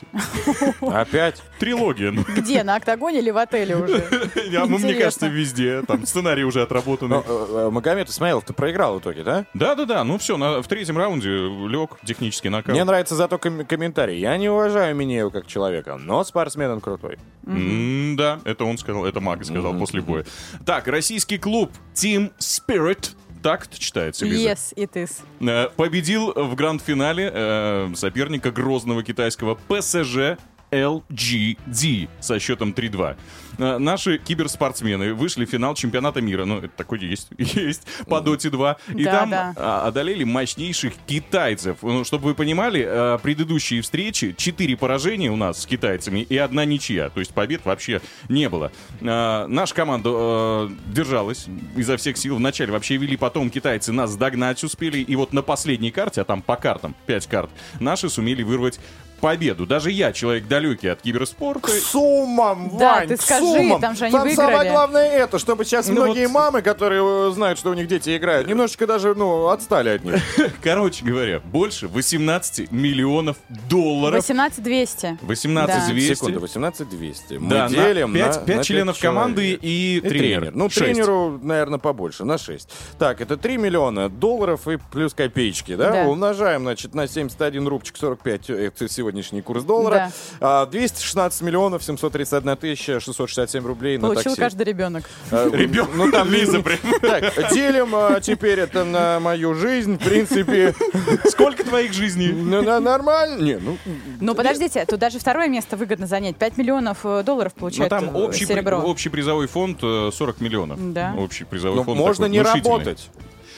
Опять? 0.81 1.41
Трилогия. 1.59 2.11
Где, 2.11 2.63
на 2.63 2.75
октагоне 2.75 3.19
или 3.19 3.31
в 3.31 3.37
отеле 3.37 3.75
уже? 3.75 4.03
Ну, 4.51 4.77
мне 4.77 4.93
кажется, 4.93 5.27
везде. 5.27 5.81
Там 5.83 6.05
сценарий 6.05 6.43
уже 6.43 6.61
отработанный. 6.61 7.17
Но, 7.17 7.23
э, 7.27 7.45
э, 7.67 7.69
Магомед 7.71 8.09
Исмаилов, 8.09 8.43
ты 8.45 8.53
проиграл 8.53 8.95
в 8.95 9.01
итоге, 9.01 9.23
да? 9.23 9.45
Да-да-да, 9.53 10.03
ну 10.03 10.17
все, 10.17 10.37
в 10.37 10.67
третьем 10.67 10.97
раунде 10.97 11.29
лег 11.29 11.97
технический 12.05 12.49
нокаут. 12.49 12.75
Мне 12.75 12.83
нравится 12.83 13.15
зато 13.15 13.37
ком- 13.37 13.65
комментарий. 13.65 14.19
Я 14.19 14.37
не 14.37 14.49
уважаю 14.49 14.95
Минеева 14.95 15.29
как 15.29 15.47
человека, 15.47 15.97
но 15.97 16.23
спортсмен 16.23 16.69
он 16.71 16.81
крутой. 16.81 17.17
Да, 17.43 18.39
это 18.45 18.65
он 18.65 18.77
сказал, 18.77 19.05
это 19.05 19.19
Мага 19.19 19.43
сказал 19.43 19.73
после 19.77 20.01
боя. 20.01 20.25
Так, 20.65 20.87
российский 20.87 21.37
клуб 21.37 21.71
Team 21.93 22.31
Spirit, 22.39 23.11
так 23.41 23.65
это 23.67 23.79
читается, 23.79 24.25
Лиза? 24.25 24.49
Yes, 24.49 24.73
it 24.75 24.91
is. 24.93 25.21
Э, 25.39 25.69
Победил 25.75 26.33
в 26.33 26.55
гранд-финале 26.55 27.31
э, 27.33 27.91
соперника 27.95 28.51
грозного 28.51 29.03
китайского 29.03 29.55
ПСЖ 29.55 30.37
LGD 30.71 32.09
со 32.19 32.39
счетом 32.39 32.71
3-2. 32.71 33.15
Э, 33.57 33.77
Наши 33.77 34.17
киберспортсмены 34.17 35.13
вышли 35.13 35.45
в 35.45 35.49
финал 35.49 35.75
чемпионата 35.75 36.21
мира, 36.21 36.45
ну, 36.45 36.57
это 36.59 36.69
такой 36.69 36.99
есть, 36.99 37.27
есть 37.37 37.85
по 38.07 38.21
Доте 38.21 38.49
2, 38.49 38.77
и 38.95 39.03
Да, 39.03 39.11
там 39.11 39.29
да. 39.29 39.53
а, 39.55 39.87
одолели 39.87 40.23
мощнейших 40.23 40.93
китайцев. 41.05 41.77
Ну, 41.81 42.03
чтобы 42.03 42.25
вы 42.25 42.35
понимали, 42.35 42.85
э, 42.87 43.19
предыдущие 43.21 43.81
встречи, 43.81 44.33
4 44.37 44.77
поражения 44.77 45.29
у 45.29 45.35
нас 45.35 45.61
с 45.61 45.65
китайцами 45.65 46.21
и 46.21 46.37
одна 46.37 46.65
ничья, 46.65 47.09
то 47.09 47.19
есть 47.19 47.33
побед 47.33 47.65
вообще 47.65 48.01
не 48.29 48.49
было. 48.49 48.71
Э, 49.01 49.45
Наша 49.47 49.75
команда 49.75 50.69
держалась 50.87 51.47
изо 51.75 51.97
всех 51.97 52.17
сил. 52.17 52.37
Вначале 52.37 52.71
вообще 52.71 52.97
вели, 52.97 53.17
потом 53.17 53.49
китайцы 53.49 53.91
нас 53.91 54.15
догнать 54.15 54.63
успели, 54.63 54.99
и 54.99 55.15
вот 55.15 55.33
на 55.33 55.41
последней 55.41 55.91
карте, 55.91 56.21
а 56.21 56.23
там 56.23 56.41
по 56.41 56.55
картам, 56.55 56.95
5 57.07 57.27
карт, 57.27 57.49
наши 57.79 58.09
сумели 58.09 58.43
вырвать 58.43 58.79
победу. 59.21 59.65
Даже 59.65 59.91
я, 59.91 60.11
человек 60.11 60.47
далекий 60.47 60.87
от 60.89 61.01
киберспорта. 61.01 61.61
К 61.67 61.69
суммам, 61.69 62.77
Да, 62.77 62.95
Вань, 62.95 63.07
ты 63.07 63.17
к 63.17 63.21
скажи, 63.21 63.41
суммам. 63.45 63.79
там 63.81 63.95
же 63.95 64.05
они 64.05 64.11
Там 64.11 64.29
самое 64.31 64.55
выиграли. 64.57 64.69
главное 64.69 65.09
это, 65.09 65.39
чтобы 65.39 65.63
сейчас 65.65 65.87
Ну 65.87 65.93
многие 65.93 66.25
вот- 66.27 66.33
мамы, 66.33 66.61
которые 66.61 67.29
э, 67.29 67.31
знают, 67.31 67.59
что 67.59 67.69
у 67.69 67.73
них 67.73 67.87
дети 67.87 68.17
играют, 68.17 68.47
немножечко 68.47 68.87
даже, 68.87 69.13
ну, 69.15 69.47
отстали 69.49 69.89
от 69.89 70.03
них. 70.03 70.15
Короче 70.63 71.05
говоря, 71.05 71.39
больше 71.39 71.87
18 71.87 72.71
миллионов 72.71 73.37
долларов. 73.69 74.15
18 74.17 74.63
200. 74.63 75.17
18 75.21 75.75
Да. 75.87 75.87
200. 75.93 76.13
Секунду, 76.15 76.39
18 76.39 76.89
200. 76.89 77.33
Мы 77.35 77.49
Да, 77.49 77.63
на 77.63 77.69
делим 77.69 78.13
пять- 78.13 78.21
на, 78.27 78.33
пять 78.33 78.47
на 78.47 78.53
пять 78.55 78.65
членов 78.65 78.99
команды 78.99 79.41
человек. 79.41 79.59
и 79.63 80.01
тренер. 80.07 80.51
Ну, 80.53 80.69
Шесть. 80.69 80.79
тренеру, 80.85 81.39
наверное, 81.41 81.79
побольше, 81.79 82.25
на 82.25 82.37
6. 82.37 82.69
Так, 82.97 83.21
это 83.21 83.37
3 83.37 83.57
миллиона 83.57 84.09
долларов 84.09 84.67
и 84.67 84.77
плюс 84.91 85.13
копеечки, 85.13 85.75
да? 85.75 85.91
Да. 85.91 86.03
Умножаем, 86.07 86.61
значит, 86.61 86.95
на 86.95 87.07
71 87.07 87.67
рубчик 87.67 87.97
45, 87.97 88.49
э, 88.49 88.65
это 88.67 88.87
сегодняшний 89.11 89.41
курс 89.41 89.63
доллара. 89.63 90.11
А, 90.39 90.65
216 90.65 91.41
миллионов 91.41 91.83
731 91.83 92.55
тысяча 92.57 92.99
667 92.99 93.65
рублей 93.65 93.97
на 93.97 94.07
Получил 94.07 94.23
такси. 94.31 94.39
каждый 94.41 94.63
ребенок. 94.63 95.03
А, 95.31 95.49
Ребенок, 95.53 95.89
ну 95.95 96.11
там 96.11 96.29
Лиза 96.31 96.61
прям. 96.61 96.79
Так, 97.01 97.51
делим 97.51 97.93
а, 97.93 98.19
теперь 98.21 98.59
это 98.59 98.83
на 98.85 99.19
мою 99.19 99.53
жизнь, 99.53 99.97
в 99.97 100.03
принципе. 100.03 100.73
Сколько 101.29 101.63
твоих 101.63 101.93
жизней? 101.93 102.31
Ну, 102.31 102.61
на- 102.61 102.79
нормально. 102.79 103.41
Не, 103.43 103.57
ну, 103.57 103.77
Ну, 104.21 104.35
подождите, 104.35 104.85
тут 104.87 104.99
даже 104.99 105.19
второе 105.19 105.47
место 105.49 105.75
выгодно 105.75 106.07
занять. 106.07 106.37
5 106.37 106.57
миллионов 106.57 106.99
э, 107.03 107.23
долларов 107.23 107.51
Ну, 107.55 107.59
получает 107.61 107.89
там 107.89 108.15
э, 108.15 108.21
общий, 108.23 108.45
при- 108.45 108.53
серебро. 108.53 108.77
общий 108.79 109.09
призовой 109.09 109.47
фонд 109.47 109.79
э, 109.83 110.09
40 110.13 110.39
миллионов. 110.41 110.93
Да. 110.93 111.13
Общий 111.17 111.43
призовой 111.43 111.77
Ну, 111.77 111.83
фонд 111.83 111.97
можно 111.99 112.25
такой 112.25 112.31
не 112.37 112.39
внушительный. 112.43 112.71
работать. 112.71 113.09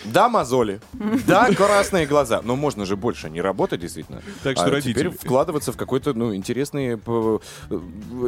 Да, 0.05 0.29
мозоли. 0.29 0.79
Да, 1.27 1.49
красные 1.53 2.05
глаза. 2.05 2.41
Но 2.43 2.55
можно 2.55 2.85
же 2.85 2.95
больше 2.95 3.29
не 3.29 3.41
работать, 3.41 3.79
действительно. 3.81 4.21
Так 4.43 4.57
что, 4.57 4.65
а 4.65 4.69
родители- 4.69 4.93
теперь 4.93 5.09
вкладываться 5.09 5.71
в 5.71 5.77
какой-то, 5.77 6.13
ну, 6.13 6.35
интересные 6.35 6.97
п- 6.97 7.39
э, 7.69 7.75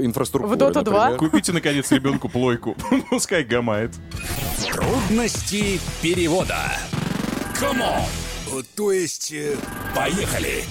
инфраструктуры. 0.01 0.55
В 0.55 0.59
Dota 0.59 0.83
2? 0.83 1.09
например. 1.09 1.17
Купите, 1.31 1.51
наконец, 1.51 1.91
ребенку 1.91 2.29
плойку. 2.29 2.75
Пускай 3.09 3.43
гамает. 3.43 3.91
Трудности 4.63 5.79
перевода. 6.01 6.57
Come 7.59 7.83
on! 7.83 8.01
То 8.75 8.91
есть, 8.91 9.31
э, 9.33 9.55
поехали! 9.95 10.63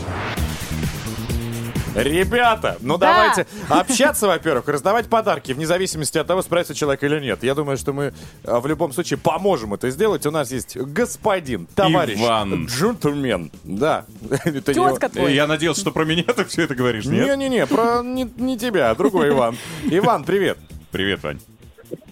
Ребята, 1.95 2.77
ну 2.81 2.99
Да. 2.99 3.15
давайте 3.15 3.47
общаться, 3.69 4.27
во-первых, 4.27 4.67
раздавать 4.69 5.07
подарки, 5.07 5.53
вне 5.53 5.67
зависимости 5.67 6.19
от 6.19 6.27
того, 6.27 6.43
справится 6.43 6.75
человек 6.75 7.03
или 7.05 7.21
нет. 7.21 7.43
Я 7.45 7.55
думаю, 7.55 7.77
что 7.77 7.93
мы 7.93 8.13
а, 8.45 8.61
в 8.61 8.67
любом 8.67 8.93
случае 8.93 9.19
поможем 9.19 9.75
это 9.75 9.91
сделать. 9.91 10.27
У 10.27 10.31
нас 10.31 10.51
есть 10.51 10.77
господин, 10.77 11.67
товарищ, 11.75 12.19
Иван. 12.21 12.67
джентльмен. 12.67 13.51
Да. 13.63 14.05
Тезка 14.65 15.09
твой. 15.09 15.35
Я 15.35 15.47
надеялся, 15.47 15.81
что 15.81 15.91
про 15.93 16.05
меня 16.05 16.23
ты 16.37 16.45
все 16.45 16.63
это 16.63 16.75
говоришь, 16.75 17.05
нет? 17.05 17.27
Не-не-не, 17.27 17.67
про 17.67 18.03
не, 18.03 18.25
не 18.37 18.59
тебя, 18.59 18.91
а 18.91 18.95
другой 18.95 19.29
Иван. 19.31 19.57
Иван, 19.85 20.25
привет. 20.25 20.59
Привет, 20.91 21.23
Вань. 21.23 21.41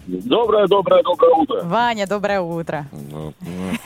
Доброе, 0.05 0.67
доброе, 0.67 1.01
доброе 1.03 1.33
утро. 1.35 1.61
Ваня, 1.63 2.07
доброе 2.07 2.41
утро. 2.41 2.87
Ну, 2.91 3.33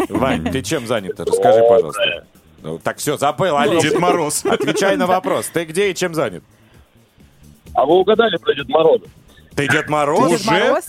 Вань, 0.10 0.44
ты 0.52 0.62
чем 0.62 0.88
занят? 0.88 1.20
Расскажи, 1.20 1.62
пожалуйста. 1.68 2.26
Ну, 2.64 2.80
так 2.80 2.98
все, 2.98 3.18
забыл, 3.18 3.56
Алис. 3.56 3.84
Дед 3.84 4.00
Мороз. 4.00 4.46
Отвечай 4.46 4.98
на 4.98 5.08
вопрос. 5.08 5.48
Ты 5.48 5.66
где 5.66 5.92
и 5.92 5.96
чем 5.96 6.14
занят? 6.14 6.44
А 7.74 7.86
вы 7.86 7.96
угадали 7.96 8.38
про 8.38 8.54
Дед 8.54 8.70
Мороза? 8.70 9.06
Ты 9.56 9.68
Дед 9.68 9.90
Мороз? 9.90 10.32
Дед 10.32 10.46
Мороз? 10.46 10.86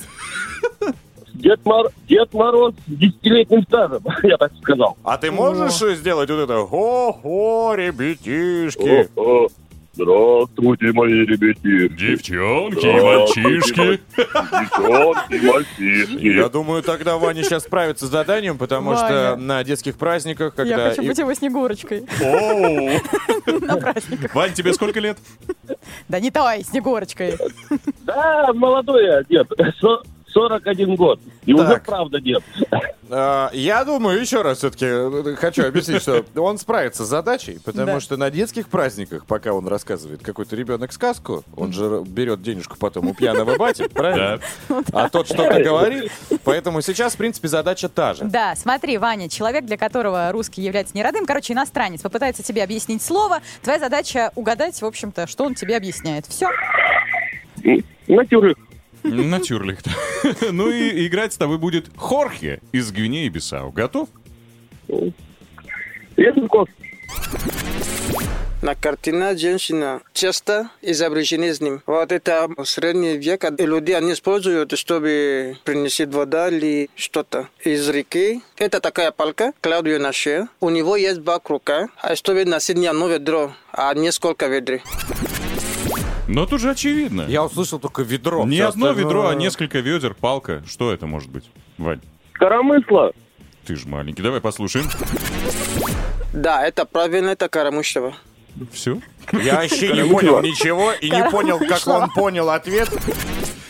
Дед, 1.38 1.64
Мор... 1.64 1.90
Дед 2.08 2.34
Мороз 2.34 2.74
с 2.86 2.90
десятилетним 2.90 3.62
стажем, 3.62 4.02
я 4.24 4.36
так 4.36 4.52
сказал. 4.60 4.96
А 5.04 5.16
ты 5.18 5.30
можешь 5.30 5.80
э, 5.82 5.94
сделать 5.94 6.28
вот 6.30 6.40
это? 6.40 6.58
О-о, 6.58 7.74
ребятишки. 7.74 9.08
О, 9.14 9.20
о, 9.20 9.48
Здравствуйте, 9.98 10.92
мои 10.92 11.12
ребятишки. 11.26 11.88
Девчонки 11.96 12.86
и 12.86 13.00
мальчишки. 13.00 14.00
Девчонки, 14.16 15.46
мальчишки. 15.46 16.26
Я 16.26 16.48
думаю, 16.48 16.84
тогда 16.84 17.16
Ваня 17.18 17.42
сейчас 17.42 17.64
справится 17.64 18.06
с 18.06 18.10
заданием, 18.10 18.58
потому 18.58 18.90
Ваня. 18.90 18.98
что 19.06 19.36
на 19.36 19.64
детских 19.64 19.96
праздниках, 19.98 20.54
когда... 20.54 20.84
Я 20.84 20.90
хочу 20.90 21.02
и- 21.02 21.08
быть 21.08 21.18
его 21.18 21.34
снегурочкой 21.34 22.04
Оу. 22.22 22.90
на 23.60 23.76
праздниках. 23.76 24.32
Вань, 24.36 24.52
тебе 24.52 24.72
сколько 24.72 25.00
лет? 25.00 25.18
Да 26.08 26.20
не 26.20 26.30
той 26.30 26.62
снегурочкой. 26.62 27.34
Да, 28.02 28.52
молодой 28.54 29.04
я, 29.04 29.24
дед. 29.24 29.48
Со- 30.38 30.48
41 30.48 30.96
год. 30.96 31.20
И 31.46 31.52
уже 31.52 31.66
Так. 31.74 31.84
правда 31.84 32.20
дед. 32.20 32.42
А, 33.10 33.50
Я 33.52 33.84
думаю, 33.84 34.20
еще 34.20 34.42
раз 34.42 34.58
все-таки 34.58 35.34
хочу 35.36 35.66
объяснить, 35.66 36.02
что 36.02 36.24
он 36.36 36.58
справится 36.58 37.04
с 37.04 37.08
задачей, 37.08 37.58
потому 37.64 37.86
Да. 37.94 38.00
что 38.00 38.16
на 38.16 38.30
детских 38.30 38.68
праздниках, 38.68 39.24
пока 39.26 39.52
он 39.52 39.66
рассказывает 39.66 40.22
какой-то 40.22 40.54
ребенок 40.56 40.92
сказку, 40.92 41.42
он 41.56 41.72
же 41.72 42.02
берет 42.06 42.42
денежку 42.42 42.76
потом 42.78 43.08
у 43.08 43.14
пьяного 43.14 43.56
бати, 43.56 43.88
правильно? 43.94 44.40
А 44.92 45.08
тот 45.08 45.26
что-то 45.26 45.62
говорит, 45.62 46.12
поэтому 46.44 46.82
сейчас, 46.82 47.14
в 47.14 47.16
принципе, 47.16 47.48
задача 47.48 47.88
та 47.88 48.14
же. 48.14 48.24
Да, 48.24 48.54
смотри, 48.56 48.98
Ваня, 48.98 49.28
человек, 49.28 49.64
для 49.64 49.76
которого 49.78 50.30
русский 50.32 50.62
является 50.62 50.94
не 50.94 51.02
родным, 51.02 51.24
короче, 51.26 51.54
иностранец, 51.54 52.02
попытается 52.02 52.42
тебе 52.42 52.62
объяснить 52.62 53.02
слово. 53.02 53.38
Твоя 53.62 53.78
задача 53.78 54.32
угадать, 54.34 54.80
в 54.80 54.84
общем-то, 54.84 55.26
что 55.26 55.44
он 55.44 55.54
тебе 55.54 55.76
объясняет. 55.76 56.26
Все. 56.26 56.48
Натюрых. 58.06 58.56
Натюрлих. 59.02 59.78
Ну 60.52 60.70
и 60.70 61.06
играть 61.06 61.32
с 61.32 61.36
тобой 61.36 61.58
будет 61.58 61.90
Хорхе 61.96 62.60
из 62.72 62.92
Гвинеи-Бисау. 62.92 63.72
Готов? 63.72 64.08
Лесенков. 66.16 66.68
На 68.60 68.74
картине 68.74 69.36
женщина 69.36 70.00
часто 70.12 70.70
изображена 70.82 71.54
с 71.54 71.60
ним. 71.60 71.80
Вот 71.86 72.10
это 72.10 72.48
средний 72.64 73.16
век. 73.16 73.44
И 73.44 73.64
люди 73.64 73.92
они 73.92 74.12
используют, 74.12 74.76
чтобы 74.76 75.56
принести 75.62 76.06
вода 76.06 76.48
или 76.48 76.90
что-то 76.96 77.48
из 77.62 77.88
реки. 77.88 78.42
Это 78.56 78.80
такая 78.80 79.12
палка, 79.12 79.52
кладут 79.60 79.86
ее 79.86 79.98
на 80.00 80.12
шею. 80.12 80.48
У 80.60 80.70
него 80.70 80.96
есть 80.96 81.20
бак 81.20 81.48
рука, 81.50 81.88
а 82.02 82.16
чтобы 82.16 82.44
носить 82.44 82.76
не 82.76 82.88
одно 82.88 83.06
ведро, 83.06 83.52
а 83.72 83.94
несколько 83.94 84.48
ведр. 84.48 84.80
Но 86.28 86.46
тут 86.46 86.60
же 86.60 86.70
очевидно. 86.70 87.24
Я 87.28 87.42
услышал 87.44 87.78
только 87.78 88.02
ведро. 88.02 88.44
Не 88.44 88.56
Всё 88.56 88.68
одно 88.68 88.86
остальное- 88.90 89.04
ведро, 89.04 89.28
а 89.28 89.34
несколько 89.34 89.80
ведер, 89.80 90.14
палка. 90.14 90.62
Что 90.68 90.92
это 90.92 91.06
может 91.06 91.30
быть, 91.30 91.44
Вань? 91.78 92.00
Коромысло. 92.32 93.12
Ты 93.66 93.76
же 93.76 93.88
маленький. 93.88 94.22
Давай 94.22 94.40
послушаем. 94.40 94.86
Да, 96.32 96.64
это 96.66 96.84
правильно, 96.84 97.30
это 97.30 97.48
Карамышлова. 97.48 98.14
Все? 98.72 99.00
Я 99.32 99.56
вообще 99.56 99.92
не 99.92 100.08
понял 100.08 100.40
ничего 100.42 100.92
и 100.92 101.10
не 101.10 101.30
понял, 101.30 101.58
как 101.58 101.86
он 101.86 102.10
понял 102.10 102.50
ответ. 102.50 102.88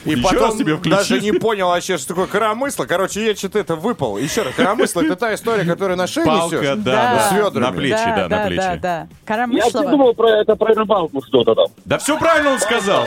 И 0.09 0.13
Еще 0.13 0.23
потом 0.23 0.43
раз 0.43 0.57
тебе 0.57 0.77
даже 0.77 1.21
не 1.21 1.33
понял 1.33 1.69
вообще, 1.69 1.99
что 1.99 2.09
такое 2.09 2.27
коромысло. 2.27 2.87
Короче, 2.87 3.27
я 3.27 3.35
что-то 3.37 3.59
это 3.59 3.77
выпал. 3.77 4.17
Еще 4.19 4.43
раз, 4.43 4.55
коромысло 4.55 5.03
это 5.03 5.17
та 5.17 5.35
история, 5.35 5.65
которую 5.65 5.97
на 5.99 6.07
шее 6.07 6.25
Палка, 6.25 6.57
несешь. 6.57 6.77
да, 6.79 6.93
да. 6.93 7.29
С 7.29 7.33
ведрами. 7.33 7.65
На 7.65 7.73
плечи, 7.73 8.05
да, 8.05 8.17
на 8.17 8.29
да, 8.29 8.47
плечи. 8.47 8.57
да, 8.63 8.77
да. 8.77 8.99
Я 9.01 9.09
Карамышлова. 9.27 9.73
вообще 9.73 9.91
думал 9.91 10.15
про 10.15 10.31
это 10.41 10.57
про 10.57 10.75
рыбалку 10.75 11.23
что-то 11.27 11.55
там. 11.55 11.67
Да 11.85 11.99
все 11.99 12.19
правильно 12.19 12.53
он 12.53 12.61
сказал. 12.61 13.05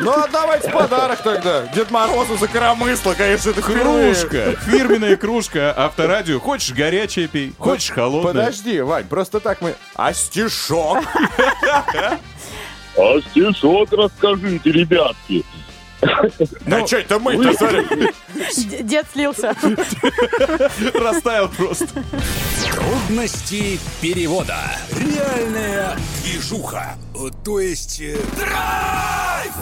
Ну, 0.00 0.10
отдавайте 0.12 0.70
подарок 0.70 1.22
тогда. 1.22 1.62
Дед 1.74 1.90
Морозу 1.90 2.36
за 2.36 2.48
коромысло, 2.48 3.14
конечно, 3.16 3.50
это. 3.50 3.62
Кружка, 3.62 4.52
фирменная 4.66 5.16
кружка 5.16 5.72
Авторадио. 5.76 6.40
Хочешь 6.40 6.72
горячее 6.74 7.28
пей, 7.28 7.52
хочешь 7.58 7.90
холодное. 7.90 8.32
Подожди, 8.32 8.80
Вань, 8.80 9.06
просто 9.06 9.40
так 9.40 9.60
мы... 9.60 9.74
А 9.94 10.12
стишок? 10.12 10.98
А 12.94 13.20
стишок 13.30 13.90
расскажите, 13.92 14.70
ребятки. 14.70 15.44
Да 16.66 16.86
что 16.86 16.96
это 16.98 17.18
мы-то, 17.18 17.52
смотри. 17.56 18.10
Дед 18.82 19.06
слился. 19.12 19.54
Растаял 20.94 21.48
просто. 21.48 21.86
Трудности 22.70 23.78
перевода. 24.00 24.56
Реальная 24.90 25.96
движуха. 26.22 26.96
То 27.44 27.60
есть... 27.60 28.00
э, 28.00 28.16
Драйв! 28.36 29.52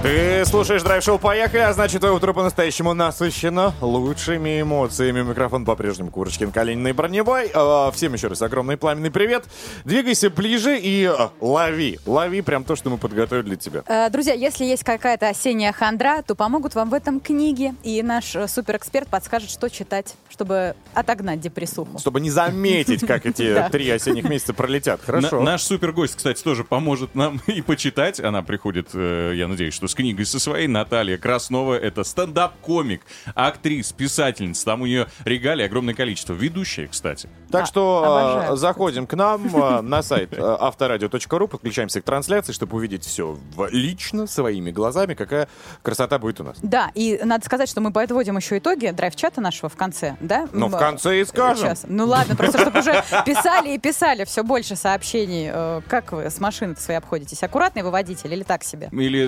Ты 0.00 0.44
слушаешь 0.46 0.84
драйв-шоу 0.84 1.18
«Поехали», 1.18 1.58
а 1.62 1.72
значит, 1.72 1.98
твое 2.00 2.14
утро 2.14 2.32
по-настоящему 2.32 2.94
насыщено 2.94 3.74
лучшими 3.80 4.60
эмоциями. 4.62 5.22
Микрофон 5.22 5.64
по-прежнему 5.64 6.12
Курочкин, 6.12 6.52
Калинин 6.52 6.86
и 6.86 6.92
Броневой. 6.92 7.50
А, 7.52 7.90
Всем 7.90 8.14
еще 8.14 8.28
раз 8.28 8.40
огромный 8.40 8.76
пламенный 8.76 9.10
привет. 9.10 9.46
Двигайся 9.84 10.30
ближе 10.30 10.78
и 10.78 11.04
а, 11.04 11.30
лови. 11.40 11.98
Лови 12.06 12.42
прям 12.42 12.62
то, 12.62 12.76
что 12.76 12.90
мы 12.90 12.96
подготовили 12.98 13.42
для 13.46 13.56
тебя. 13.56 13.82
Э, 13.88 14.08
Друзья, 14.08 14.34
если 14.34 14.64
есть 14.64 14.84
какая-то 14.84 15.30
осенняя 15.30 15.72
хандра, 15.72 16.22
то 16.22 16.36
помогут 16.36 16.76
вам 16.76 16.90
в 16.90 16.94
этом 16.94 17.18
книги. 17.18 17.74
И 17.82 18.00
наш 18.04 18.36
э, 18.36 18.46
суперэксперт 18.46 19.08
подскажет, 19.08 19.50
что 19.50 19.68
читать, 19.68 20.14
чтобы 20.30 20.76
отогнать 20.94 21.40
депрессуху. 21.40 21.98
Чтобы 21.98 22.20
не 22.20 22.30
заметить, 22.30 23.04
как 23.04 23.26
эти 23.26 23.52
три 23.72 23.90
осенних 23.90 24.28
месяца 24.28 24.54
пролетят. 24.54 25.00
Хорошо. 25.04 25.38
На- 25.40 25.52
наш 25.52 25.62
супергость, 25.64 26.14
кстати, 26.14 26.40
тоже 26.40 26.62
поможет 26.62 27.16
нам 27.16 27.40
и 27.48 27.62
почитать. 27.62 28.20
Она 28.20 28.42
приходит, 28.42 28.90
э, 28.94 29.32
я 29.34 29.48
надеюсь, 29.48 29.74
что 29.74 29.87
с 29.88 29.94
книгой 29.94 30.26
со 30.26 30.38
своей. 30.38 30.68
Наталья 30.68 31.18
Краснова— 31.18 31.74
это 31.78 32.04
стендап-комик, 32.04 33.02
актрис, 33.34 33.92
писательница. 33.92 34.64
Там 34.64 34.82
у 34.82 34.86
нее 34.86 35.06
регалий 35.24 35.64
огромное 35.64 35.94
количество. 35.94 36.32
Ведущая, 36.32 36.86
кстати. 36.86 37.28
Так 37.50 37.66
что 37.66 38.04
обожаю. 38.04 38.52
э, 38.52 38.56
заходим 38.56 39.06
к 39.06 39.14
нам 39.14 39.46
э, 39.54 39.80
на 39.82 40.02
сайт 40.02 40.32
э, 40.32 40.40
авторадио.ру, 40.40 41.48
подключаемся 41.48 42.00
к 42.00 42.04
трансляции, 42.04 42.52
чтобы 42.52 42.76
увидеть 42.76 43.04
все 43.04 43.38
лично, 43.70 44.26
своими 44.26 44.70
глазами, 44.70 45.14
какая 45.14 45.48
красота 45.82 46.18
будет 46.18 46.40
у 46.40 46.44
нас. 46.44 46.58
Да, 46.62 46.90
и 46.94 47.20
надо 47.24 47.44
сказать, 47.44 47.68
что 47.68 47.80
мы 47.80 47.92
подводим 47.92 48.36
еще 48.36 48.58
итоги 48.58 48.90
драйв-чата 48.90 49.40
нашего 49.40 49.68
в 49.68 49.76
конце, 49.76 50.16
да? 50.20 50.48
Ну, 50.52 50.68
в 50.68 50.78
конце 50.78 51.20
и 51.20 51.24
скажем. 51.24 51.68
Сейчас. 51.68 51.84
Ну 51.88 52.06
ладно, 52.06 52.36
просто 52.36 52.58
чтобы 52.60 52.80
уже 52.80 53.02
писали 53.24 53.74
и 53.74 53.78
писали 53.78 54.24
все 54.24 54.42
больше 54.42 54.76
сообщений. 54.76 55.50
Как 55.88 56.12
вы 56.12 56.30
с 56.30 56.38
машины 56.40 56.76
своей 56.76 56.98
обходитесь? 56.98 57.42
Аккуратный 57.42 57.82
вы 57.82 57.90
водитель 57.90 58.32
или 58.32 58.42
так 58.42 58.62
себе? 58.62 58.88
Или 58.92 59.26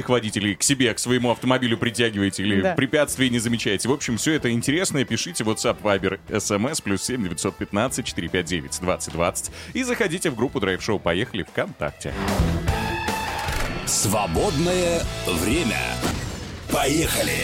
других 0.00 0.08
водителей 0.08 0.54
к 0.54 0.62
себе, 0.62 0.94
к 0.94 0.98
своему 0.98 1.30
автомобилю 1.30 1.76
притягиваете, 1.76 2.42
или 2.42 2.62
Да. 2.62 2.74
препятствий 2.74 3.28
не 3.28 3.38
замечаете. 3.38 3.88
В 3.88 3.92
общем, 3.92 4.16
все 4.16 4.32
это 4.32 4.50
интересно. 4.50 5.04
Пишите 5.04 5.44
WhatsApp, 5.44 5.76
Viber, 5.82 6.18
SMS, 6.28 6.82
плюс 6.82 7.02
7 7.02 7.22
915 7.22 8.04
459 8.06 8.80
2020 8.80 9.50
и 9.74 9.82
заходите 9.82 10.30
в 10.30 10.36
группу 10.36 10.58
Драйв 10.60 10.82
Шоу 10.82 10.98
«Поехали» 10.98 11.42
ВКонтакте. 11.42 12.14
Свободное 13.86 15.02
время. 15.26 15.78
Поехали. 16.72 17.36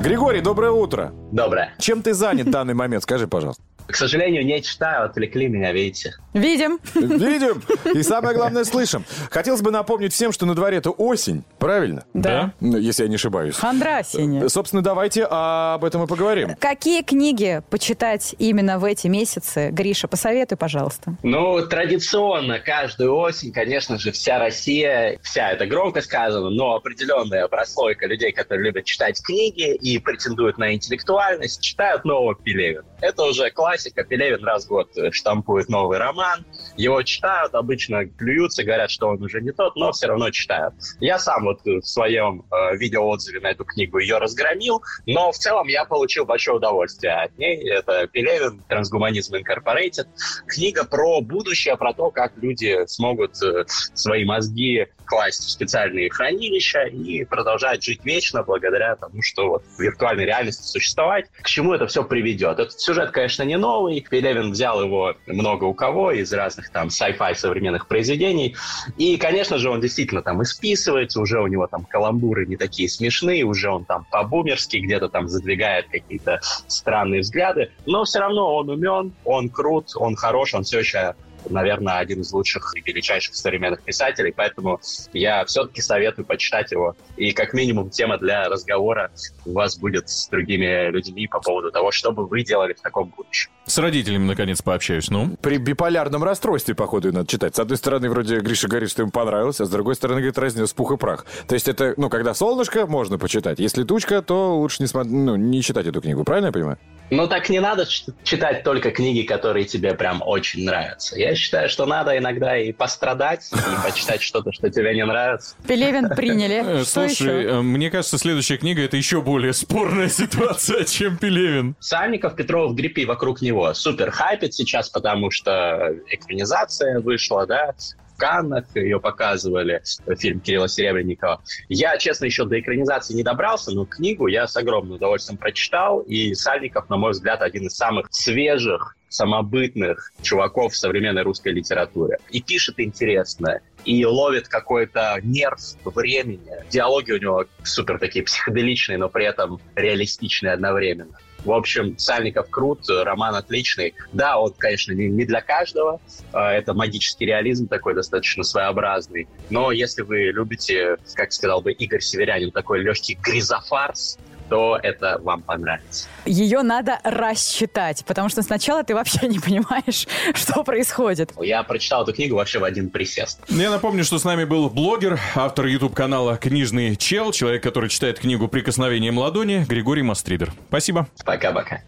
Григорий, 0.00 0.40
доброе 0.42 0.72
утро. 0.72 1.12
Доброе. 1.32 1.74
Чем 1.78 2.02
ты 2.02 2.12
занят 2.12 2.48
в 2.48 2.50
данный 2.50 2.74
момент, 2.74 3.02
скажи, 3.04 3.26
пожалуйста. 3.26 3.62
К 3.86 3.94
сожалению, 3.96 4.44
не 4.44 4.62
читаю, 4.62 5.04
отвлекли 5.04 5.48
меня, 5.48 5.72
видите. 5.72 6.14
Видим. 6.34 6.78
Видим. 6.94 7.62
И 7.94 8.02
самое 8.02 8.36
главное, 8.36 8.64
слышим. 8.64 9.04
Хотелось 9.30 9.62
бы 9.62 9.70
напомнить 9.70 10.12
всем, 10.12 10.32
что 10.32 10.44
на 10.44 10.54
дворе 10.54 10.78
это 10.78 10.90
осень, 10.90 11.44
правильно? 11.58 12.04
Да. 12.12 12.52
Ну, 12.60 12.76
Если 12.76 13.04
я 13.04 13.08
не 13.08 13.14
ошибаюсь. 13.14 13.54
Хандра 13.56 13.98
осенняя. 13.98 14.44
Э, 14.44 14.48
Собственно, 14.48 14.82
давайте 14.82 15.26
об 15.28 15.84
этом 15.84 16.02
и 16.04 16.06
поговорим. 16.06 16.56
Какие 16.58 17.02
книги 17.02 17.62
почитать 17.70 18.34
именно 18.38 18.78
в 18.78 18.84
эти 18.84 19.06
месяцы? 19.06 19.70
Гриша, 19.70 20.08
посоветуй, 20.08 20.58
пожалуйста. 20.58 21.14
Ну, 21.22 21.64
традиционно, 21.66 22.58
каждую 22.58 23.14
осень, 23.16 23.52
конечно 23.52 23.98
же, 23.98 24.10
вся 24.12 24.38
Россия, 24.38 25.18
вся 25.22 25.50
это 25.52 25.66
громко 25.66 26.02
сказано, 26.02 26.50
но 26.50 26.74
определенная 26.74 27.48
прослойка 27.48 28.06
людей, 28.06 28.32
которые 28.32 28.66
любят 28.66 28.84
читать 28.84 29.22
книги 29.22 29.74
и 29.74 29.98
претендуют 29.98 30.58
на 30.58 30.74
интеллектуальность, 30.74 31.60
читают 31.60 32.04
нового 32.04 32.34
Пелевина. 32.34 32.84
Это 33.00 33.22
уже 33.24 33.50
классика. 33.50 33.75
Пелевин 33.84 34.44
раз 34.44 34.66
в 34.66 34.68
год 34.68 34.96
э, 34.96 35.10
штампует 35.10 35.68
новый 35.68 35.98
роман. 35.98 36.44
Его 36.76 37.02
читают, 37.02 37.54
обычно 37.54 38.06
плюются, 38.06 38.64
говорят, 38.64 38.90
что 38.90 39.08
он 39.08 39.22
уже 39.22 39.40
не 39.40 39.52
тот, 39.52 39.76
но 39.76 39.92
все 39.92 40.08
равно 40.08 40.30
читают. 40.30 40.74
Я 41.00 41.18
сам 41.18 41.44
вот 41.44 41.66
э, 41.66 41.80
в 41.80 41.86
своем 41.86 42.44
э, 42.50 42.76
видеоотзыве 42.76 43.40
на 43.40 43.50
эту 43.50 43.64
книгу 43.64 43.98
ее 43.98 44.18
разгромил, 44.18 44.82
но 45.06 45.32
в 45.32 45.36
целом 45.36 45.68
я 45.68 45.84
получил 45.84 46.24
большое 46.24 46.58
удовольствие 46.58 47.14
от 47.14 47.36
ней. 47.38 47.68
Это 47.68 48.06
Пелевин, 48.06 48.62
Трансгуманизм 48.68 49.34
Incorporated. 49.34 50.06
Книга 50.46 50.84
про 50.84 51.20
будущее, 51.20 51.76
про 51.76 51.92
то, 51.92 52.10
как 52.10 52.32
люди 52.36 52.86
смогут 52.86 53.42
э, 53.42 53.64
свои 53.66 54.24
мозги 54.24 54.86
класть 55.06 55.44
в 55.44 55.50
специальные 55.50 56.10
хранилища 56.10 56.82
и 56.82 57.24
продолжать 57.24 57.82
жить 57.82 58.04
вечно 58.04 58.42
благодаря 58.42 58.96
тому, 58.96 59.22
что 59.22 59.48
вот 59.48 59.64
в 59.64 59.80
виртуальной 59.80 60.24
реальности 60.24 60.66
существовать. 60.66 61.26
К 61.40 61.46
чему 61.46 61.72
это 61.72 61.86
все 61.86 62.04
приведет? 62.04 62.58
Этот 62.58 62.80
сюжет, 62.80 63.12
конечно, 63.12 63.42
не 63.44 63.56
новый. 63.66 64.06
Пелевин 64.08 64.52
взял 64.52 64.80
его 64.80 65.14
много 65.26 65.64
у 65.64 65.74
кого 65.74 66.12
из 66.12 66.32
разных 66.32 66.70
там 66.70 66.88
sci-fi 66.88 67.34
современных 67.34 67.88
произведений. 67.88 68.54
И, 68.96 69.16
конечно 69.16 69.58
же, 69.58 69.70
он 69.70 69.80
действительно 69.80 70.22
там 70.22 70.42
исписывается, 70.42 71.20
уже 71.20 71.40
у 71.40 71.46
него 71.48 71.66
там 71.66 71.84
каламбуры 71.84 72.46
не 72.46 72.56
такие 72.56 72.88
смешные, 72.88 73.44
уже 73.44 73.70
он 73.70 73.84
там 73.84 74.06
по-бумерски 74.10 74.76
где-то 74.76 75.08
там 75.08 75.28
задвигает 75.28 75.86
какие-то 75.88 76.40
странные 76.68 77.22
взгляды. 77.22 77.70
Но 77.86 78.04
все 78.04 78.20
равно 78.20 78.54
он 78.54 78.70
умен, 78.70 79.12
он 79.24 79.48
крут, 79.48 79.90
он 79.96 80.14
хорош, 80.14 80.54
он 80.54 80.62
все 80.62 80.78
еще 80.80 81.14
наверное, 81.48 81.98
один 81.98 82.20
из 82.20 82.32
лучших 82.32 82.72
и 82.76 82.80
величайших 82.80 83.34
современных 83.34 83.82
писателей, 83.82 84.32
поэтому 84.34 84.80
я 85.12 85.44
все-таки 85.44 85.80
советую 85.80 86.26
почитать 86.26 86.72
его. 86.72 86.96
И 87.16 87.32
как 87.32 87.52
минимум 87.52 87.90
тема 87.90 88.18
для 88.18 88.48
разговора 88.48 89.10
у 89.44 89.52
вас 89.52 89.78
будет 89.78 90.08
с 90.08 90.28
другими 90.28 90.90
людьми 90.90 91.26
по 91.26 91.40
поводу 91.40 91.70
того, 91.70 91.90
что 91.90 92.12
бы 92.12 92.26
вы 92.26 92.42
делали 92.42 92.72
в 92.72 92.80
таком 92.80 93.12
будущем. 93.16 93.50
С 93.66 93.78
родителями, 93.78 94.24
наконец, 94.24 94.62
пообщаюсь, 94.62 95.10
ну. 95.10 95.36
При 95.42 95.58
биполярном 95.58 96.22
расстройстве, 96.22 96.74
походу, 96.74 97.12
надо 97.12 97.26
читать. 97.26 97.56
С 97.56 97.58
одной 97.58 97.76
стороны, 97.76 98.08
вроде 98.08 98.38
Гриша 98.38 98.68
говорит, 98.68 98.90
что 98.90 99.02
ему 99.02 99.10
понравилось, 99.10 99.60
а 99.60 99.64
с 99.64 99.70
другой 99.70 99.96
стороны, 99.96 100.20
говорит, 100.20 100.38
разнес 100.38 100.72
пух 100.72 100.92
и 100.92 100.96
прах. 100.96 101.26
То 101.48 101.54
есть 101.54 101.66
это, 101.66 101.94
ну, 101.96 102.08
когда 102.08 102.34
солнышко, 102.34 102.86
можно 102.86 103.18
почитать. 103.18 103.58
Если 103.58 103.82
тучка, 103.82 104.22
то 104.22 104.56
лучше 104.56 104.82
не, 104.82 104.86
смо- 104.86 105.04
ну, 105.04 105.36
не 105.36 105.62
читать 105.62 105.86
эту 105.86 106.00
книгу, 106.00 106.22
правильно 106.22 106.46
я 106.46 106.52
понимаю? 106.52 106.78
Ну, 107.10 107.28
так 107.28 107.48
не 107.50 107.60
надо 107.60 107.86
читать 108.24 108.64
только 108.64 108.90
книги, 108.90 109.22
которые 109.22 109.64
тебе 109.64 109.94
прям 109.94 110.22
очень 110.24 110.64
нравятся. 110.64 111.16
Я 111.16 111.35
считаю, 111.36 111.68
что 111.68 111.86
надо 111.86 112.16
иногда 112.16 112.56
и 112.56 112.72
пострадать, 112.72 113.50
и 113.52 113.86
почитать 113.86 114.22
что-то, 114.22 114.52
что 114.52 114.70
тебе 114.70 114.94
не 114.94 115.04
нравится. 115.04 115.54
Пелевин 115.66 116.08
приняли. 116.10 116.80
Э, 116.80 116.84
Слушай, 116.84 117.44
э, 117.44 117.62
мне 117.62 117.90
кажется, 117.90 118.18
следующая 118.18 118.56
книга 118.56 118.82
это 118.82 118.96
еще 118.96 119.22
более 119.22 119.52
спорная 119.52 120.08
ситуация, 120.10 120.84
чем 120.84 121.16
Пелевин. 121.16 121.76
Сальников, 121.80 122.36
Петров, 122.36 122.74
Гриппи 122.74 123.04
вокруг 123.04 123.42
него 123.42 123.72
супер 123.74 124.10
хайпит 124.10 124.54
сейчас, 124.54 124.88
потому 124.88 125.30
что 125.30 125.94
экранизация 126.08 127.00
вышла, 127.00 127.46
да, 127.46 127.74
в 128.14 128.18
Каннах 128.18 128.64
ее 128.74 128.98
показывали, 128.98 129.82
фильм 130.18 130.40
Кирилла 130.40 130.68
Серебренникова. 130.68 131.42
Я, 131.68 131.98
честно, 131.98 132.24
еще 132.24 132.46
до 132.46 132.58
экранизации 132.58 133.14
не 133.14 133.22
добрался, 133.22 133.72
но 133.72 133.84
книгу 133.84 134.26
я 134.26 134.46
с 134.46 134.56
огромным 134.56 134.96
удовольствием 134.96 135.38
прочитал, 135.38 136.00
и 136.00 136.34
Сальников, 136.34 136.88
на 136.88 136.96
мой 136.96 137.12
взгляд, 137.12 137.42
один 137.42 137.66
из 137.66 137.76
самых 137.76 138.08
свежих, 138.10 138.95
самобытных 139.08 140.12
чуваков 140.22 140.72
в 140.72 140.76
современной 140.76 141.22
русской 141.22 141.52
литературе. 141.52 142.18
И 142.30 142.42
пишет 142.42 142.78
интересно, 142.78 143.60
и 143.84 144.04
ловит 144.04 144.48
какой-то 144.48 145.18
нерв 145.22 145.60
времени. 145.84 146.50
Диалоги 146.70 147.12
у 147.12 147.18
него 147.18 147.44
супер 147.62 147.98
такие 147.98 148.24
психоделичные, 148.24 148.98
но 148.98 149.08
при 149.08 149.24
этом 149.26 149.60
реалистичные 149.74 150.52
одновременно. 150.52 151.18
В 151.46 151.52
общем, 151.52 151.96
Сальников 151.96 152.50
крут, 152.50 152.88
роман 152.88 153.36
отличный. 153.36 153.94
Да, 154.12 154.36
он, 154.36 154.52
конечно, 154.58 154.92
не, 154.92 155.24
для 155.24 155.40
каждого. 155.40 156.00
А, 156.32 156.52
Это 156.52 156.74
магический 156.74 157.26
реализм 157.26 157.68
такой 157.68 157.94
достаточно 157.94 158.42
своеобразный. 158.42 159.28
Но 159.48 159.70
если 159.70 160.02
вы 160.02 160.32
любите, 160.32 160.96
как 161.14 161.32
сказал 161.32 161.60
бы 161.60 161.70
Игорь 161.70 162.00
Северянин, 162.00 162.50
такой 162.50 162.80
легкий 162.80 163.16
гризофарс, 163.22 164.18
то 164.48 164.78
это 164.82 165.18
вам 165.22 165.42
понравится. 165.42 166.08
Ее 166.24 166.62
надо 166.62 166.98
рассчитать, 167.04 168.04
потому 168.06 168.28
что 168.28 168.42
сначала 168.42 168.84
ты 168.84 168.94
вообще 168.94 169.28
не 169.28 169.38
понимаешь, 169.38 170.06
что 170.34 170.64
происходит. 170.64 171.32
Я 171.40 171.62
прочитал 171.62 172.02
эту 172.02 172.12
книгу 172.12 172.36
вообще 172.36 172.58
в 172.58 172.64
один 172.64 172.90
присест. 172.90 173.40
Я 173.48 173.70
напомню, 173.70 174.04
что 174.04 174.18
с 174.18 174.24
нами 174.24 174.44
был 174.44 174.70
блогер, 174.70 175.18
автор 175.34 175.66
YouTube-канала 175.66 176.36
«Книжный 176.36 176.96
чел», 176.96 177.32
человек, 177.32 177.62
который 177.62 177.88
читает 177.88 178.18
книгу 178.18 178.48
«Прикосновением 178.48 179.18
ладони», 179.18 179.64
Григорий 179.68 180.02
Мастридер. 180.02 180.52
Спасибо. 180.68 181.08
Пока-пока. 181.24 181.82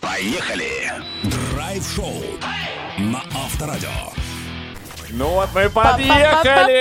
Поехали. 0.00 0.92
Драйв-шоу 1.24 2.22
на 2.98 3.22
Авторадио. 3.34 4.25
Ну 5.10 5.28
вот 5.28 5.48
мы 5.54 5.70
подъехали! 5.70 6.80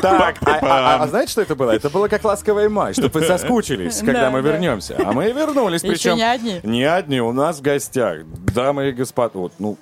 Так, 0.00 0.36
а, 0.46 0.58
а- 0.62 1.02
а 1.02 1.06
знаете, 1.08 1.32
что 1.32 1.42
это 1.42 1.54
было? 1.54 1.72
Это 1.72 1.90
было 1.90 2.08
как 2.08 2.22
ласковая 2.24 2.68
май, 2.68 2.92
чтобы 2.92 3.20
вы 3.20 3.26
соскучились, 3.26 3.98
когда 4.04 4.22
Да, 4.22 4.30
мы 4.30 4.42
да. 4.42 4.50
вернемся. 4.50 4.96
А 5.04 5.12
мы 5.12 5.30
вернулись, 5.32 5.82
Еще 5.82 5.92
причем... 5.92 6.16
не 6.16 6.22
одни. 6.22 6.60
Не 6.62 6.84
одни, 6.84 7.20
у 7.20 7.32
нас 7.32 7.58
в 7.58 7.62
гостях. 7.62 8.18
Дамы 8.54 8.88
и 8.90 8.92
господа, 8.92 9.30
вот, 9.38 9.52
ну, 9.58 9.76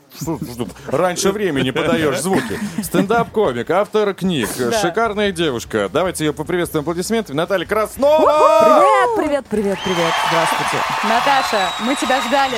раньше 0.86 1.30
времени 1.32 1.70
подаешь 1.70 2.20
звуки. 2.20 2.58
Стендап-комик, 2.82 3.70
автор 3.70 4.14
книг, 4.14 4.48
Да. 4.58 4.72
шикарная 4.80 5.32
девушка. 5.32 5.88
Давайте 5.92 6.24
ее 6.24 6.32
поприветствуем 6.32 6.82
аплодисментами. 6.82 7.36
Наталья 7.36 7.66
Краснова! 7.66 8.82
Привет, 9.16 9.16
привет, 9.16 9.44
привет, 9.50 9.78
привет. 9.84 10.12
Здравствуйте. 10.28 10.84
Наташа, 11.04 11.68
мы 11.80 11.94
тебя 11.96 12.20
ждали. 12.22 12.56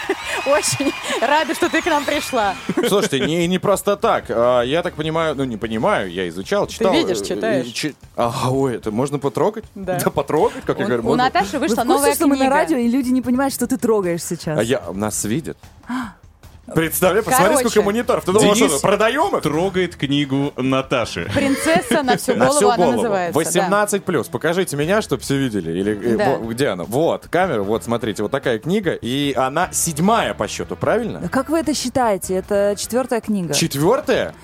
Очень 0.46 0.92
рада, 1.20 1.54
что 1.54 1.68
ты 1.68 1.82
к 1.82 1.86
нам 1.86 2.04
пришла. 2.04 2.54
Слушайте, 2.88 3.20
не, 3.20 3.46
не 3.46 3.58
просто 3.58 3.96
так. 3.96 4.24
А, 4.28 4.62
Я 4.62 4.82
так 4.82 4.94
понимаю, 4.94 5.34
ну 5.34 5.44
не 5.44 5.56
понимаю, 5.56 6.10
я 6.10 6.28
изучал, 6.28 6.66
читал. 6.66 6.92
видишь, 6.92 7.20
э, 7.20 7.24
читаешь. 7.24 7.66
и 7.66 7.72
чи- 7.72 7.94
Ага, 8.16 8.50
ой, 8.50 8.76
это 8.76 8.90
можно 8.90 9.18
потрогать? 9.18 9.64
Да. 9.74 9.98
потрогать, 9.98 10.64
как 10.64 10.78
я 10.78 10.84
У- 10.84 10.88
говорю. 10.88 11.02
у 11.02 11.06
можно- 11.08 11.24
Наташи 11.24 11.58
вышла 11.58 11.74
Вы 11.76 11.82
в 11.82 11.86
курсе, 11.86 11.88
новая 11.88 12.14
что 12.14 12.26
мы 12.26 12.36
на 12.36 12.42
книга? 12.44 12.54
радио, 12.54 12.76
и 12.78 12.88
люди 12.88 13.10
не 13.10 13.22
понимают, 13.22 13.52
что 13.52 13.66
ты 13.66 13.76
трогаешь 13.76 14.22
сейчас? 14.22 14.58
А 14.58 14.62
я, 14.62 14.82
нас 14.92 15.24
видят. 15.24 15.58
Представляй, 16.74 17.22
посмотри, 17.22 17.54
Короче. 17.54 17.68
сколько 17.70 17.84
мониторов. 17.86 18.24
Ты 18.24 18.32
думал, 18.32 18.54
Денис 18.54 18.70
что 18.72 18.80
продаем 18.80 19.36
их? 19.36 19.42
трогает 19.42 19.94
книгу 19.96 20.52
Наташи. 20.56 21.30
Принцесса 21.32 22.02
на 22.02 22.16
всю 22.16 22.34
На 22.34 22.46
голову 22.46 22.56
всю 22.58 22.68
она 22.70 22.76
голову. 22.76 22.92
называется. 22.96 23.38
18 23.38 24.04
плюс. 24.04 24.26
Покажите 24.28 24.76
меня, 24.76 25.00
чтобы 25.00 25.22
все 25.22 25.36
видели. 25.36 25.70
Или 25.78 26.14
э, 26.14 26.16
Да. 26.16 26.36
во- 26.38 26.46
где 26.52 26.68
она? 26.68 26.84
Вот, 26.84 27.28
камера. 27.28 27.62
Вот, 27.62 27.84
смотрите, 27.84 28.22
вот 28.22 28.32
такая 28.32 28.58
книга. 28.58 28.94
И 28.94 29.32
она 29.36 29.68
седьмая 29.72 30.34
по 30.34 30.48
счету, 30.48 30.74
правильно? 30.76 31.22
А 31.24 31.28
Как 31.28 31.48
вы 31.50 31.58
это 31.60 31.72
считаете? 31.72 32.34
Это 32.34 32.74
четвертая 32.76 33.20
книга. 33.20 33.54
Четвертая? 33.54 34.34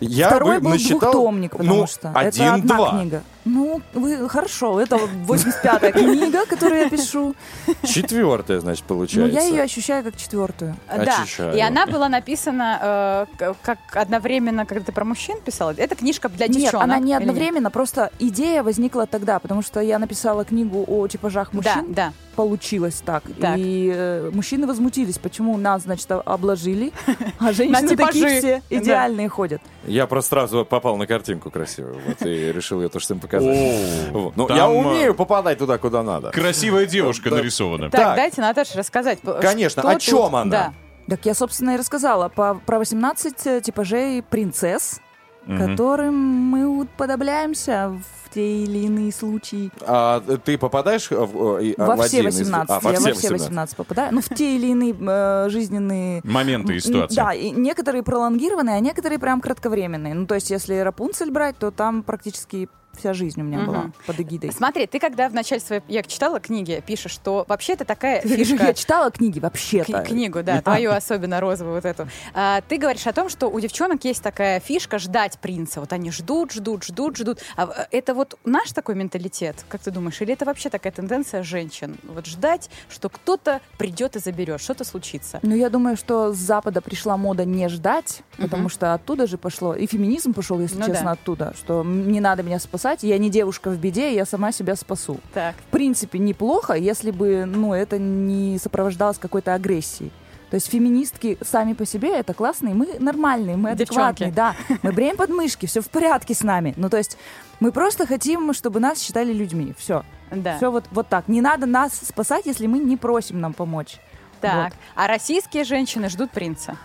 Я 0.00 0.28
Второй 0.28 0.56
бы 0.58 0.64
был 0.64 0.70
насчитал, 0.72 0.98
двухтомник, 1.12 1.52
потому 1.52 1.74
ну, 1.74 1.86
что 1.86 2.08
это 2.08 2.18
один-два. 2.20 2.88
одна 2.88 3.00
книга. 3.00 3.22
Ну, 3.46 3.80
вы 3.94 4.28
хорошо, 4.28 4.80
это 4.80 4.96
85-я 4.96 5.92
книга, 5.92 6.44
которую 6.46 6.80
я 6.80 6.90
пишу. 6.90 7.36
Четвертая, 7.84 8.58
значит, 8.58 8.84
Но 8.88 8.96
получается. 8.96 9.40
я 9.40 9.46
ее 9.46 9.62
ощущаю 9.62 10.02
как 10.02 10.16
четвертую. 10.16 10.76
Да, 10.88 11.24
и 11.54 11.60
она 11.60 11.86
была 11.86 12.08
написана 12.08 13.26
э, 13.38 13.52
как 13.62 13.78
одновременно, 13.92 14.66
когда 14.66 14.86
ты 14.86 14.92
про 14.92 15.04
мужчин 15.04 15.40
писала. 15.40 15.72
Это 15.76 15.94
книжка 15.94 16.28
для 16.28 16.48
Нет, 16.48 16.56
девчонок. 16.56 16.84
она 16.84 16.98
не 16.98 17.06
нет? 17.10 17.20
одновременно, 17.20 17.70
просто 17.70 18.10
идея 18.18 18.64
возникла 18.64 19.06
тогда, 19.06 19.38
потому 19.38 19.62
что 19.62 19.78
я 19.80 20.00
написала 20.00 20.44
книгу 20.44 20.84
о 20.86 21.06
типажах 21.06 21.52
мужчин. 21.52 21.92
Да, 21.92 22.06
да. 22.08 22.12
Получилось 22.34 23.00
так. 23.04 23.22
Так. 23.40 23.56
И 23.58 23.90
э, 23.94 24.30
мужчины 24.34 24.66
возмутились, 24.66 25.18
почему 25.18 25.56
нас, 25.56 25.82
значит, 25.84 26.10
обложили, 26.10 26.92
а 27.38 27.52
женщины 27.52 27.96
такие 27.96 28.40
все 28.40 28.62
идеальные 28.70 29.28
ходят. 29.28 29.62
Я 29.86 30.06
просто 30.06 30.30
сразу 30.30 30.64
попал 30.64 30.96
на 30.96 31.06
картинку 31.06 31.50
красивую, 31.50 32.00
вот, 32.06 32.26
и 32.26 32.52
решил 32.52 32.82
ее 32.82 32.88
тоже 32.88 33.04
всем 33.04 33.20
показать. 33.20 33.35
Вот. 33.40 34.36
Ну, 34.36 34.46
там, 34.46 34.56
я 34.56 34.64
а, 34.64 34.68
умею 34.68 35.14
попадать 35.14 35.58
туда, 35.58 35.78
куда 35.78 36.02
надо. 36.02 36.30
Красивая 36.30 36.86
девушка 36.86 37.30
нарисована. 37.30 37.90
Так, 37.90 38.00
Так. 38.00 38.16
дайте 38.16 38.40
Наташе 38.40 38.78
рассказать. 38.78 39.20
п- 39.20 39.40
Конечно, 39.40 39.82
что 39.82 39.88
о 39.90 39.92
тут- 39.94 40.02
чем 40.02 40.34
она? 40.36 40.50
Да. 40.50 40.72
Так 41.08 41.24
я, 41.24 41.34
собственно, 41.34 41.70
и 41.70 41.76
рассказала 41.76 42.28
по- 42.28 42.60
про 42.66 42.78
18 42.78 43.60
типажей 43.60 44.22
принцесс, 44.22 45.00
которым 45.46 46.14
мы 46.16 46.66
уподобляемся 46.66 47.92
в 48.24 48.34
те 48.34 48.64
или 48.64 48.78
иные 48.80 49.12
случаи. 49.12 49.70
А 49.86 50.20
ты 50.44 50.58
попадаешь 50.58 51.08
в, 51.10 51.12
э, 51.60 51.74
Во 51.78 51.96
в 51.96 52.02
все 52.02 52.18
один 52.18 52.28
из- 52.30 52.38
18. 52.40 52.70
а, 52.76 52.80
во 52.80 52.90
я 52.90 52.96
все 52.98 53.08
во 53.10 53.14
все 53.14 53.28
18. 53.30 53.40
18 53.40 53.76
попадаю. 53.76 54.12
Ну, 54.14 54.20
в 54.20 54.28
те 54.28 54.56
или 54.56 54.66
иные 54.66 54.94
э, 54.98 55.48
жизненные... 55.48 56.20
Моменты 56.24 56.74
и 56.74 56.80
ситуации. 56.80 57.14
Да, 57.16 57.32
и 57.32 57.50
некоторые 57.50 58.02
пролонгированные, 58.02 58.76
а 58.76 58.80
некоторые 58.80 59.18
прям 59.20 59.40
кратковременные. 59.40 60.14
Ну, 60.14 60.26
то 60.26 60.34
есть, 60.34 60.50
если 60.50 60.74
Рапунцель 60.78 61.30
брать, 61.30 61.56
то 61.58 61.70
там 61.70 62.02
практически 62.02 62.68
вся 62.96 63.12
жизнь 63.14 63.40
у 63.40 63.44
меня 63.44 63.58
Мгм. 63.58 63.66
была 63.66 63.90
под 64.06 64.20
эгидой. 64.20 64.52
Смотри, 64.52 64.86
ты 64.86 64.98
когда 64.98 65.28
в 65.28 65.34
начале 65.34 65.60
своей, 65.60 65.82
я 65.88 66.02
читала 66.02 66.40
книги, 66.40 66.82
пишешь, 66.86 67.12
что 67.12 67.44
вообще 67.48 67.74
это 67.74 67.84
такая 67.84 68.20
фишка... 68.22 68.64
Я 68.66 68.74
читала 68.74 69.10
книги 69.10 69.38
вообще-то. 69.38 69.92
Кни- 69.92 70.04
Книгу, 70.06 70.42
да, 70.42 70.60
твою 70.62 70.90
особенно 70.92 71.40
розовую 71.40 71.76
вот 71.76 71.84
эту. 71.84 72.08
А, 72.34 72.60
ты 72.68 72.78
говоришь 72.78 73.06
о 73.06 73.12
том, 73.12 73.28
что 73.28 73.48
у 73.48 73.60
девчонок 73.60 74.04
есть 74.04 74.22
такая 74.22 74.60
фишка 74.60 74.98
ждать 74.98 75.38
принца. 75.38 75.80
Вот 75.80 75.92
они 75.92 76.10
ждут, 76.10 76.52
ждут, 76.52 76.84
ждут, 76.84 77.16
ждут. 77.16 77.40
А 77.56 77.66
в- 77.66 77.88
это 77.90 78.14
вот 78.14 78.38
наш 78.44 78.72
такой 78.72 78.94
менталитет, 78.94 79.64
как 79.68 79.80
ты 79.82 79.90
думаешь? 79.90 80.20
Или 80.20 80.32
это 80.32 80.44
вообще 80.44 80.70
такая 80.70 80.92
тенденция 80.92 81.42
женщин? 81.42 81.96
Вот 82.04 82.26
ждать, 82.26 82.70
что 82.88 83.08
кто-то 83.08 83.60
придет 83.78 84.16
и 84.16 84.18
заберет, 84.18 84.60
что-то 84.60 84.84
случится. 84.84 85.38
Ну, 85.42 85.54
я 85.54 85.68
думаю, 85.70 85.96
что 85.96 86.32
с 86.32 86.36
Запада 86.36 86.80
пришла 86.80 87.16
мода 87.16 87.44
не 87.44 87.68
ждать, 87.68 88.22
потому 88.38 88.68
что 88.68 88.94
оттуда 88.94 89.26
же 89.26 89.36
пошло. 89.38 89.74
И 89.74 89.86
феминизм 89.86 90.32
пошел, 90.32 90.60
если 90.60 90.76
Ну 90.78 90.86
честно, 90.86 91.04
да. 91.06 91.10
оттуда. 91.12 91.54
Что 91.58 91.82
не 91.84 92.20
надо 92.20 92.42
меня 92.42 92.58
спасать, 92.58 92.76
я 93.02 93.18
не 93.18 93.30
девушка 93.30 93.70
в 93.70 93.78
беде, 93.78 94.14
я 94.14 94.24
сама 94.24 94.52
себя 94.52 94.76
спасу. 94.76 95.18
Так. 95.34 95.54
В 95.56 95.70
принципе, 95.70 96.18
неплохо, 96.18 96.74
если 96.74 97.10
бы 97.10 97.44
ну, 97.44 97.74
это 97.74 97.98
не 97.98 98.58
сопровождалось 98.58 99.18
какой-то 99.18 99.54
агрессией. 99.54 100.10
То 100.50 100.54
есть 100.54 100.68
феминистки 100.70 101.38
сами 101.42 101.72
по 101.72 101.84
себе 101.84 102.10
это 102.10 102.32
классные, 102.32 102.72
мы 102.74 102.98
нормальные, 103.00 103.56
мы 103.56 103.70
адекватные, 103.70 104.30
Девчонки. 104.30 104.56
да. 104.68 104.78
Мы 104.82 104.92
бреем 104.92 105.16
подмышки, 105.16 105.66
все 105.66 105.80
в 105.80 105.88
порядке 105.90 106.34
с 106.34 106.42
нами. 106.42 106.72
Ну, 106.76 106.88
то 106.88 106.96
есть 106.96 107.18
мы 107.58 107.72
просто 107.72 108.06
хотим, 108.06 108.52
чтобы 108.54 108.78
нас 108.78 109.00
считали 109.02 109.32
людьми. 109.32 109.74
Все. 109.76 110.04
Да. 110.30 110.56
Все 110.56 110.70
вот, 110.70 110.84
вот 110.92 111.08
так. 111.08 111.26
Не 111.26 111.40
надо 111.40 111.66
нас 111.66 111.94
спасать, 111.94 112.46
если 112.46 112.66
мы 112.68 112.78
не 112.78 112.96
просим 112.96 113.40
нам 113.40 113.54
помочь. 113.54 113.96
Так, 114.40 114.64
Вот. 114.70 114.72
а 114.94 115.08
российские 115.08 115.64
женщины 115.64 116.08
ждут 116.08 116.30
принца? 116.30 116.76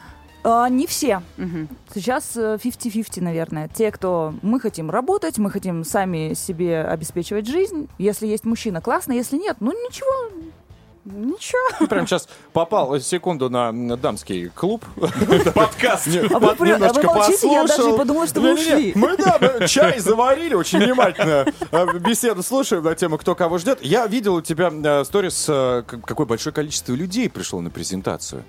А, 0.43 0.67
не 0.69 0.87
все. 0.87 1.21
Мгм. 1.37 1.67
Сейчас 1.93 2.35
э, 2.35 2.57
50-50, 2.61 3.21
наверное. 3.21 3.67
Те, 3.67 3.91
кто 3.91 4.33
мы 4.41 4.59
хотим 4.59 4.89
работать, 4.89 5.37
мы 5.37 5.51
хотим 5.51 5.83
сами 5.83 6.33
себе 6.33 6.81
обеспечивать 6.83 7.47
жизнь. 7.47 7.87
Если 7.97 8.25
есть 8.27 8.45
мужчина, 8.45 8.81
классно. 8.81 9.13
Если 9.13 9.37
нет, 9.37 9.57
ну 9.59 9.71
ничего. 9.71 10.51
Ничего. 11.03 11.87
Прям 11.87 12.05
сейчас 12.05 12.27
попал 12.53 12.99
секунду 12.99 13.49
на 13.49 13.71
дамский 13.97 14.49
клуб. 14.49 14.85
Подкаст. 15.55 16.07
А 16.07 16.39
вы 16.39 16.55
при- 16.55 16.71
а 16.71 16.93
вы 16.93 17.03
молчите, 17.03 17.51
я 17.51 17.65
даже 17.65 17.93
подумала, 17.93 18.27
что 18.27 18.39
вы 18.39 18.53
ушли. 18.53 18.91
Мы, 18.93 19.17
да, 19.17 19.37
мы 19.41 19.67
чай 19.67 19.99
заварили, 19.99 20.53
очень 20.53 20.77
внимательно 20.77 21.45
э, 21.71 21.97
беседу 21.99 22.43
слушаем 22.43 22.83
на 22.83 22.93
тему 22.93 23.17
«Кто 23.17 23.33
кого 23.33 23.57
ждет». 23.57 23.79
Я 23.81 24.05
видел 24.05 24.35
у 24.35 24.41
тебя 24.41 24.71
э, 24.71 25.03
сторис, 25.03 25.45
э, 25.49 25.83
какое 25.87 26.27
большое 26.27 26.53
количество 26.53 26.93
людей 26.93 27.31
пришло 27.31 27.61
на 27.61 27.71
презентацию. 27.71 28.43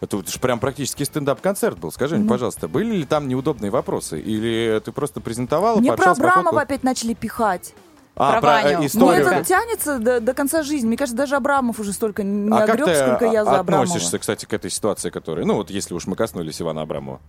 Это 0.00 0.16
вот 0.16 0.26
прям 0.40 0.60
практически 0.60 1.02
стендап-концерт 1.02 1.78
был. 1.78 1.90
Скажи 1.90 2.16
мне, 2.16 2.24
Ну. 2.24 2.30
пожалуйста, 2.30 2.68
были 2.68 2.96
ли 2.96 3.04
там 3.04 3.26
неудобные 3.26 3.70
вопросы? 3.70 4.20
Или 4.20 4.80
ты 4.84 4.92
просто 4.92 5.20
презентовала, 5.20 5.80
Мне 5.80 5.92
про 5.92 6.12
Абрамова 6.12 6.60
опять 6.62 6.84
начали 6.84 7.14
пихать. 7.14 7.74
А, 8.14 8.32
про 8.32 8.40
про 8.40 8.62
э. 8.62 8.78
Ну, 8.78 8.86
историю. 8.86 9.26
это 9.26 9.44
тянется 9.44 9.98
до, 9.98 10.20
до 10.20 10.34
конца 10.34 10.64
жизни. 10.64 10.88
Мне 10.88 10.96
кажется, 10.96 11.16
даже 11.16 11.36
Абрамов 11.36 11.78
уже 11.78 11.92
столько 11.92 12.24
не 12.24 12.50
А 12.50 12.64
огреб, 12.64 12.88
сколько 12.88 13.26
я 13.26 13.44
за 13.44 13.60
Абрамова. 13.60 13.84
относишься, 13.84 14.18
кстати, 14.18 14.44
к 14.44 14.52
этой 14.52 14.70
ситуации, 14.72 15.10
которая... 15.10 15.44
Ну, 15.46 15.54
вот 15.54 15.70
если 15.70 15.94
уж 15.94 16.06
мы 16.06 16.16
коснулись 16.16 16.60
Ивана 16.60 16.82
Абрамова. 16.82 17.20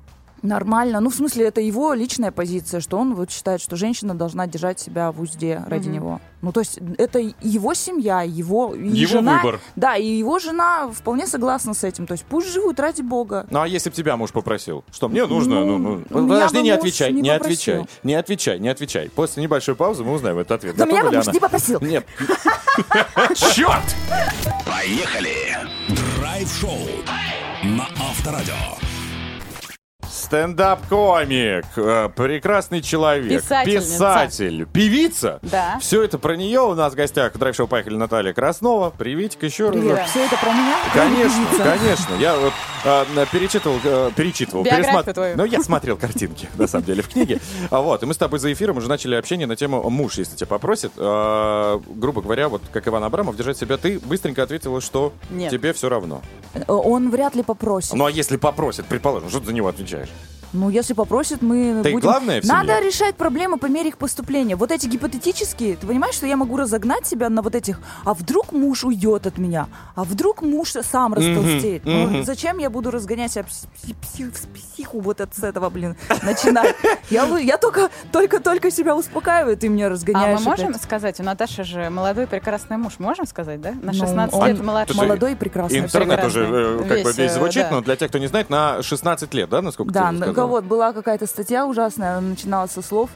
Нормально. 0.41 0.99
Ну, 0.99 1.09
в 1.09 1.15
смысле, 1.15 1.45
это 1.47 1.61
его 1.61 1.93
личная 1.93 2.31
позиция, 2.31 2.79
что 2.79 2.97
он 2.97 3.15
вот 3.15 3.31
считает, 3.31 3.61
что 3.61 3.75
женщина 3.75 4.13
должна 4.15 4.47
держать 4.47 4.79
себя 4.79 5.11
в 5.11 5.19
узде 5.21 5.63
ради 5.67 5.87
Мгм. 5.87 5.95
него. 5.95 6.21
Ну, 6.41 6.51
то 6.53 6.61
есть 6.61 6.79
это 6.97 7.19
его 7.41 7.73
семья, 7.73 8.21
его, 8.21 8.73
Его 8.73 9.07
жена, 9.11 9.37
выбор. 9.43 9.59
Да, 9.75 9.97
и 9.97 10.05
его 10.05 10.39
жена 10.39 10.89
вполне 10.89 11.27
согласна 11.27 11.73
с 11.73 11.83
этим. 11.83 12.07
То 12.07 12.13
есть 12.13 12.23
пусть 12.25 12.47
живут 12.51 12.79
ради 12.79 13.01
бога. 13.01 13.45
Ну, 13.49 13.59
а 13.61 13.67
если 13.67 13.89
бы 13.89 13.95
тебя 13.95 14.15
муж 14.15 14.31
попросил? 14.31 14.85
Что 14.91 15.09
мне 15.09 15.25
нужно? 15.25 15.65
Ну, 15.65 15.77
Ну, 15.77 16.03
ну, 16.09 16.27
подожди, 16.29 16.61
не 16.61 16.71
отвечай, 16.71 17.11
не 17.11 17.21
не, 17.21 17.29
отвечай, 17.29 17.85
не 18.03 18.13
отвечай, 18.15 18.59
не 18.59 18.69
отвечай. 18.69 19.09
После 19.09 19.43
небольшой 19.43 19.75
паузы 19.75 20.03
мы 20.03 20.13
узнаем 20.13 20.37
этот 20.37 20.51
ответ. 20.53 20.77
Но 20.77 20.85
меня 20.85 21.03
муж 21.11 21.27
не 21.27 21.39
попросил. 21.39 21.79
Нет. 21.81 22.05
Черт! 23.35 23.95
Поехали! 24.65 25.57
Драйв-шоу 26.17 26.77
на 27.63 27.83
Авторадио. 27.99 28.88
Стендап-комик, 30.29 31.65
э, 31.75 32.09
прекрасный 32.15 32.83
человек, 32.83 33.41
Писательница. 33.41 33.93
писатель, 33.95 34.65
певица. 34.67 35.39
Да. 35.41 35.79
Все 35.81 36.03
это 36.03 36.19
про 36.19 36.35
нее. 36.35 36.61
У 36.61 36.75
нас 36.75 36.93
в 36.93 36.95
гостях 36.95 37.35
драйв-шоу 37.35 37.65
«Поехали» 37.67 37.95
Наталья 37.95 38.31
Краснова. 38.31 38.91
Приветик 38.91 39.41
еще 39.41 39.71
Привет. 39.71 39.97
раз. 39.97 40.11
Все 40.11 40.25
это 40.25 40.37
про 40.37 40.51
меня? 40.51 40.75
Конечно, 40.93 41.47
конечно. 41.57 42.13
Я 42.19 42.35
вот 42.37 42.53
э, 42.85 43.25
перечитывал, 43.31 43.77
э, 43.83 44.11
перечитывал, 44.15 44.63
Биографию 44.63 45.13
твою. 45.15 45.35
Ну, 45.35 45.45
я 45.45 45.63
смотрел 45.63 45.97
картинки, 45.97 46.47
на 46.59 46.67
самом 46.67 46.85
деле, 46.85 47.01
в 47.01 47.09
книге. 47.09 47.39
А 47.71 47.81
вот, 47.81 48.03
и 48.03 48.05
мы 48.05 48.13
с 48.13 48.17
тобой 48.17 48.37
за 48.37 48.53
эфиром 48.53 48.77
уже 48.77 48.87
начали 48.87 49.15
общение 49.15 49.47
на 49.47 49.55
тему 49.55 49.89
муж, 49.89 50.19
если 50.19 50.35
тебя 50.35 50.45
попросит. 50.47 50.91
Э, 50.95 51.79
грубо 51.87 52.21
говоря, 52.21 52.49
вот 52.49 52.61
как 52.71 52.87
Иван 52.87 53.03
Абрамов, 53.03 53.35
держать 53.35 53.57
себя. 53.57 53.77
Ты 53.77 53.97
быстренько 53.99 54.43
ответила, 54.43 54.79
что 54.79 55.11
Нет. 55.31 55.49
тебе 55.49 55.73
все 55.73 55.89
равно. 55.89 56.21
Э, 56.53 56.61
Он 56.67 57.09
вряд 57.09 57.33
ли 57.33 57.41
попросит. 57.41 57.93
Ну, 57.93 58.05
а 58.05 58.11
если 58.11 58.37
попросит, 58.37 58.85
предположим, 58.85 59.31
что 59.31 59.39
ты 59.39 59.47
за 59.47 59.53
него 59.53 59.67
отвечаешь? 59.67 60.09
Ну, 60.51 60.69
если 60.69 60.93
попросит, 60.93 61.41
мы 61.43 61.81
Ты 61.83 61.91
будем... 61.91 61.99
главная 62.09 62.41
в 62.41 62.43
семье? 62.43 62.57
Надо 62.57 62.79
решать 62.79 63.15
проблемы 63.15 63.57
по 63.57 63.67
мере 63.67 63.89
их 63.89 63.97
поступления. 63.97 64.55
Вот 64.55 64.71
эти 64.71 64.87
гипотетические, 64.87 65.75
ты 65.75 65.85
понимаешь, 65.85 66.15
что 66.15 66.25
я 66.25 66.37
могу 66.37 66.57
разогнать 66.57 67.05
себя 67.05 67.29
на 67.29 67.41
вот 67.43 67.53
этих, 67.55 67.79
а 68.03 68.13
вдруг 68.15 68.51
муж 68.51 68.83
уйдет 68.83 69.27
от 69.27 69.37
меня, 69.37 69.67
а 69.95 70.03
вдруг 70.03 70.41
муж 70.41 70.71
сам 70.81 71.13
растолстеет. 71.13 71.85
Мгм, 71.85 72.13
Ну, 72.13 72.23
зачем 72.23 72.57
я 72.57 72.69
буду 72.69 72.89
разгонять 72.91 73.31
себя 73.31 73.45
психу 74.53 74.99
вот 74.99 75.21
от 75.21 75.35
с 75.35 75.43
этого, 75.43 75.69
блин, 75.69 75.95
начинать? 76.23 76.75
Я, 77.09 77.25
я 77.39 77.57
только, 77.57 77.89
только, 78.11 78.39
только 78.39 78.71
себя 78.71 78.95
успокаиваю, 78.95 79.57
ты 79.57 79.69
меня 79.69 79.87
А 79.87 79.89
разгоняешь. 79.89 80.39
мы 80.39 80.45
можем 80.45 80.69
опять. 80.69 80.81
сказать, 80.83 81.19
у 81.19 81.23
Наташи 81.23 81.63
же 81.63 81.89
молодой 81.89 82.27
прекрасный 82.27 82.77
муж, 82.77 82.93
можем 82.99 83.25
сказать, 83.25 83.61
да? 83.61 83.71
На 83.71 83.91
Ну, 83.91 83.93
16 83.93 84.33
он 84.35 84.47
лет 84.47 84.63
младше. 84.63 84.95
молодой 84.95 85.33
и 85.33 85.35
прекрасный. 85.35 85.79
Интернет 85.79 86.23
уже 86.23 86.43
э, 86.45 86.77
как 86.79 86.87
бы 86.87 86.95
Весь, 87.09 87.17
весь 87.17 87.31
э, 87.31 87.33
звучит, 87.35 87.63
да. 87.69 87.75
но 87.75 87.81
для 87.81 87.95
тех, 87.95 88.09
кто 88.09 88.17
не 88.17 88.27
знает, 88.27 88.49
на 88.49 88.81
16 88.81 89.33
лет, 89.33 89.49
да, 89.49 89.61
насколько 89.61 89.91
Да, 89.91 90.09
ты 90.09 90.15
ну, 90.15 90.33
сказала? 90.39 90.61
вот 90.61 90.63
была 90.65 90.93
какая-то 90.93 91.25
статья 91.27 91.65
ужасная, 91.65 92.17
она 92.17 92.29
начиналась 92.29 92.71
со 92.71 92.81
слов 92.81 93.09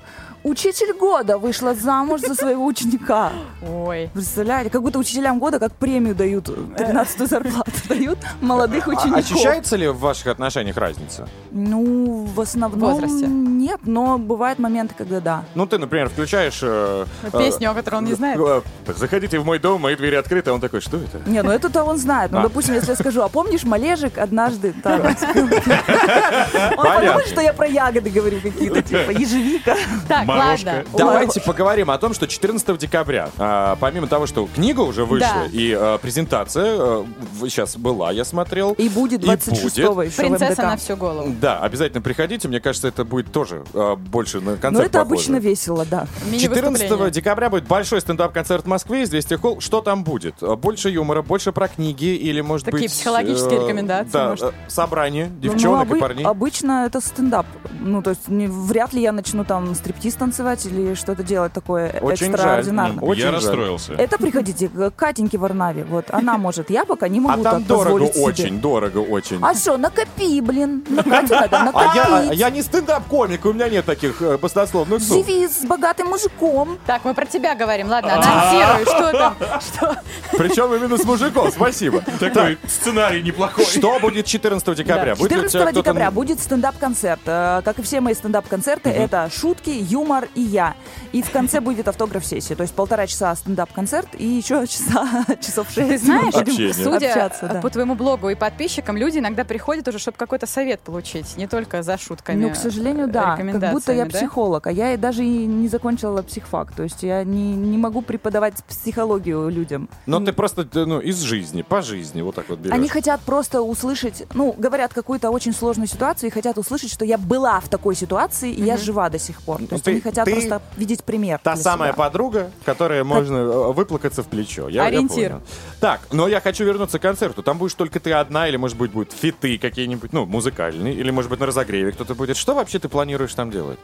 «Учитель 0.44 0.94
года 0.94 1.38
вышла 1.38 1.74
замуж 1.74 2.22
за 2.22 2.36
своего 2.36 2.66
ученика». 2.66 3.32
Ой. 3.62 4.10
Представляете, 4.14 4.70
как 4.70 4.82
будто 4.82 5.00
учителям 5.00 5.40
года 5.40 5.60
как 5.60 5.74
премию 5.74 6.16
дают, 6.16 6.46
13 6.78 7.30
зарплату 7.30 7.72
дают 7.90 8.20
молодых 8.42 8.88
А 8.88 8.92
учеников. 8.92 9.20
ощущается 9.20 9.76
ли 9.78 9.88
в 9.88 9.98
ваших 10.00 10.28
отношениях 10.28 10.76
разница? 10.78 11.28
Ну, 11.52 12.26
в 12.36 12.42
основном 12.42 12.80
возрасте? 12.92 13.26
нет, 13.28 13.80
но 13.86 14.18
бывают 14.18 14.60
моменты, 14.60 14.94
когда 14.98 15.20
да. 15.22 15.44
Ну, 15.56 15.66
ты, 15.66 15.78
например, 15.78 16.10
включаешь... 16.10 16.60
э, 16.62 17.06
э, 17.24 17.32
Песню, 17.38 17.72
о 17.72 17.74
которой 17.74 17.96
он 17.96 18.06
не 18.06 18.14
знает. 18.14 18.38
э, 18.40 18.62
Заходите 18.98 19.40
в 19.40 19.46
мой 19.46 19.60
дом, 19.60 19.80
мои 19.82 19.96
двери 19.96 20.16
открыты. 20.16 20.50
А 20.50 20.54
он 20.54 20.60
такой, 20.60 20.82
что 20.82 20.98
это? 20.98 21.22
Не, 21.30 21.42
ну 21.44 21.52
это-то 21.52 21.86
он 21.86 21.98
знает. 21.98 22.32
Ну, 22.32 22.40
А. 22.40 22.44
допустим, 22.44 22.74
если 22.76 22.90
я 22.90 22.96
скажу, 22.98 23.22
а 23.22 23.30
помнишь, 23.30 23.64
Малежик 23.64 24.18
однажды 24.18 24.74
там... 24.84 25.02
Он 26.78 26.86
подумает, 26.86 27.28
что 27.28 27.42
я 27.42 27.54
про 27.54 27.68
ягоды 27.68 28.10
говорю 28.10 28.40
какие-то, 28.42 28.82
типа 28.82 29.12
ежевика. 29.12 29.76
Так, 30.08 30.26
ладно. 30.38 30.84
Давайте 30.98 31.42
поговорим 31.42 31.90
о 31.92 31.98
том, 31.98 32.14
что 32.14 32.28
14 32.28 32.78
декабря, 32.78 33.30
а, 33.38 33.76
помимо 33.80 34.08
того, 34.08 34.28
что 34.28 34.48
книга 34.54 34.82
уже 34.82 35.06
вышла, 35.06 35.28
Да. 35.28 35.46
и 35.52 35.74
а, 35.74 35.98
презентация 35.98 37.06
сейчас 37.42 37.76
была, 37.78 38.12
я 38.12 38.26
смотрел. 38.26 38.74
И 38.74 38.90
будет 38.90 39.22
26-го 39.24 40.04
еще 40.04 40.12
в 40.14 40.16
Принцесса 40.18 40.52
МДК. 40.54 40.64
на 40.64 40.78
всю 40.78 40.96
голову. 40.96 41.34
Да, 41.42 41.60
обязательно 41.60 42.02
приходите. 42.02 42.48
Мне 42.48 42.60
кажется, 42.60 42.88
это 42.88 43.04
будет 43.06 43.32
тоже 43.32 43.64
э, 43.74 43.96
больше 43.96 44.40
на 44.42 44.58
концерт 44.58 44.74
Ну, 44.74 44.80
это 44.82 45.00
похоже. 45.00 45.02
обычно 45.08 45.36
весело, 45.38 45.86
да. 45.90 46.08
14 46.40 47.12
декабря 47.12 47.50
будет 47.50 47.66
большой 47.68 48.02
стендап-концерт 48.02 48.66
в 48.66 48.68
Москве, 48.68 49.04
«Известия 49.04 49.38
Холл». 49.38 49.60
Что 49.60 49.82
там 49.82 50.04
будет? 50.04 50.36
Э, 50.42 50.56
Больше 50.56 50.90
юмора, 50.90 51.22
больше 51.22 51.52
про 51.52 51.68
книги 51.68 52.16
или, 52.16 52.42
может 52.42 52.66
Такие 52.66 52.84
быть... 52.84 52.92
психологические 52.92 53.60
э, 53.60 53.64
рекомендации, 53.64 54.12
Да, 54.12 54.30
может? 54.30 54.46
э, 54.46 54.52
собрание 54.68 55.28
Ну, 55.28 55.40
девчонок 55.40 55.88
обы- 55.90 55.98
и 55.98 56.00
парней. 56.00 56.26
Обычно 56.26 56.86
это 56.86 57.02
стендап. 57.02 57.46
Ну, 57.80 58.02
то 58.02 58.12
есть 58.12 58.28
не- 58.28 58.48
вряд 58.48 58.94
ли 58.94 59.02
я 59.02 59.12
начну 59.12 59.44
там 59.44 59.74
стриптиз 59.76 60.16
танцевать 60.24 60.66
или 60.66 60.94
что-то 60.94 61.22
делать 61.24 61.52
такое 61.54 61.92
Очень 62.02 62.28
жаль. 62.28 62.36
экстраординарно. 62.36 63.02
Очень 63.02 63.22
Я 63.22 63.32
жаль. 63.32 63.36
расстроился. 63.36 63.94
Это 63.94 64.18
приходите 64.18 64.70
к 64.70 64.92
Катеньке 64.92 65.38
Варнаве. 65.38 65.84
Вот, 65.84 66.06
она 66.12 66.38
может. 66.38 66.70
Я 66.70 66.86
пока 66.86 67.08
не 67.10 67.20
могу 67.20 67.42
А 67.42 67.44
там 67.44 67.64
дорого 67.66 68.08
себе. 68.08 68.24
очень, 68.24 68.60
дорого 68.62 69.00
очень. 69.00 69.40
А 69.42 69.54
что, 69.54 69.78
накопи, 69.78 70.40
блин. 70.42 70.84
На 70.90 71.04
Катю 71.04 71.34
надо 71.52 71.72
А 71.74 71.96
я, 71.96 72.08
накопить. 72.10 72.40
я 72.40 72.50
не 72.50 72.62
стендап-комик, 72.62 73.46
у 73.46 73.54
меня 73.54 73.68
нет 73.70 73.86
таких 73.86 74.22
э, 74.22 74.38
баснословных 74.38 75.02
сумм. 75.04 75.24
Живи 75.26 75.48
с 75.48 75.66
богатым 75.66 76.08
мужиком. 76.08 76.78
Так, 76.86 77.04
мы 77.04 77.14
про 77.14 77.26
тебя 77.26 77.56
говорим. 77.56 77.90
Ладно, 77.90 78.12
А. 78.16 78.76
анонсируй, 78.78 78.86
что 78.86 79.12
там? 79.18 79.36
Что? 79.74 79.96
Причем 80.38 80.74
именно 80.74 80.98
с 80.98 81.04
мужиком, 81.04 81.52
спасибо. 81.52 82.02
Такой 82.20 82.58
сценарий 82.68 83.22
неплохой. 83.24 83.66
Что 83.66 84.00
будет 84.00 84.26
14 84.26 84.76
декабря? 84.78 85.16
Да. 85.16 85.20
Будет 85.20 85.32
ли 85.32 85.38
у 85.40 85.42
14 85.42 85.52
тебя 85.52 85.62
кто-то- 85.66 85.82
декабря 85.82 86.12
будет 86.12 86.40
стендап-концерт. 86.40 87.22
Э, 87.26 87.62
Как 87.66 87.80
и 87.80 87.82
все 87.82 88.00
мои 88.02 88.14
стендап-концерты, 88.14 88.90
это 88.90 89.30
шутки, 89.34 89.70
юмор 89.72 90.13
и 90.36 90.42
я. 90.42 90.76
И 91.12 91.22
в 91.22 91.32
конце 91.32 91.60
будет 91.62 91.88
автограф-сессия. 91.88 92.56
То 92.56 92.64
есть 92.64 92.74
полтора 92.74 93.08
часа 93.08 93.36
стендап-концерт 93.36 94.10
и 94.18 94.26
еще 94.26 94.66
часа, 94.68 95.26
часов 95.42 95.70
шесть. 95.70 95.90
Ты 95.90 95.98
знаешь, 95.98 96.34
Общение. 96.34 96.74
судя 96.74 97.10
общаться, 97.10 97.50
да. 97.54 97.62
по 97.62 97.70
твоему 97.70 97.96
блогу 97.96 98.30
и 98.30 98.36
подписчикам, 98.36 98.98
люди 98.98 99.20
иногда 99.20 99.44
приходят 99.44 99.88
уже, 99.88 100.00
чтобы 100.00 100.18
какой-то 100.18 100.48
совет 100.48 100.82
получить, 100.82 101.38
не 101.38 101.48
только 101.48 101.84
за 101.84 101.98
шутками. 101.98 102.44
Ну, 102.44 102.52
к 102.52 102.56
сожалению, 102.56 103.08
да. 103.08 103.38
Как 103.38 103.72
будто 103.72 103.94
я 103.94 104.06
да? 104.06 104.18
психолог, 104.18 104.68
а 104.68 104.72
я 104.72 104.94
и 104.94 104.98
даже 104.98 105.24
и 105.24 105.46
не 105.46 105.68
закончила 105.68 106.22
психфак. 106.22 106.72
То 106.74 106.84
есть 106.84 107.04
я 107.04 107.24
не, 107.24 107.56
не 107.56 107.78
могу 107.78 108.02
преподавать 108.02 108.64
психологию 108.66 109.50
людям. 109.50 109.90
Но 110.06 110.20
ты 110.20 110.34
просто 110.34 110.68
ну, 110.74 111.00
из 111.00 111.20
жизни, 111.20 111.62
по 111.62 111.82
жизни, 111.82 112.22
вот 112.22 112.36
так 112.36 112.50
вот 112.50 112.60
берешь. 112.60 112.74
Они 112.74 112.88
хотят 112.88 113.22
просто 113.22 113.62
услышать, 113.62 114.26
ну, 114.34 114.54
говорят 114.58 114.94
какую-то 114.94 115.30
очень 115.30 115.54
сложную 115.54 115.88
ситуацию 115.88 116.30
и 116.30 116.32
хотят 116.32 116.58
услышать, 116.58 116.92
что 116.92 117.06
я 117.06 117.18
была 117.18 117.60
в 117.60 117.70
такой 117.70 117.96
ситуации, 117.96 118.52
и 118.52 118.64
я 118.64 118.78
жива 118.78 119.10
до 119.10 119.20
сих 119.20 119.42
пор. 119.42 119.58
То 119.66 119.76
есть 119.76 119.86
ты- 119.86 119.92
они 119.92 120.02
хотят 120.04 120.26
ты 120.26 120.32
просто 120.32 120.62
видеть 120.78 121.04
пример. 121.04 121.40
Та 121.42 121.56
самая 121.56 121.92
себя. 121.92 121.98
подруга, 121.98 122.52
которая 122.66 123.04
можно 123.04 123.38
э, 123.38 123.74
выплакаться 123.74 124.22
в 124.24 124.28
плечо. 124.28 124.70
Я, 124.70 124.84
я 124.84 124.88
Ориентир. 124.90 125.32
понял. 125.32 125.44
Так, 125.80 126.02
но 126.12 126.28
я 126.28 126.42
хочу 126.42 126.64
вернуться 126.64 127.00
к 127.00 127.02
концерту. 127.02 127.42
Там 127.42 127.58
будешь 127.58 127.74
только 127.74 128.00
ты 128.00 128.12
одна, 128.12 128.48
или, 128.48 128.58
может 128.58 128.78
быть, 128.78 128.92
будут 128.92 129.12
фиты 129.14 129.58
какие-нибудь, 129.58 130.14
ну, 130.14 130.26
музыкальные, 130.26 130.94
или, 130.94 131.12
может 131.12 131.30
быть, 131.30 131.40
на 131.40 131.46
разогреве 131.46 131.92
кто-то 131.92 132.16
будет. 132.16 132.38
Что 132.38 132.54
вообще 132.54 132.80
ты 132.80 132.90
планируешь 132.90 133.34
там 133.34 133.50
делать? 133.50 133.80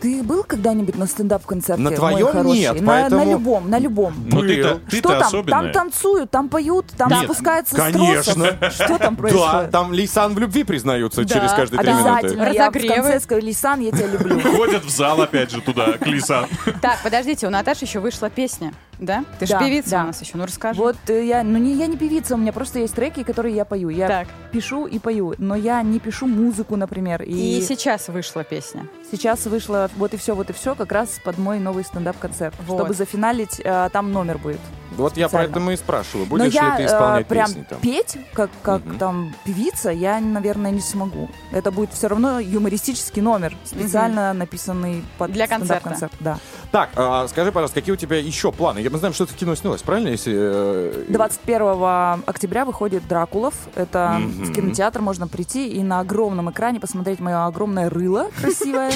Ты 0.00 0.22
был 0.22 0.44
когда-нибудь 0.44 0.96
на 0.96 1.06
стендап-концерте? 1.06 1.82
На 1.82 1.90
твоем 1.90 2.46
нет, 2.46 2.80
на, 2.80 2.86
поэтому- 2.86 3.24
на 3.24 3.30
любом, 3.30 3.70
на 3.70 3.78
любом. 3.78 4.14
Ну 4.30 4.40
ты-то, 4.42 4.68
Что 4.68 4.90
ты-то 4.90 5.08
там? 5.10 5.22
особенная. 5.22 5.62
Там 5.62 5.72
танцуют, 5.72 6.30
там 6.30 6.48
поют, 6.48 6.86
там 6.96 7.08
Нет, 7.10 7.24
спускаются 7.24 7.74
с 7.74 7.78
конечно. 7.78 8.34
тросов. 8.52 8.72
Что 8.74 8.98
там 8.98 9.14
Да, 9.16 9.20
происходит? 9.22 9.70
там 9.70 9.92
Лейсан 9.92 10.34
в 10.34 10.38
любви 10.38 10.64
признаются 10.64 11.22
Да, 11.24 11.34
через 11.34 11.52
каждые 11.52 11.80
три 11.80 11.88
минуты. 11.92 12.08
Обязательно. 12.10 12.42
Я 12.42 12.70
в 12.70 12.74
Разогревы. 12.74 12.94
конце 12.94 13.20
скажу, 13.20 13.46
Лисан, 13.46 13.80
я 13.80 13.90
тебя 13.92 14.06
люблю. 14.06 14.40
Ходят 14.56 14.84
в 14.84 14.90
зал 14.90 15.22
опять 15.22 15.50
же 15.50 15.60
туда, 15.60 15.92
к 15.98 16.06
лесам. 16.06 16.46
Так, 16.82 16.98
подождите, 17.02 17.46
у 17.46 17.50
Наташи 17.50 17.84
еще 17.84 18.00
вышла 18.00 18.28
песня, 18.30 18.72
да? 19.04 19.24
Ты 19.38 19.46
же 19.46 19.52
Да, 19.52 19.58
певица 19.60 19.90
да. 19.90 20.02
у 20.04 20.06
нас 20.08 20.20
еще, 20.20 20.32
ну 20.36 20.44
расскажи. 20.44 20.80
Вот 20.80 20.96
э, 21.08 21.24
я, 21.26 21.42
ну 21.42 21.58
не, 21.58 21.74
я 21.74 21.86
не 21.86 21.96
певица, 21.96 22.34
у 22.34 22.38
меня 22.38 22.52
просто 22.52 22.78
есть 22.80 22.94
треки, 22.94 23.22
которые 23.22 23.54
я 23.54 23.64
пою. 23.64 23.88
Я 23.88 24.08
Так. 24.08 24.28
пишу 24.52 24.86
и 24.86 24.98
пою, 24.98 25.34
но 25.38 25.54
я 25.56 25.82
не 25.82 25.98
пишу 26.00 26.26
музыку, 26.26 26.76
например. 26.76 27.22
И 27.22 27.58
И, 27.58 27.62
сейчас 27.62 28.08
вышла 28.08 28.44
песня. 28.44 28.86
сейчас 29.10 29.46
вышла 29.46 29.90
вот 29.96 30.14
и 30.14 30.16
все, 30.16 30.34
вот 30.34 30.50
и 30.50 30.52
все, 30.52 30.74
как 30.74 30.92
раз 30.92 31.20
под 31.24 31.38
мой 31.38 31.58
новый 31.58 31.84
стендап-концерт. 31.84 32.54
Вот. 32.66 32.78
Чтобы 32.78 32.94
зафиналить, 32.94 33.60
э, 33.64 33.88
там 33.92 34.12
номер 34.12 34.38
будет. 34.38 34.60
Вот 34.96 35.16
я 35.16 35.28
поэтому 35.28 35.70
и 35.72 35.76
спрашиваю, 35.76 36.26
Но 36.30 36.36
будешь 36.36 36.52
я 36.52 36.70
ли 36.70 36.76
ты 36.78 36.82
э, 36.84 36.86
исполнять 36.86 37.26
прям 37.26 37.46
песни 37.46 37.66
там? 37.68 37.78
петь, 37.80 38.16
как, 38.32 38.50
как 38.62 38.84
Мгм. 38.84 38.98
там 38.98 39.34
певица, 39.44 39.90
я, 39.90 40.20
наверное, 40.20 40.70
не 40.70 40.80
смогу. 40.80 41.28
Это 41.52 41.70
будет 41.70 41.92
все 41.92 42.08
равно 42.08 42.38
юмористический 42.40 43.22
номер, 43.22 43.56
специально 43.64 44.32
написанный 44.32 45.04
под 45.18 45.32
Для 45.32 45.46
концерта. 45.46 45.94
стендап-концерт. 45.94 46.12
Да. 46.20 46.38
Так, 46.70 46.90
а, 46.96 47.26
скажи, 47.28 47.52
пожалуйста, 47.52 47.80
какие 47.80 47.92
у 47.92 47.96
тебя 47.96 48.18
еще 48.18 48.50
планы? 48.52 48.78
Я- 48.80 48.90
Мы 48.90 48.98
знаем, 48.98 49.14
что 49.14 49.26
ты 49.26 49.32
в 49.34 49.36
кино 49.36 49.54
снялась, 49.54 49.82
правильно? 49.82 50.08
Если, 50.08 50.32
э, 50.36 51.04
21 51.08 52.22
октября 52.26 52.64
выходит 52.64 53.06
«Дракулов». 53.08 53.54
Это 53.74 54.16
Мгм. 54.20 54.44
в 54.44 54.52
кинотеатр 54.52 55.00
можно 55.00 55.28
прийти 55.28 55.68
и 55.68 55.82
на 55.82 56.00
огромном 56.00 56.50
экране 56.50 56.80
посмотреть 56.80 57.20
мое 57.20 57.46
огромное 57.46 57.90
рыло 57.90 58.28
красивое 58.40 58.92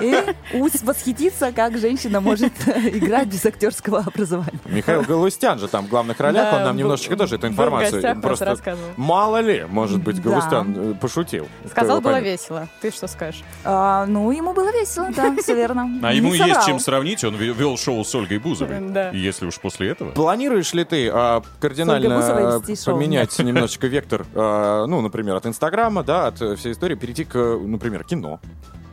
и 0.00 0.14
восхититься, 0.82 1.52
как 1.52 1.78
женщина 1.78 2.20
может 2.20 2.52
играть 2.66 3.28
без 3.28 3.44
актерского 3.44 4.00
образования. 4.00 4.58
Михаил 4.66 5.02
Галустян 5.34 5.58
же 5.58 5.68
там 5.68 5.86
в 5.86 5.88
главных 5.88 6.20
ролях, 6.20 6.50
Да, 6.50 6.56
он 6.56 6.62
нам 6.64 6.72
был- 6.72 6.78
немножечко 6.80 7.16
тоже 7.16 7.36
эту 7.36 7.48
информацию 7.48 8.20
просто 8.20 8.56
мало 8.96 9.40
ли, 9.40 9.66
может 9.68 10.00
быть, 10.02 10.22
Да. 10.22 10.30
Галустян 10.30 10.74
э, 10.76 10.94
пошутил. 10.94 11.48
Сказал, 11.70 12.00
было 12.00 12.12
поймет. 12.12 12.40
весело. 12.40 12.68
Ты 12.80 12.90
что 12.90 13.06
скажешь? 13.08 13.42
А, 13.64 14.06
ну, 14.06 14.30
ему 14.30 14.52
было 14.52 14.72
весело, 14.72 15.08
да, 15.14 15.34
все 15.42 15.54
верно. 15.54 16.00
А 16.02 16.12
ему 16.12 16.32
есть 16.34 16.66
чем 16.66 16.78
сравнить, 16.78 17.24
он 17.24 17.34
ве- 17.34 17.52
вел 17.52 17.76
шоу 17.76 18.04
с 18.04 18.14
Ольгой 18.14 18.38
Бузовой. 18.38 18.80
Да. 18.80 19.10
И 19.10 19.18
если 19.18 19.46
уж 19.46 19.58
после 19.58 19.90
этого... 19.90 20.12
Планируешь 20.12 20.72
ли 20.72 20.84
ты 20.84 21.10
а, 21.12 21.42
кардинально 21.60 22.60
поменять 22.86 23.36
немножечко 23.38 23.86
вектор, 23.86 24.24
а, 24.34 24.86
ну, 24.86 25.00
например, 25.00 25.36
от 25.36 25.46
Инстаграма, 25.46 26.04
да, 26.04 26.28
от 26.28 26.36
всей 26.58 26.72
истории, 26.72 26.94
перейти 26.94 27.24
к, 27.24 27.34
например, 27.36 28.04
кино? 28.04 28.40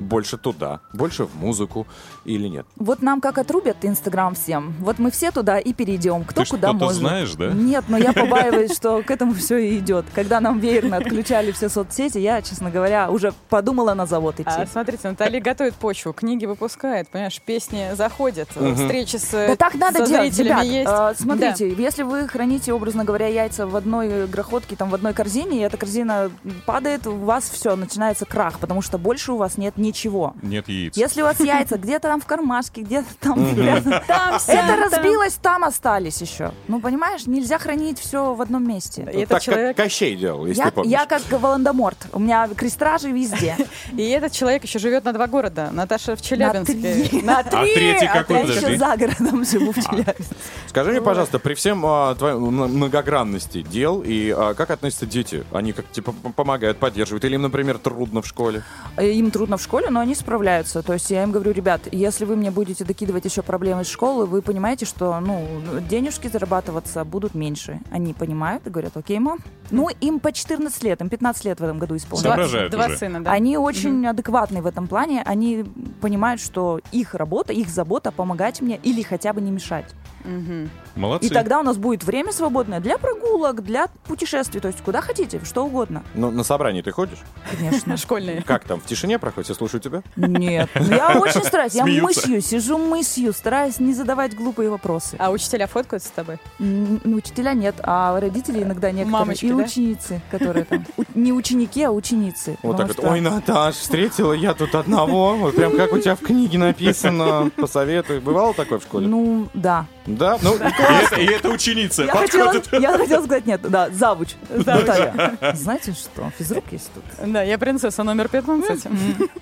Больше 0.02 0.38
туда, 0.38 0.80
больше 0.94 1.26
в 1.26 1.36
музыку 1.36 1.86
или 2.26 2.48
нет? 2.48 2.66
Вот 2.76 3.02
нам 3.02 3.22
как 3.22 3.38
отрубят 3.38 3.78
Инстаграм 3.84 4.34
всем, 4.36 4.74
вот 4.80 5.00
мы 5.00 5.12
все 5.12 5.32
туда 5.32 5.60
и 5.60 5.74
перейдем, 5.74 6.24
кто 6.24 6.44
Ты 6.44 6.50
куда 6.50 6.74
может. 6.74 6.98
знаешь, 6.98 7.34
да? 7.36 7.52
Нет, 7.52 7.86
но 7.88 7.98
я 7.98 8.12
побаиваюсь, 8.22 8.74
что 8.76 9.04
к 9.04 9.12
этому 9.12 9.34
все 9.34 9.58
и 9.58 9.78
идет. 9.78 10.06
Когда 10.14 10.40
нам 10.40 10.60
веерно 10.60 10.98
отключали 10.98 11.52
все 11.52 11.70
соцсети, 11.70 12.18
я, 12.18 12.42
честно 12.42 12.70
говоря, 12.72 13.10
уже 13.12 13.34
подумала 13.50 13.94
на 13.94 14.06
завод 14.06 14.40
идти. 14.40 14.50
А, 14.50 14.66
смотрите, 14.66 15.10
Наталья 15.10 15.40
готовит 15.40 15.76
почву, 15.76 16.14
книги 16.14 16.46
выпускает, 16.46 17.08
понимаешь, 17.10 17.40
песни 17.42 17.90
заходят, 17.94 18.50
Мгм. 18.56 18.76
встречи 18.76 19.18
с 19.18 19.30
Да 19.32 19.56
так 19.56 19.76
надо 19.76 20.06
делать, 20.08 20.38
ребят. 20.40 20.64
есть. 20.66 20.90
А, 20.92 21.14
смотрите, 21.16 21.72
если 21.74 22.04
вы 22.04 22.28
храните, 22.28 22.74
образно 22.74 23.04
говоря, 23.06 23.28
яйца 23.28 23.68
в 23.68 23.76
одной 23.76 24.28
грохотке, 24.28 24.76
там, 24.76 24.90
в 24.90 24.96
одной 24.96 25.14
корзине, 25.14 25.60
и 25.60 25.62
эта 25.62 25.78
корзина 25.78 26.32
падает, 26.66 27.06
у 27.08 27.16
вас 27.16 27.50
все, 27.50 27.76
начинается 27.76 28.26
крах, 28.26 28.60
потому 28.60 28.82
что 28.82 28.98
больше 28.98 29.32
у 29.34 29.38
вас 29.38 29.58
нет 29.58 29.78
ничего. 29.92 30.34
Нет 30.42 30.68
яиц. 30.68 30.96
Если 30.98 31.22
у 31.22 31.26
вас 31.26 31.40
яйца 31.40 31.78
где-то 31.78 32.08
там 32.08 32.22
в 32.22 32.26
кармашке, 32.26 32.82
где-то 32.82 33.08
там 33.20 33.40
это 33.46 34.76
разбилось, 34.76 35.34
там 35.42 35.64
остались 35.64 36.22
еще. 36.22 36.52
Ну, 36.68 36.80
понимаешь, 36.80 37.26
нельзя 37.26 37.58
хранить 37.58 38.00
все 38.00 38.34
в 38.34 38.42
одном 38.42 38.68
месте. 38.68 39.26
Так 39.28 39.42
человек, 39.42 39.78
Кощей 39.78 40.16
делал, 40.16 40.46
если 40.46 40.64
ты 40.64 40.72
помнишь. 40.72 40.92
я 40.92 41.06
как 41.06 41.22
Волан-де-Морт. 41.30 41.98
У 42.14 42.20
меня 42.20 42.48
крестражи 42.56 43.12
везде. 43.12 43.58
и 43.98 44.10
этот 44.10 44.32
человек 44.32 44.64
еще 44.64 44.80
живет 44.80 45.04
на 45.06 45.14
два 45.14 45.28
города. 45.28 45.70
Наташа 45.72 46.16
в 46.16 46.20
На 46.20 46.24
Челябинске. 46.26 46.74
три. 47.10 47.22
На 47.22 47.40
А 47.40 47.44
третий 47.44 48.08
какой, 48.08 48.38
Я 48.38 48.42
еще 48.44 48.56
подожди? 48.56 48.78
за 48.78 48.98
городом 48.98 49.46
живу 49.52 49.72
в 49.72 49.76
Челябинске. 49.76 50.36
Скажи 50.68 50.92
мне, 50.92 51.02
пожалуйста, 51.02 51.40
при 51.40 51.54
всем 51.54 51.86
а, 51.86 52.16
твоей 52.16 52.36
многогранности 52.38 53.62
дел, 53.62 54.02
и 54.06 54.34
а, 54.36 54.54
как 54.54 54.72
относятся 54.72 55.06
дети? 55.06 55.44
Они 55.52 55.74
как, 55.74 55.90
типа, 55.92 56.14
помогают, 56.36 56.78
поддерживают? 56.78 57.26
Или 57.26 57.36
им, 57.36 57.42
например, 57.44 57.78
трудно 57.78 58.22
в 58.22 58.28
школе? 58.28 58.64
Им 59.00 59.32
трудно 59.32 59.58
в 59.58 59.62
школе, 59.62 59.81
но 59.90 60.00
они 60.00 60.16
справляются. 60.16 60.82
То 60.82 60.94
есть 60.94 61.10
я 61.10 61.24
им 61.24 61.32
говорю, 61.32 61.52
ребят, 61.52 61.82
если 61.92 62.26
вы 62.26 62.36
мне 62.36 62.52
будете 62.52 62.84
докидывать 62.84 63.26
еще 63.26 63.42
проблемы 63.42 63.82
из 63.82 63.88
школы, 63.88 64.26
вы 64.26 64.42
понимаете, 64.42 64.86
что 64.86 65.20
ну, 65.20 65.46
денежки 65.90 66.28
зарабатываться 66.28 67.04
будут 67.04 67.36
меньше. 67.36 67.80
Они 67.92 68.14
понимают 68.14 68.68
и 68.68 68.70
говорят, 68.70 68.96
окей, 68.98 69.20
мам. 69.20 69.40
Ну, 69.70 69.90
им 70.02 70.20
по 70.20 70.32
14 70.32 70.84
лет, 70.84 71.02
им 71.02 71.10
15 71.10 71.46
лет 71.46 71.60
в 71.60 71.64
этом 71.64 71.80
году 71.80 71.96
исполнилось. 71.96 72.36
Два 72.36 72.46
уже. 72.46 72.98
сына, 72.98 73.24
да. 73.24 73.32
Они 73.32 73.58
очень 73.58 74.06
адекватны 74.06 74.62
в 74.62 74.68
этом 74.68 74.88
плане. 74.88 75.24
Они 75.26 75.66
понимают, 76.02 76.42
что 76.42 76.80
их 76.92 77.16
работа, 77.16 77.54
их 77.54 77.70
забота 77.70 78.12
помогать 78.12 78.62
мне 78.62 78.80
или 78.84 79.02
хотя 79.02 79.34
бы 79.34 79.42
не 79.42 79.52
мешать. 79.52 79.86
Мгм. 80.24 80.70
Молодцы. 80.96 81.28
И 81.28 81.30
тогда 81.30 81.60
у 81.60 81.64
нас 81.64 81.78
будет 81.78 82.04
время 82.04 82.32
свободное 82.32 82.80
для 82.80 82.98
прогулок, 82.98 83.64
для 83.64 83.88
путешествий, 84.06 84.60
то 84.60 84.68
есть 84.68 84.82
куда 84.82 85.02
хотите, 85.02 85.40
что 85.44 85.66
угодно. 85.66 86.04
Ну, 86.14 86.32
на 86.32 86.44
собрании 86.44 86.82
ты 86.82 86.92
ходишь? 86.92 87.20
Конечно. 87.58 87.98
Школьные. 88.02 88.42
Как 88.42 88.66
там, 88.66 88.80
в 88.80 88.86
тишине 88.86 89.20
проходит? 89.20 89.46
Все 89.46 89.56
слушают 89.56 89.84
тебя? 89.84 90.02
Нет. 90.16 90.70
Ну, 90.76 90.96
Я 90.96 91.10
очень 91.20 91.44
стараюсь. 91.44 91.74
Я 91.74 91.86
мыслью, 91.86 92.42
сижу 92.42 92.78
мыслью, 92.78 93.34
стараюсь 93.34 93.80
не 93.80 93.94
задавать 93.94 94.36
глупые 94.36 94.70
вопросы. 94.70 95.16
А 95.20 95.32
учителя 95.32 95.68
фоткаются 95.68 96.10
с 96.10 96.12
тобой? 96.12 96.38
Ну, 96.60 97.00
Учителя 97.22 97.54
нет, 97.54 97.76
а 97.84 98.20
родители 98.20 98.64
иногда 98.64 98.92
некоторые. 98.92 99.12
Мамочки, 99.12 99.46
и 99.46 99.54
ученицы, 99.54 100.22
которые 100.32 100.66
там. 100.66 100.86
Не 101.16 101.34
ученики, 101.34 101.84
а 101.84 101.92
ученицы. 101.92 102.58
Вот 102.64 102.78
так 102.78 102.88
вот. 102.88 103.00
Ой, 103.06 103.22
Наташ, 103.22 103.76
встретила 103.76 104.34
я 104.34 104.54
тут 104.54 104.76
одного. 104.76 105.36
Вот 105.36 105.56
прям 105.56 105.76
как 105.78 105.94
у 105.94 106.00
тебя 106.00 106.16
в 106.16 106.20
книге 106.20 106.58
написано. 106.58 107.52
Посоветуй. 107.56 108.20
Бывало 108.20 108.54
такое 108.54 108.80
в 108.80 108.84
школе? 108.84 109.08
Ну, 109.08 109.48
да. 109.54 109.86
Да, 110.06 110.38
ну, 110.42 110.56
И 110.56 110.60
это, 110.60 111.16
и 111.22 111.26
это 111.26 111.50
ученица 111.50 112.04
Я 112.04 112.12
хотела, 112.16 112.54
я 112.72 112.98
хотела 112.98 113.24
сказать, 113.24 113.46
нет, 113.46 113.62
да, 113.62 113.90
завуч. 113.92 114.30
Наталья. 114.50 115.38
Знаете 115.54 115.94
что, 115.94 116.32
физрук 116.38 116.64
есть 116.72 116.90
тут. 116.94 117.04
Да, 117.32 117.44
я 117.44 117.58
принцесса 117.58 118.04
номер 118.04 118.28
15. 118.28 118.86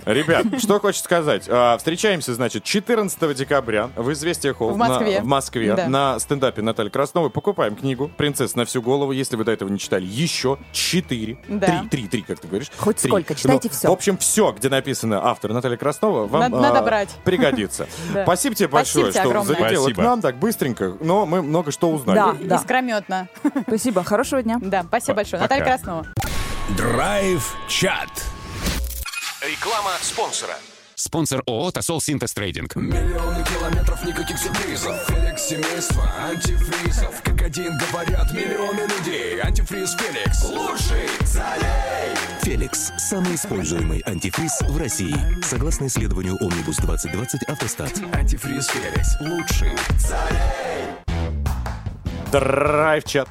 Ребят, 0.05 0.45
что 0.61 0.79
хочется 0.79 1.03
сказать. 1.05 1.45
А, 1.47 1.77
Встречаемся, 1.77 2.33
значит, 2.33 2.63
14 2.63 3.33
декабря 3.35 3.89
в 3.95 4.11
«Известия 4.11 4.53
Холл» 4.53 4.71
В 4.71 4.77
Москве. 4.77 5.19
на, 5.19 5.23
в 5.23 5.27
Москве 5.27 5.73
Да. 5.75 5.87
на 5.87 6.19
стендапе 6.19 6.61
Натальи 6.61 6.89
Красновой. 6.89 7.29
Покупаем 7.29 7.75
книгу 7.75 8.11
«Принцесса 8.17 8.57
на 8.57 8.65
всю 8.65 8.81
голову». 8.81 9.11
Если 9.11 9.35
вы 9.37 9.45
до 9.45 9.51
этого 9.51 9.69
не 9.69 9.79
читали, 9.79 10.05
еще 10.05 10.57
4. 10.73 11.37
Да. 11.47 11.67
3, 11.67 11.89
3, 11.89 12.07
3, 12.07 12.21
как 12.23 12.39
ты 12.39 12.47
говоришь. 12.47 12.71
Хоть 12.77 12.99
сколько, 12.99 13.33
читайте 13.35 13.69
Ну, 13.71 13.75
всё. 13.77 13.87
В 13.89 13.91
общем, 13.91 14.17
все, 14.17 14.51
где 14.51 14.69
написано 14.69 15.25
автор 15.25 15.53
Наталья 15.53 15.77
Краснова, 15.77 16.27
вам 16.27 16.41
Надо- 16.41 16.59
надо 16.59 16.79
а, 16.79 16.83
брать. 16.83 17.09
пригодится. 17.23 17.87
Спасибо 18.23 18.55
тебе 18.55 18.67
большое, 18.67 19.11
что 19.11 19.43
залетела 19.43 19.83
Спасибо. 19.83 20.01
к 20.01 20.05
нам 20.05 20.21
так 20.21 20.35
быстренько, 20.49 20.97
но 20.99 21.27
мы 21.27 21.43
много 21.43 21.71
что 21.71 21.91
узнали. 21.91 22.15
Да, 22.17 22.35
да. 22.41 22.55
Искрометно. 22.55 23.29
Спасибо, 23.67 24.03
хорошего 24.03 24.41
дня. 24.41 24.57
Да, 24.59 24.83
спасибо 24.83 25.17
большое. 25.17 25.41
Пока. 25.43 25.55
Наталья 25.55 25.77
Краснова. 25.77 26.07
Драйв-чат. 26.75 28.09
Реклама 29.41 29.91
спонсора. 30.01 30.55
Спонсор 30.99 31.43
ООО 31.47 31.71
«Тосол 31.71 32.01
Синтез 32.01 32.33
Трейдинг». 32.33 32.75
Миллионы 32.75 33.41
километров, 33.45 34.03
никаких 34.05 34.37
сюрпризов. 34.37 34.97
Феликс 35.07 35.43
семейство 35.43 36.03
антифризов. 36.29 37.21
Как 37.23 37.41
один 37.41 37.77
говорят 37.77 38.33
миллионы 38.33 38.81
людей. 38.81 39.39
Антифриз 39.41 39.95
Феликс. 39.95 40.43
Лучший. 40.43 41.07
Залей. 41.25 42.15
Феликс– 42.43 42.91
самый 42.97 43.35
используемый 43.35 44.03
антифриз 44.05 44.59
в 44.67 44.77
России. 44.77 45.15
Согласно 45.41 45.87
исследованию 45.87 46.35
Omnibus 46.41 46.81
2020 46.81 47.43
Автостат. 47.43 47.93
Антифриз 48.13 48.67
Феликс. 48.67 49.15
Лучший. 49.21 49.71
Залей. 49.99 51.08
Драйв-чат. 52.31 53.27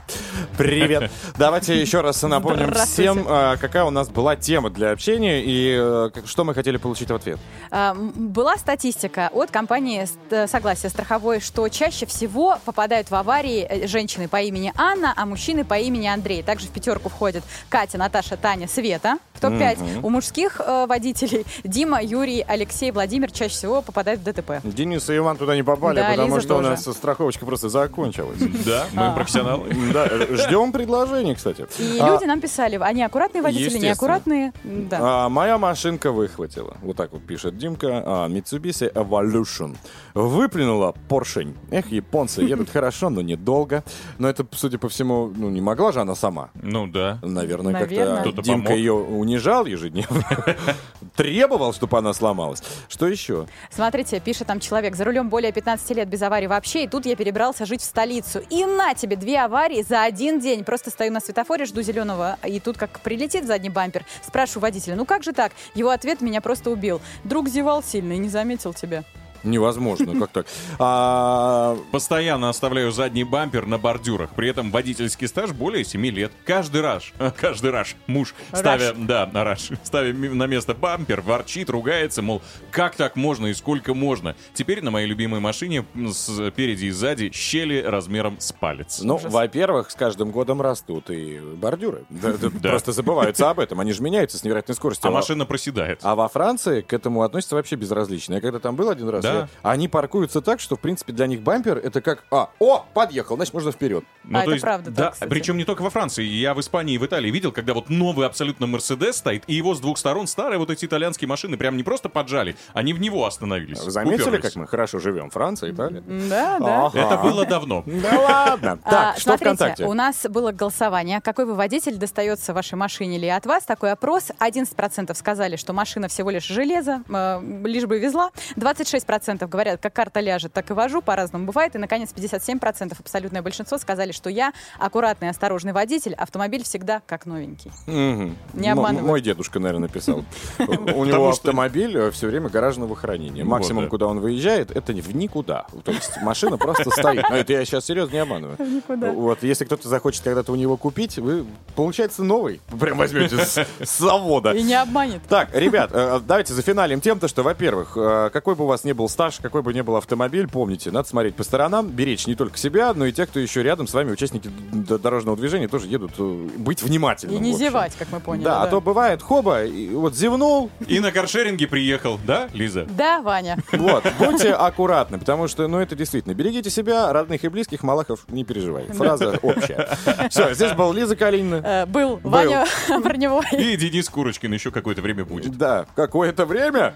Привет. 0.57 1.11
Давайте 1.39 1.81
еще 1.81 2.01
раз 2.01 2.21
напомним 2.23 2.73
всем, 2.75 3.25
а, 3.29 3.57
какая 3.57 3.85
у 3.85 3.91
нас 3.91 4.09
была 4.09 4.35
тема 4.37 4.71
для 4.71 4.91
общения 4.91 5.43
и 5.45 5.77
э, 5.79 6.11
что 6.27 6.45
мы 6.45 6.53
хотели 6.55 6.77
получить 6.79 7.11
в 7.11 7.15
ответ. 7.15 7.39
А, 7.71 7.95
Была 7.95 8.57
статистика 8.57 9.31
от 9.33 9.51
компании 9.51 10.05
ст- 10.05 10.51
«Согласие 10.51 10.91
страховой», 10.91 11.41
что 11.41 11.69
чаще 11.69 12.07
всего 12.07 12.59
попадают 12.65 13.11
в 13.11 13.15
аварии 13.15 13.63
э, 13.69 13.87
женщины 13.87 14.27
по 14.27 14.41
имени 14.41 14.73
Анна, 14.77 15.13
а 15.17 15.27
мужчины 15.27 15.65
по 15.65 15.75
имени 15.79 16.07
Андрей. 16.09 16.43
Также 16.43 16.67
в 16.67 16.71
пятерку 16.71 17.09
входят 17.09 17.45
Катя, 17.69 17.99
Наташа, 17.99 18.37
Таня, 18.37 18.67
Света. 18.69 19.19
В 19.35 19.41
топ-5 19.41 19.79
Мгм. 19.81 20.05
у 20.05 20.11
мужских 20.11 20.61
э, 20.61 20.87
водителей 20.89 21.47
Дима, 21.65 22.03
Юрий, 22.03 22.45
Алексей, 22.47 22.91
Владимир 22.91 23.31
чаще 23.31 23.55
всего 23.55 23.83
попадают 23.83 24.21
в 24.21 24.25
ДТП. 24.25 24.61
Денис 24.65 25.09
и 25.09 25.17
Иван 25.17 25.37
туда 25.37 25.55
не 25.55 25.63
попали, 25.63 25.97
Да, 26.01 26.11
потому 26.11 26.29
Лиза 26.35 26.41
что 26.41 26.55
у 26.55 26.59
тоже. 26.59 26.71
нас 26.71 26.83
страховочка 26.97 27.47
просто 27.47 27.69
закончилась. 27.69 28.39
Да, 28.67 28.87
мы 28.93 29.15
профессионалы. 29.15 29.69
Да, 29.93 30.09
ждем 30.37 30.73
предложений, 30.73 31.35
кстати. 31.37 31.67
И 31.79 31.99
А, 31.99 32.11
люди 32.11 32.25
нам 32.25 32.41
писали, 32.41 32.77
они 32.81 33.03
аккуратные 33.03 33.43
водители, 33.43 33.79
неаккуратные. 33.79 34.53
Да. 34.65 34.99
а, 35.01 35.29
моя 35.29 35.59
машинка 35.59 36.13
выхватила. 36.13 36.77
Вот 36.83 36.97
так 36.97 37.13
вот 37.13 37.23
пишет 37.23 37.57
Димка. 37.59 38.03
А, 38.05 38.29
Mitsubishi 38.29 38.93
Evolution. 38.93 39.77
Выплюнула 40.15 40.95
поршень. 41.09 41.55
Эх, 41.71 41.91
японцы 41.93 42.43
едут 42.43 42.71
хорошо, 42.73 43.11
но 43.11 43.21
недолго. 43.23 43.83
Но 44.19 44.29
это, 44.29 44.47
судя 44.53 44.79
по 44.79 44.89
всему, 44.89 45.33
ну 45.35 45.49
не 45.51 45.61
могла 45.61 45.93
же 45.93 46.01
она 46.01 46.15
сама. 46.15 46.51
Ну 46.55 46.87
да. 46.87 47.19
Наверное, 47.23 47.73
как-то 47.75 48.43
Димка 48.43 48.75
ее 48.75 48.93
унижал 48.93 49.67
ежедневно. 49.67 50.25
Требовал, 51.17 51.73
чтобы 51.73 51.99
она 51.99 52.13
сломалась. 52.13 52.63
Что 52.89 53.07
еще? 53.07 53.47
Смотрите, 53.71 54.21
пишет 54.21 54.47
там 54.47 54.61
человек, 54.61 54.95
за 54.97 55.05
рулем 55.05 55.29
более 55.29 55.53
15 55.53 55.91
лет 55.97 56.09
без 56.09 56.23
аварий 56.23 56.47
вообще, 56.47 56.85
и 56.85 56.89
тут 56.89 57.07
я 57.07 57.17
перебрался 57.17 57.67
жить 57.67 57.81
в 57.81 57.85
столицу. 57.85 58.41
И 58.51 58.65
на 58.79 58.95
тебе 58.95 59.17
две 59.17 59.41
аварии 59.41 59.83
за 59.83 60.05
один 60.05 60.39
день. 60.39 60.63
Просто 60.63 60.91
стою 60.91 61.13
на 61.13 61.21
светофоре, 61.21 61.65
жду 61.65 61.83
зеленого, 61.83 62.39
и 62.47 62.61
тут 62.61 62.79
как 62.79 63.01
прилетит 63.01 63.45
задний 63.45 63.71
бампер. 63.71 64.07
Спрашиваю 64.25 64.63
водителя, 64.63 64.95
ну 64.95 65.05
как 65.05 65.25
же 65.25 65.33
так? 65.33 65.51
Его 65.75 65.91
ответ 65.91 66.21
меня 66.21 66.41
просто 66.41 66.71
убил. 66.71 67.01
Друг 67.25 67.49
зевал 67.49 67.83
сильно 67.83 68.13
и 68.13 68.19
не 68.19 68.29
заметил 68.29 68.73
тебя. 68.73 69.03
Невозможно, 69.43 70.19
как 70.19 70.31
так? 70.31 70.47
А, 70.79 71.77
Постоянно 71.93 72.49
оставляю 72.49 72.93
задний 72.93 73.25
бампер 73.25 73.67
на 73.67 73.79
бордюрах. 73.79 74.31
При 74.31 74.49
этом 74.49 74.71
водительский 74.71 75.29
стаж 75.29 75.53
более 75.53 75.85
7 75.85 76.05
лет. 76.07 76.33
Каждый 76.45 76.81
раз, 76.81 77.05
каждый 77.41 77.71
раз 77.71 77.95
муж, 78.07 78.35
ставя, 78.53 78.93
да, 78.95 79.29
на 79.33 79.45
раш, 79.45 79.71
ставя 79.83 80.13
на 80.13 80.47
место 80.47 80.75
бампер, 80.75 81.21
ворчит, 81.21 81.71
ругается, 81.71 82.23
мол, 82.23 82.43
как 82.71 82.97
так 82.97 83.17
можно 83.17 83.47
и 83.47 83.55
сколько 83.55 83.95
можно. 83.95 84.37
Теперь 84.55 84.83
на 84.83 84.91
моей 84.91 85.07
любимой 85.07 85.41
машине 85.41 85.85
спереди 86.13 86.87
и 86.87 86.91
сзади 86.91 87.31
щели 87.33 87.83
размером 87.83 88.41
с 88.41 88.53
палец. 88.53 89.01
Ну, 89.03 89.17
во-первых, 89.17 89.91
с 89.91 89.95
каждым 89.95 90.31
годом 90.31 90.61
растут 90.61 91.11
и 91.11 91.39
бордюры. 91.39 92.05
Просто 92.63 92.93
забываются 92.93 93.51
об 93.51 93.61
этом. 93.61 93.81
Они 93.81 93.93
же 93.93 94.03
меняются 94.03 94.39
с 94.39 94.45
невероятной 94.45 94.75
скоростью. 94.75 95.09
А 95.09 95.11
машина 95.11 95.47
проседает. 95.47 96.01
А 96.03 96.15
во 96.15 96.29
Франции 96.29 96.81
к 96.81 96.93
этому 96.93 97.23
относятся 97.23 97.57
вообще 97.57 97.77
безразлично. 97.77 98.35
Я 98.35 98.41
когда 98.41 98.59
там 98.59 98.77
был 98.77 98.91
один 98.91 99.09
раз, 99.09 99.25
Да. 99.33 99.49
они 99.63 99.89
паркуются 99.89 100.41
так, 100.41 100.61
что, 100.61 100.77
в 100.77 100.81
принципе, 100.81 101.13
для 101.13 101.27
них 101.27 101.41
бампер 101.43 101.79
это 101.79 102.01
как, 102.01 102.25
а, 102.31 102.51
о, 102.59 102.85
подъехал, 102.95 103.37
значит, 103.37 103.55
можно 103.55 103.73
вперед. 103.73 104.05
Ну, 104.25 104.39
А, 104.39 104.43
то 104.43 104.45
это 104.45 104.53
есть, 104.53 104.63
правда 104.63 104.91
Да, 104.91 105.13
так, 105.19 105.29
причем 105.29 105.57
не 105.57 105.65
только 105.65 105.83
во 105.83 105.91
Франции. 105.91 106.23
Я 106.25 106.55
в 106.55 106.61
Испании 106.61 106.95
и 106.95 106.99
в 106.99 107.07
Италии 107.07 107.31
видел, 107.31 107.53
когда 107.53 107.75
вот 107.75 107.89
новый 107.89 108.27
абсолютно 108.27 108.67
Мерседес 108.67 109.17
стоит, 109.17 109.45
и 109.47 109.55
его 109.55 109.75
с 109.75 109.81
двух 109.81 109.99
сторон 109.99 110.27
старые 110.27 110.59
вот 110.59 110.71
эти 110.71 110.85
итальянские 110.85 111.29
машины 111.29 111.57
прям 111.57 111.77
не 111.77 111.83
просто 111.83 112.09
поджали, 112.09 112.57
они 112.75 112.93
в 112.93 113.01
него 113.01 113.25
остановились. 113.27 113.81
Вы 113.83 113.91
заметили, 113.91 114.23
уперлись. 114.23 114.43
как 114.43 114.57
мы 114.57 114.67
хорошо 114.67 114.99
живем? 114.99 115.31
Франция, 115.31 115.73
Италия. 115.73 116.03
Да, 116.03 116.59
да. 116.59 116.87
Ага. 116.87 116.99
Это 116.99 117.17
было 117.19 117.45
давно. 117.47 117.83
Да 117.87 118.21
ладно. 118.21 118.79
А, 118.85 118.91
Так, 118.91 119.15
что 119.19 119.31
смотрите, 119.31 119.55
ВКонтакте? 119.57 119.85
у 119.87 119.93
нас 119.95 120.27
было 120.29 120.53
голосование. 120.53 121.21
Какой 121.21 121.45
вы 121.47 121.55
водитель 121.55 121.97
достается 121.97 122.53
вашей 122.55 122.75
машине 122.75 123.17
или 123.17 123.27
от 123.27 123.47
вас? 123.47 123.65
Такой 123.65 123.93
опрос. 123.93 124.31
11% 124.41 125.15
сказали, 125.15 125.57
что 125.57 125.73
машина 125.73 126.09
всего 126.09 126.31
лишь 126.31 126.45
железо, 126.47 127.03
э, 127.09 127.41
лишь 127.65 127.87
бы 127.87 127.99
везла. 127.99 128.31
26% 128.57 129.18
говорят, 129.49 129.81
как 129.81 129.93
карта 129.93 130.21
ляжет, 130.21 130.53
так 130.53 130.71
и 130.71 130.73
вожу, 130.73 131.03
по-разному 131.03 131.47
бывает. 131.47 131.75
И, 131.75 131.79
наконец, 131.79 132.11
57% 132.15 132.97
абсолютное 132.99 133.43
большинство 133.43 133.79
сказали, 133.79 134.13
что 134.13 134.31
я 134.31 134.53
аккуратный, 134.79 135.31
осторожный 135.31 135.73
водитель, 135.73 136.15
автомобиль 136.15 136.65
всегда 136.65 137.03
как 137.07 137.27
новенький. 137.27 137.71
Мгм. 137.87 138.37
Не 138.55 138.69
обманывай. 138.69 139.07
Мой 139.07 139.21
дедушка, 139.21 139.59
наверное, 139.59 139.89
написал. 139.89 140.25
У 140.59 141.05
него 141.05 141.29
автомобиль 141.29 142.11
все 142.11 142.27
время 142.27 142.49
гаражного 142.49 142.95
хранения. 142.97 143.45
Максимум, 143.45 143.85
да. 143.85 143.91
куда 143.91 144.07
он 144.07 144.21
выезжает, 144.21 144.71
это 144.71 144.93
в 144.93 145.15
никуда. 145.15 145.67
То 145.85 145.93
есть 145.93 146.21
машина 146.23 146.57
просто 146.57 146.91
стоит. 146.91 147.25
Но 147.29 147.37
это 147.37 147.53
я 147.53 147.65
сейчас 147.65 147.87
серьезно 147.87 148.13
не 148.15 148.19
обманываю. 148.21 148.57
никуда. 148.61 149.13
Вот, 149.13 149.43
если 149.43 149.65
кто-то 149.65 149.89
захочет 149.89 150.23
когда-то 150.23 150.53
у 150.53 150.57
него 150.57 150.77
купить, 150.77 151.19
вы, 151.19 151.47
получается, 151.75 152.23
новый. 152.23 152.61
Прям 152.79 152.99
возьмете 152.99 153.39
с 153.39 153.99
завода. 153.99 154.53
И 154.53 154.63
не 154.63 154.75
обманет. 154.75 155.23
Так, 155.29 155.55
ребят, 155.55 155.91
э, 155.93 156.21
давайте 156.27 156.55
зафиналим 156.55 157.01
тем, 157.01 157.19
то, 157.19 157.29
что, 157.29 157.43
во-первых, 157.43 157.93
э, 157.97 158.31
какой 158.33 158.55
бы 158.55 158.65
у 158.65 158.67
вас 158.67 158.85
ни 158.85 158.93
был 158.93 159.08
стаж, 159.09 159.39
какой 159.41 159.63
бы 159.63 159.73
ни 159.75 159.81
был 159.81 159.97
автомобиль, 159.97 160.49
помните, 160.49 160.91
надо 160.91 161.09
смотреть 161.09 161.35
по 161.35 161.43
сторонам, 161.45 161.89
беречь 161.89 162.27
не 162.27 162.35
только 162.35 162.59
себя, 162.59 162.93
но 162.95 163.07
и 163.07 163.13
тех, 163.13 163.29
кто 163.29 163.41
еще 163.41 163.63
рядом 163.63 163.87
с 163.87 163.95
вами, 163.95 164.13
участники 164.13 164.51
дорожного 164.73 165.37
движения, 165.37 165.69
тоже 165.69 165.87
едут, 165.89 166.13
э, 166.19 166.49
быть 166.59 166.83
внимательным. 166.83 167.37
И 167.37 167.39
не 167.41 167.53
зевать, 167.55 167.95
как 167.99 168.09
мы 168.13 168.21
поняли. 168.21 168.45
Да, 168.45 168.63
а 168.63 168.67
то 168.67 168.81
бывает, 168.81 169.23
хоба, 169.23 169.65
и 169.65 169.89
вот 169.91 170.15
зевнул, 170.15 170.71
И 170.87 171.01
на 171.01 171.13
каршеринге 171.13 171.67
приехал, 171.67 172.19
да, 172.27 172.49
Лиза? 172.53 172.87
Да, 172.97 173.21
Ваня. 173.21 173.59
вот, 173.73 174.05
будьте 174.19 174.53
аккуратны, 174.53 175.19
потому 175.19 175.49
что, 175.49 175.67
ну, 175.69 175.79
это 175.79 175.97
действительно, 175.97 176.35
берегите 176.35 176.71
себя, 176.71 177.13
родных 177.13 177.45
и 177.45 177.49
близких, 177.49 177.83
Малахов, 177.83 178.21
не 178.29 178.45
переживай. 178.45 178.85
Фраза 178.89 179.39
общая. 179.43 179.89
Все, 180.31 180.55
здесь 180.55 180.73
был 180.73 180.93
Лиза 180.93 181.17
Калинина. 181.17 181.63
Э, 181.65 181.87
Был 181.87 182.21
Ваня 182.23 182.67
Броневой. 183.03 183.45
И 183.53 183.77
Денис 183.77 184.09
Курочкин 184.09 184.53
еще 184.53 184.71
какое-то 184.71 185.03
время 185.03 185.25
будет. 185.25 185.57
Да, 185.57 185.87
какое-то 185.95 186.45
время. 186.47 186.95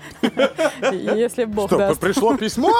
Если 0.92 1.44
бог 1.44 1.70
даст. 1.70 2.00
Пришло 2.02 2.36
письмо? 2.36 2.74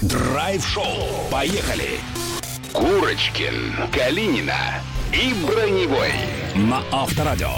Драйв-шоу. 0.00 1.28
Поехали. 1.28 1.98
Курочкин, 2.72 3.74
Калинина 3.92 4.80
и 5.12 5.34
Броневой 5.44 6.12
на 6.54 6.82
Авторадио. 6.92 7.48